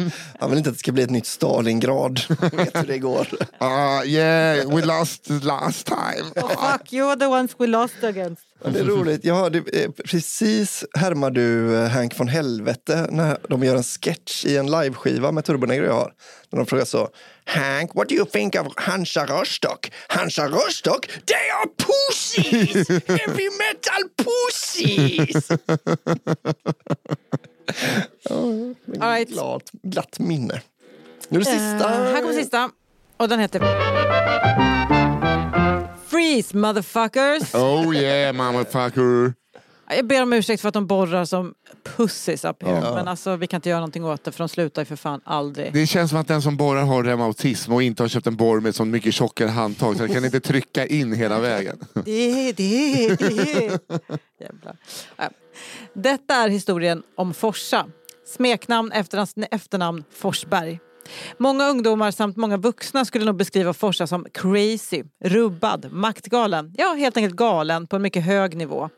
[0.40, 2.20] Han vill inte att det ska bli ett nytt Stalingrad.
[2.52, 3.28] Vet hur det går.
[3.62, 6.24] Uh, yeah, we lost last time.
[6.34, 8.42] Fuck, you're the ones we lost against.
[8.64, 9.24] Ja, det är roligt.
[9.24, 14.44] Jag hörde, eh, precis härmar du eh, Hank von Helvete när de gör en sketch
[14.44, 16.12] i en liveskiva med Turbonegro jag har.
[16.50, 17.08] När de frågar så.
[17.44, 19.92] Hank, what do you think of Hansa Rostock?
[20.08, 22.88] Hansa Rostock, they are pussies!
[22.88, 24.95] Heavy metal pussies!
[28.30, 29.28] All right.
[29.28, 30.60] Glatt, glatt minne.
[31.28, 31.94] Nu är det sista.
[31.94, 32.70] Eh, här kommer sista.
[33.16, 33.60] Och den heter...
[36.06, 37.54] Freeze motherfuckers!
[37.54, 39.34] Oh yeah, motherfucker.
[39.88, 41.54] Jag ber om ursäkt för att de borrar som
[41.98, 42.80] up here.
[42.84, 42.94] Ja.
[42.94, 45.20] Men alltså, vi kan inte göra någonting åt det för de slutar ju för fan
[45.24, 45.72] aldrig.
[45.72, 48.60] Det känns som att den som borrar har reumatism och inte har köpt en borr
[48.60, 51.78] med så mycket tjockare handtag så den kan inte trycka in hela vägen.
[52.04, 53.78] Det, det, det.
[54.40, 54.76] Jävlar.
[55.16, 55.30] Ja.
[55.94, 57.86] Detta är historien om Forsa.
[58.26, 60.80] Smeknamn efter hans efternamn Forsberg.
[61.38, 66.74] Många ungdomar samt många vuxna skulle nog beskriva Forsa som crazy, rubbad, maktgalen.
[66.78, 68.88] Ja, helt enkelt galen på en mycket hög nivå.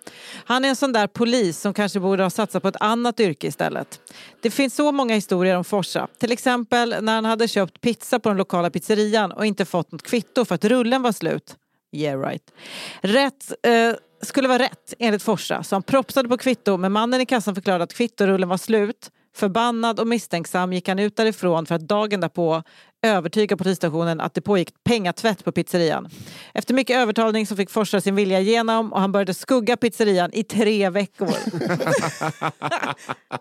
[0.44, 3.47] Han är en sån där polis som kanske borde ha satsat på ett annat yrke
[3.47, 4.01] istället.
[4.43, 6.09] Det finns så många historier om Forsa.
[6.18, 10.02] Till exempel när han hade köpt pizza på den lokala pizzerian och inte fått något
[10.02, 11.56] kvitto för att rullen var slut.
[11.93, 12.52] Yeah right.
[13.01, 17.26] Rätt eh, skulle vara rätt enligt Forsa så han propsade på kvitto men mannen i
[17.26, 19.10] kassan förklarade att kvittorullen var slut.
[19.39, 22.62] Förbannad och misstänksam gick han ut därifrån för att dagen därpå
[23.02, 26.09] övertyga polisstationen att det pågick pengatvätt på pizzerian.
[26.55, 30.44] Efter mycket övertalning så fick Forsa sin vilja igenom och han började skugga pizzerian i
[30.44, 31.28] tre veckor.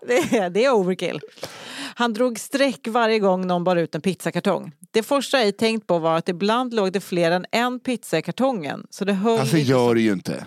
[0.06, 1.20] det, är, det är overkill.
[1.94, 4.72] Han drog streck varje gång någon bar ut en pizzakartong.
[4.90, 8.22] Det Forsa ej tänkt på var att ibland låg det fler än en pizza i
[8.22, 8.86] kartongen.
[8.90, 10.46] Så det höll Alltså gör det ju inte.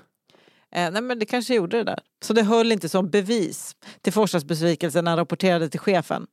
[0.76, 2.00] Eh, nej men det kanske gjorde det där.
[2.24, 6.28] Så det höll inte som bevis till Forsas besvikelse när han rapporterade till chefen.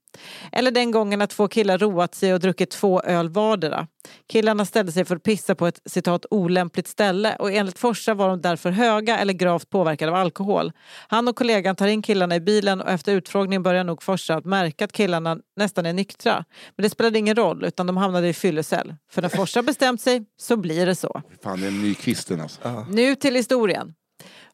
[0.52, 3.86] Eller den gången att två killar roat sig och druckit två öl vardera.
[4.28, 8.28] Killarna ställde sig för att pissa på ett citat olämpligt ställe och enligt Forsa var
[8.28, 10.72] de därför höga eller gravt påverkade av alkohol.
[11.08, 14.44] Han och kollegan tar in killarna i bilen och efter utfrågning börjar nog Forsa att
[14.44, 16.44] märka att killarna nästan är nyktra.
[16.76, 18.94] Men det spelade ingen roll utan de hamnade i fyllecell.
[19.10, 21.22] För när Forsa bestämt sig så blir det så.
[21.42, 22.86] Fan, det är en ny kvisten alltså.
[22.90, 23.94] Nu till historien.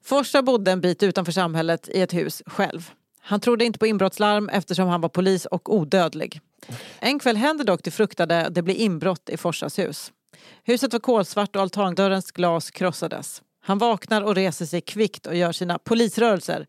[0.05, 2.91] Forsa bodde en bit utanför samhället i ett hus själv.
[3.21, 6.41] Han trodde inte på inbrottslarm eftersom han var polis och odödlig.
[6.99, 10.13] En kväll händer dock det fruktade, det blir inbrott i Forsas hus.
[10.65, 13.43] Huset var kolsvart och altandörrens glas krossades.
[13.63, 16.67] Han vaknar och reser sig kvickt och gör sina polisrörelser.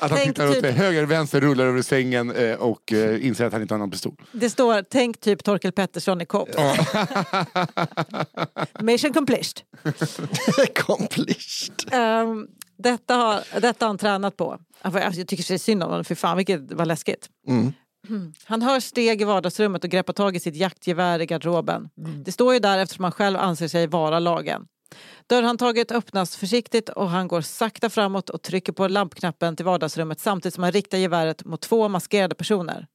[0.00, 3.44] Att han Tänk tittar åt typ- höger, vänster, rullar över sängen eh, och eh, inser
[3.44, 4.14] att han inte har någon pistol.
[4.32, 6.48] Det står tänk typ Torkel Pettersson i Kopp.
[8.80, 9.60] Mission accomplished.
[10.62, 11.74] Accomplished.
[11.92, 12.46] Ehm,
[12.78, 14.58] detta, har, detta har han tränat på.
[14.82, 17.28] Alltså, Jag tycker så synd om honom, för fan vilket var läskigt.
[17.48, 17.72] Mm.
[18.44, 21.88] Han hör steg i vardagsrummet och greppar tag i sitt jaktgevär i garderoben.
[22.24, 24.66] Det står ju där eftersom han själv anser sig vara lagen.
[25.28, 30.54] Dörrhandtaget öppnas försiktigt och han går sakta framåt och trycker på lampknappen till vardagsrummet samtidigt
[30.54, 32.86] som han riktar geväret mot två maskerade personer.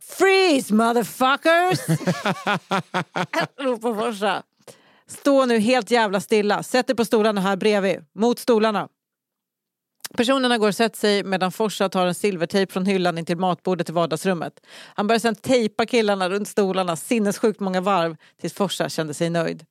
[0.00, 1.78] Freeze motherfuckers!
[3.58, 4.42] ropar Forsa.
[5.06, 6.62] Stå nu helt jävla stilla.
[6.62, 8.04] Sätt er på stolarna här bredvid.
[8.14, 8.88] Mot stolarna.
[10.16, 13.88] Personerna går och sätter sig medan Forsa tar en silvertejp från hyllan in till matbordet
[13.88, 14.66] i vardagsrummet.
[14.94, 19.66] Han börjar sedan tejpa killarna runt stolarna sinnessjukt många varv tills Forsa kände sig nöjd.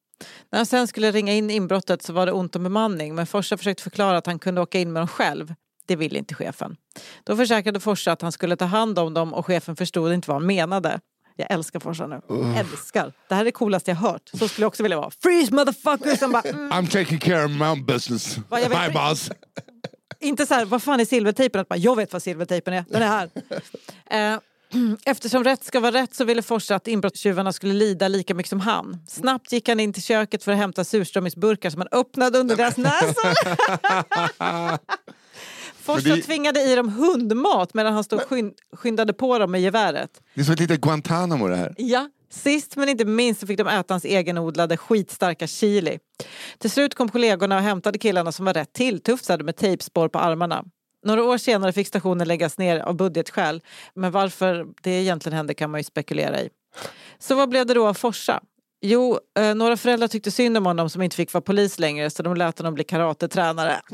[0.51, 3.57] När han sen skulle ringa in inbrottet så var det ont om bemanning men Forsa
[3.57, 5.53] försökte förklara att han kunde åka in med dem själv.
[5.85, 6.75] Det ville inte chefen.
[7.23, 10.35] Då försäkrade Forsa att han skulle ta hand om dem och chefen förstod inte vad
[10.41, 10.99] han menade.
[11.35, 12.21] Jag älskar Forsa nu.
[12.57, 13.13] Älskar.
[13.29, 14.29] Det här är det coolaste jag hört.
[14.33, 15.11] Så skulle jag också vilja vara.
[15.23, 16.19] Freeze motherfuckers!
[16.19, 16.71] Bara, mm.
[16.71, 18.37] I'm taking care of my own business.
[18.49, 19.29] Vad jag vet- Bye boss.
[20.19, 21.61] Inte så här, vad fan är silvertejpen?
[21.61, 23.29] Att bara, jag vet vad silvertejpen är, den är här.
[24.33, 24.39] Eh,
[25.05, 28.59] Eftersom rätt ska vara rätt så ville Forsa att inbrottstjuvarna skulle lida lika mycket som
[28.59, 28.97] han.
[29.07, 32.77] Snabbt gick han in till köket för att hämta surströmmingsburkar som han öppnade under deras
[32.77, 33.33] näsor.
[35.81, 39.61] Forsa det- tvingade i dem hundmat medan han stod och skyn- skyndade på dem med
[39.61, 40.21] geväret.
[40.33, 41.75] Det är som ett litet Guantanamo det här.
[41.77, 45.99] Ja, sist men inte minst fick de äta hans egenodlade skitstarka chili.
[46.57, 50.63] Till slut kom kollegorna och hämtade killarna som var rätt tilltufsade med tejpspår på armarna.
[51.07, 53.61] Några år senare fick stationen läggas ner av budgetskäl.
[53.95, 56.49] Men varför det egentligen hände kan man ju spekulera i.
[57.19, 58.39] Så vad blev det då av Forsa?
[58.81, 62.23] Jo, eh, några föräldrar tyckte synd om honom som inte fick vara polis längre så
[62.23, 63.81] de lät honom bli karatetränare.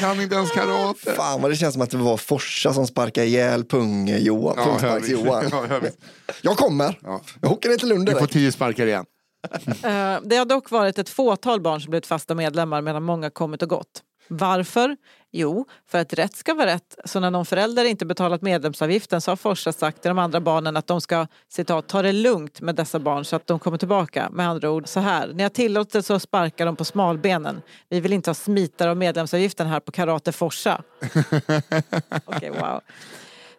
[0.00, 1.12] Kan inte ens karate.
[1.16, 4.54] Fan vad det känns som att det var Forsa som sparkade ihjäl Pung-Johan.
[4.56, 4.64] Ja.
[4.64, 5.44] Pungsparks-Johan.
[5.52, 5.96] Ja, jag vet.
[6.42, 6.98] Jag kommer.
[7.02, 7.20] Ja.
[7.40, 8.32] Jag åker ner till Lund Du får direkt.
[8.32, 9.04] tio sparkar igen.
[9.84, 13.62] Eh, Det har dock varit ett fåtal barn som blivit fasta medlemmar medan många kommit
[13.62, 14.02] och gått.
[14.28, 14.96] Varför?
[15.32, 16.96] Jo, för att rätt ska vara rätt.
[17.04, 20.76] Så när någon förälder inte betalat medlemsavgiften så har Forsa sagt till de andra barnen
[20.76, 24.28] att de ska citat, ta det lugnt med dessa barn så att de kommer tillbaka.
[24.30, 27.62] Med andra ord så här, när jag tillåter så sparkar de på smalbenen.
[27.88, 30.82] Vi vill inte ha smitare av medlemsavgiften här på Karate Forsa.
[32.24, 32.80] Okej, wow.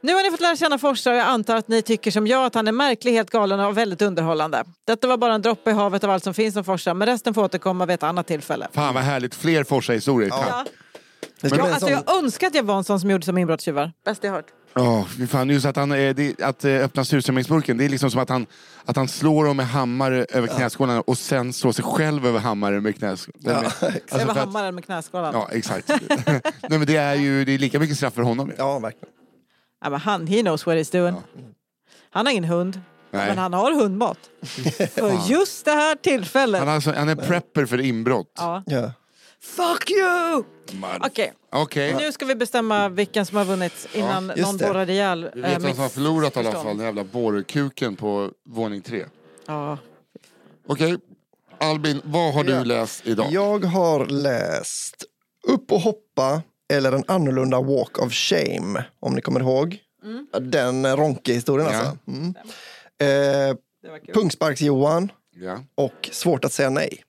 [0.03, 2.45] Nu har ni fått lära känna Forsa och jag antar att ni tycker som jag
[2.45, 4.63] att han är märklig, helt galen och väldigt underhållande.
[4.88, 7.34] Detta var bara en droppe i havet av allt som finns om Forsa, men resten
[7.34, 8.67] får återkomma vid ett annat tillfälle.
[8.73, 9.35] Fan vad härligt.
[9.35, 10.30] Fler Forsa-historier.
[10.30, 10.38] Ja.
[10.43, 10.67] Tack.
[11.41, 13.25] Det ska Ja, bli en alltså jag önskar att jag var en sån som gjorde
[13.25, 13.91] som inbrottstjuvar.
[14.05, 14.45] Bäst jag hört.
[14.73, 15.49] Ja, fy fan.
[15.49, 18.45] Just att, han, det, att eh, öppna surströmmingsburken, det är liksom som att han,
[18.85, 22.84] att han slår dem med hammare över knäskålarna och sen slår sig själv över hammaren
[22.84, 23.71] med knäskålarna.
[23.81, 25.34] Ja, Alltså, Över hammaren med knäskålan.
[25.34, 25.89] Ja, exakt.
[26.27, 28.51] Nej, men det är ju det är lika mycket straff för honom.
[28.57, 29.09] Ja, verkligen.
[29.84, 31.15] Ja, men han, he knows what he's doing.
[32.10, 32.81] Han har ingen hund,
[33.11, 33.27] Nej.
[33.27, 34.18] men han har hundmat.
[34.95, 36.60] För just det här tillfället.
[36.60, 38.31] Han, är alltså, han är prepper för inbrott.
[38.38, 38.64] Ja.
[38.65, 38.91] Ja.
[39.41, 40.43] Fuck you!
[41.01, 44.68] Okej, Okej, nu ska vi bestämma vilken som har vunnit innan just någon det.
[44.68, 46.77] borrar ihjäl vi vet vem mitt som har förlorat i alla fall.
[46.77, 49.05] Den jävla borrkuken på våning tre.
[49.45, 49.77] Ja.
[50.68, 50.97] Okej,
[51.57, 52.64] Albin, vad har du Ja.
[52.64, 53.27] läst idag?
[53.31, 55.03] Jag har läst
[55.47, 56.41] Upp och hoppa
[56.74, 59.78] eller en annorlunda walk of shame, om ni kommer ihåg.
[60.41, 61.78] Den Ronke-historien Ja.
[61.80, 61.98] alltså.
[62.08, 62.36] Mm.
[63.52, 63.56] Eh.
[64.14, 65.60] Punksparks-Johan Ja.
[65.76, 67.04] och Svårt att säga nej.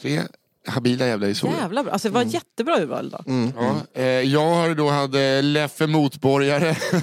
[0.00, 0.20] Tre
[0.66, 1.58] habila jävla historier.
[1.58, 1.92] Jävla bra.
[1.92, 3.24] Alltså, det var jättebra urval då.
[3.56, 6.76] Ja, eh, jag har då hade Leffe Motborgare.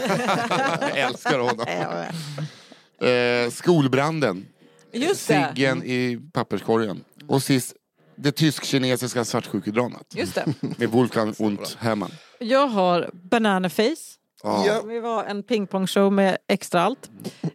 [0.80, 1.66] jag älskar honom.
[3.02, 4.46] Eh, skolbranden.
[4.94, 5.52] Just det.
[5.56, 7.04] Ciggen i papperskorgen.
[7.28, 7.74] Och sist,
[8.18, 10.06] det tysk-kinesiska svartsjukedramat.
[10.14, 10.46] Just det.
[10.78, 12.12] Med Wolfgang und Hermann.
[12.40, 13.96] Jag har Banana Face.
[14.44, 14.82] Ja.
[14.88, 17.10] Vi var en pingpongshow med extra allt.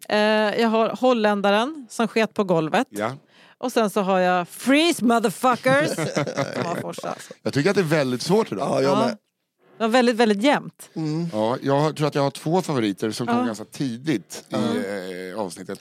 [0.08, 0.18] Eh,
[0.60, 2.86] jag har Holländaren som sket på golvet.
[2.90, 3.12] Ja.
[3.58, 5.90] Och sen så har jag Freeze motherfuckers.
[5.94, 7.14] som var Forsa.
[7.42, 8.68] Jag tycker att det är väldigt svårt idag.
[8.68, 9.08] Ja, jag med.
[9.78, 10.90] Det var väldigt, väldigt jämnt.
[11.32, 13.44] Ja, jag tror att jag har två favoriter som kom Ja.
[13.44, 14.54] ganska tidigt i
[15.34, 15.80] eh, avsnittet.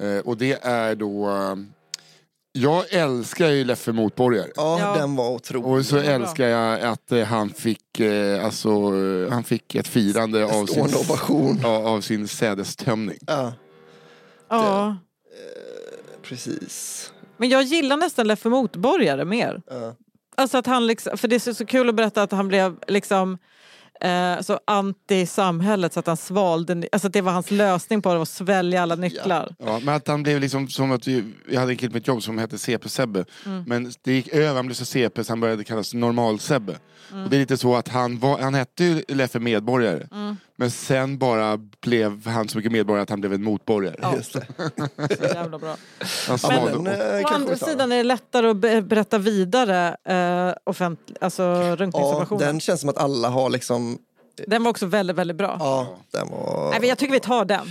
[0.00, 1.30] Eh, och det är då...
[1.30, 1.54] Eh,
[2.56, 4.50] jag älskar ju Leffe Motborgare.
[4.56, 4.94] Ja, Ja.
[5.00, 5.66] den var otrolig.
[5.66, 10.44] Och så älskar jag att eh, han fick, eh, alltså, eh, han fick ett firande
[10.44, 11.58] av sin, ovation.
[11.62, 13.18] ja, av sin sädestömning.
[13.26, 13.52] Ja,
[14.48, 14.96] Ja.
[16.22, 17.10] precis.
[17.36, 19.62] Men jag gillar nästan Leffe Motborgare mer.
[19.70, 19.94] Ja.
[20.36, 22.76] Alltså att han liksom, för det är så, så kul att berätta att han blev
[22.88, 23.38] liksom
[24.00, 28.22] eh, så anti samhället så att han svalde, alltså det var hans lösning på det,
[28.22, 29.54] att svälja alla nycklar.
[29.58, 32.08] Ja, men att han blev liksom som att vi, jag hade en kille på mitt
[32.08, 33.24] jobb som hette CP-Sebbe.
[33.46, 33.64] Mm.
[33.66, 36.76] Men det gick över, han blev så CP så han började kallas normal-Sebbe.
[37.12, 37.24] Mm.
[37.24, 40.08] Och det är lite så att han, var, han hette ju Leffe Medborgare.
[40.12, 40.36] Mm.
[40.56, 43.96] Men sen bara blev han så mycket medborgare att han blev en motborgare.
[44.02, 44.16] Ja.
[44.16, 44.46] Just det.
[45.16, 45.76] Så jävla bra.
[46.28, 46.98] Ja, men, upp.
[47.00, 51.76] eh, Å andra sidan är det lättare att be- berätta vidare eh, offent- alltså Ja,
[51.76, 52.38] runkningssituationen.
[52.40, 52.48] den...
[52.48, 53.98] den känns som att alla har liksom...
[54.46, 55.56] var också väldigt, väldigt bra.
[55.60, 56.70] Ja, den var...
[56.70, 57.66] Nej, men jag tycker vi tar den.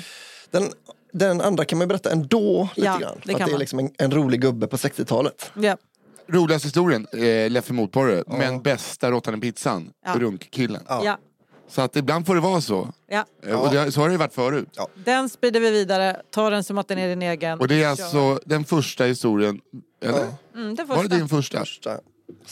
[0.51, 0.69] Den,
[1.13, 3.15] den andra kan man ju berätta ändå lite Ja, grann.
[3.17, 5.51] det För att kan det är liksom en, en rolig gubbe på 60-talet.
[5.53, 5.77] Ja.
[6.27, 8.23] Roligaste historien, eh, Leffe Motborgare.
[8.27, 10.13] Men bästa råttan i pizzan, Ja.
[10.19, 10.81] runkkillen.
[10.87, 11.17] Ja.
[11.73, 11.75] Ja.
[11.75, 12.89] Så att ibland får det vara så.
[13.07, 13.25] Ja.
[13.47, 14.77] Eh, Och det, så har det varit förut.
[15.05, 17.59] Den sprider vi vidare, ta den som att den är din egen.
[17.59, 19.59] Och det är alltså den första historien,
[20.01, 20.19] eller?
[20.19, 20.59] Ja.
[20.59, 21.15] Mm, den Var det första.
[21.17, 21.59] din första?
[21.59, 21.99] Första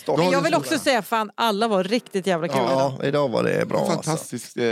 [0.06, 2.94] Ja, Men jag vill också säga, fan alla var riktigt jävla kul idag.
[3.00, 3.80] Ja, idag var det bra.
[3.80, 3.94] Alltså.
[3.94, 4.58] Fantastiskt.
[4.58, 4.64] Eh,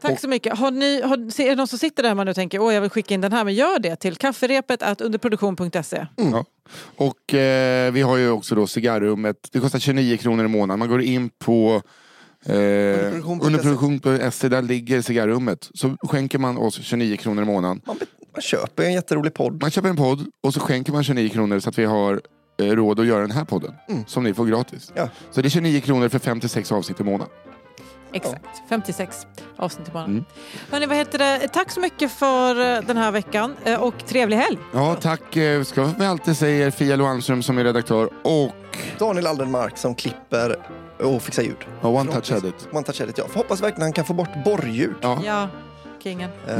[0.00, 0.58] Tack så mycket.
[0.58, 2.80] Har ni, har, är det någon som sitter där hemma nu och tänker åh jag
[2.80, 6.06] vill skicka in den här, men gör det till kafferepet at underproduktion.se.
[6.16, 6.44] Ja.
[6.96, 9.36] Och eh, vi har ju också då cigarrummet.
[9.52, 10.78] Det kostar 29 kronor i månaden.
[10.78, 11.82] Man går in på
[12.48, 13.46] Underproduktion.se.
[13.46, 14.48] underproduktion.se.
[14.48, 15.70] Där ligger cigarrummet.
[15.74, 17.80] Så skänker man oss 29 kronor i månaden.
[17.86, 17.96] Man,
[18.32, 19.62] man köper en jätterolig podd.
[19.62, 22.20] Man köper en podd och så skänker man 29 kronor så att vi har
[22.60, 23.74] eh, råd att göra den här podden.
[23.88, 24.04] Mm.
[24.06, 24.92] Som ni får gratis.
[24.94, 25.08] Ja.
[25.30, 27.28] Så det är 29 kronor för 56 avsnitt i månaden.
[28.12, 30.12] Exakt, 56 avsnitt i månaden.
[30.12, 30.24] Mm.
[30.70, 31.48] Hörrni, vad heter det?
[31.48, 34.58] Tack så mycket för eh, den här veckan eh, och trevlig helg.
[34.72, 38.52] Ja, tack eh, ska vi alltid säga Fia Loanström som är redaktör och
[38.98, 40.56] Daniel Aldenmark som klipper
[40.98, 41.56] och fixa ljud.
[41.82, 42.68] Ja, One Touch Edit.
[42.72, 43.24] One Touch Edit, ja.
[43.28, 44.94] För hoppas verkligen han kan få bort borrljud.
[45.02, 45.18] Ja.
[45.24, 45.48] Ja,
[46.02, 46.30] kingen.
[46.48, 46.56] Eh,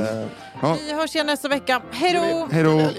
[0.62, 0.76] Ja.
[0.86, 1.82] Vi hörs igen nästa vecka.
[1.90, 2.48] Hej då!
[2.52, 2.90] Hej då!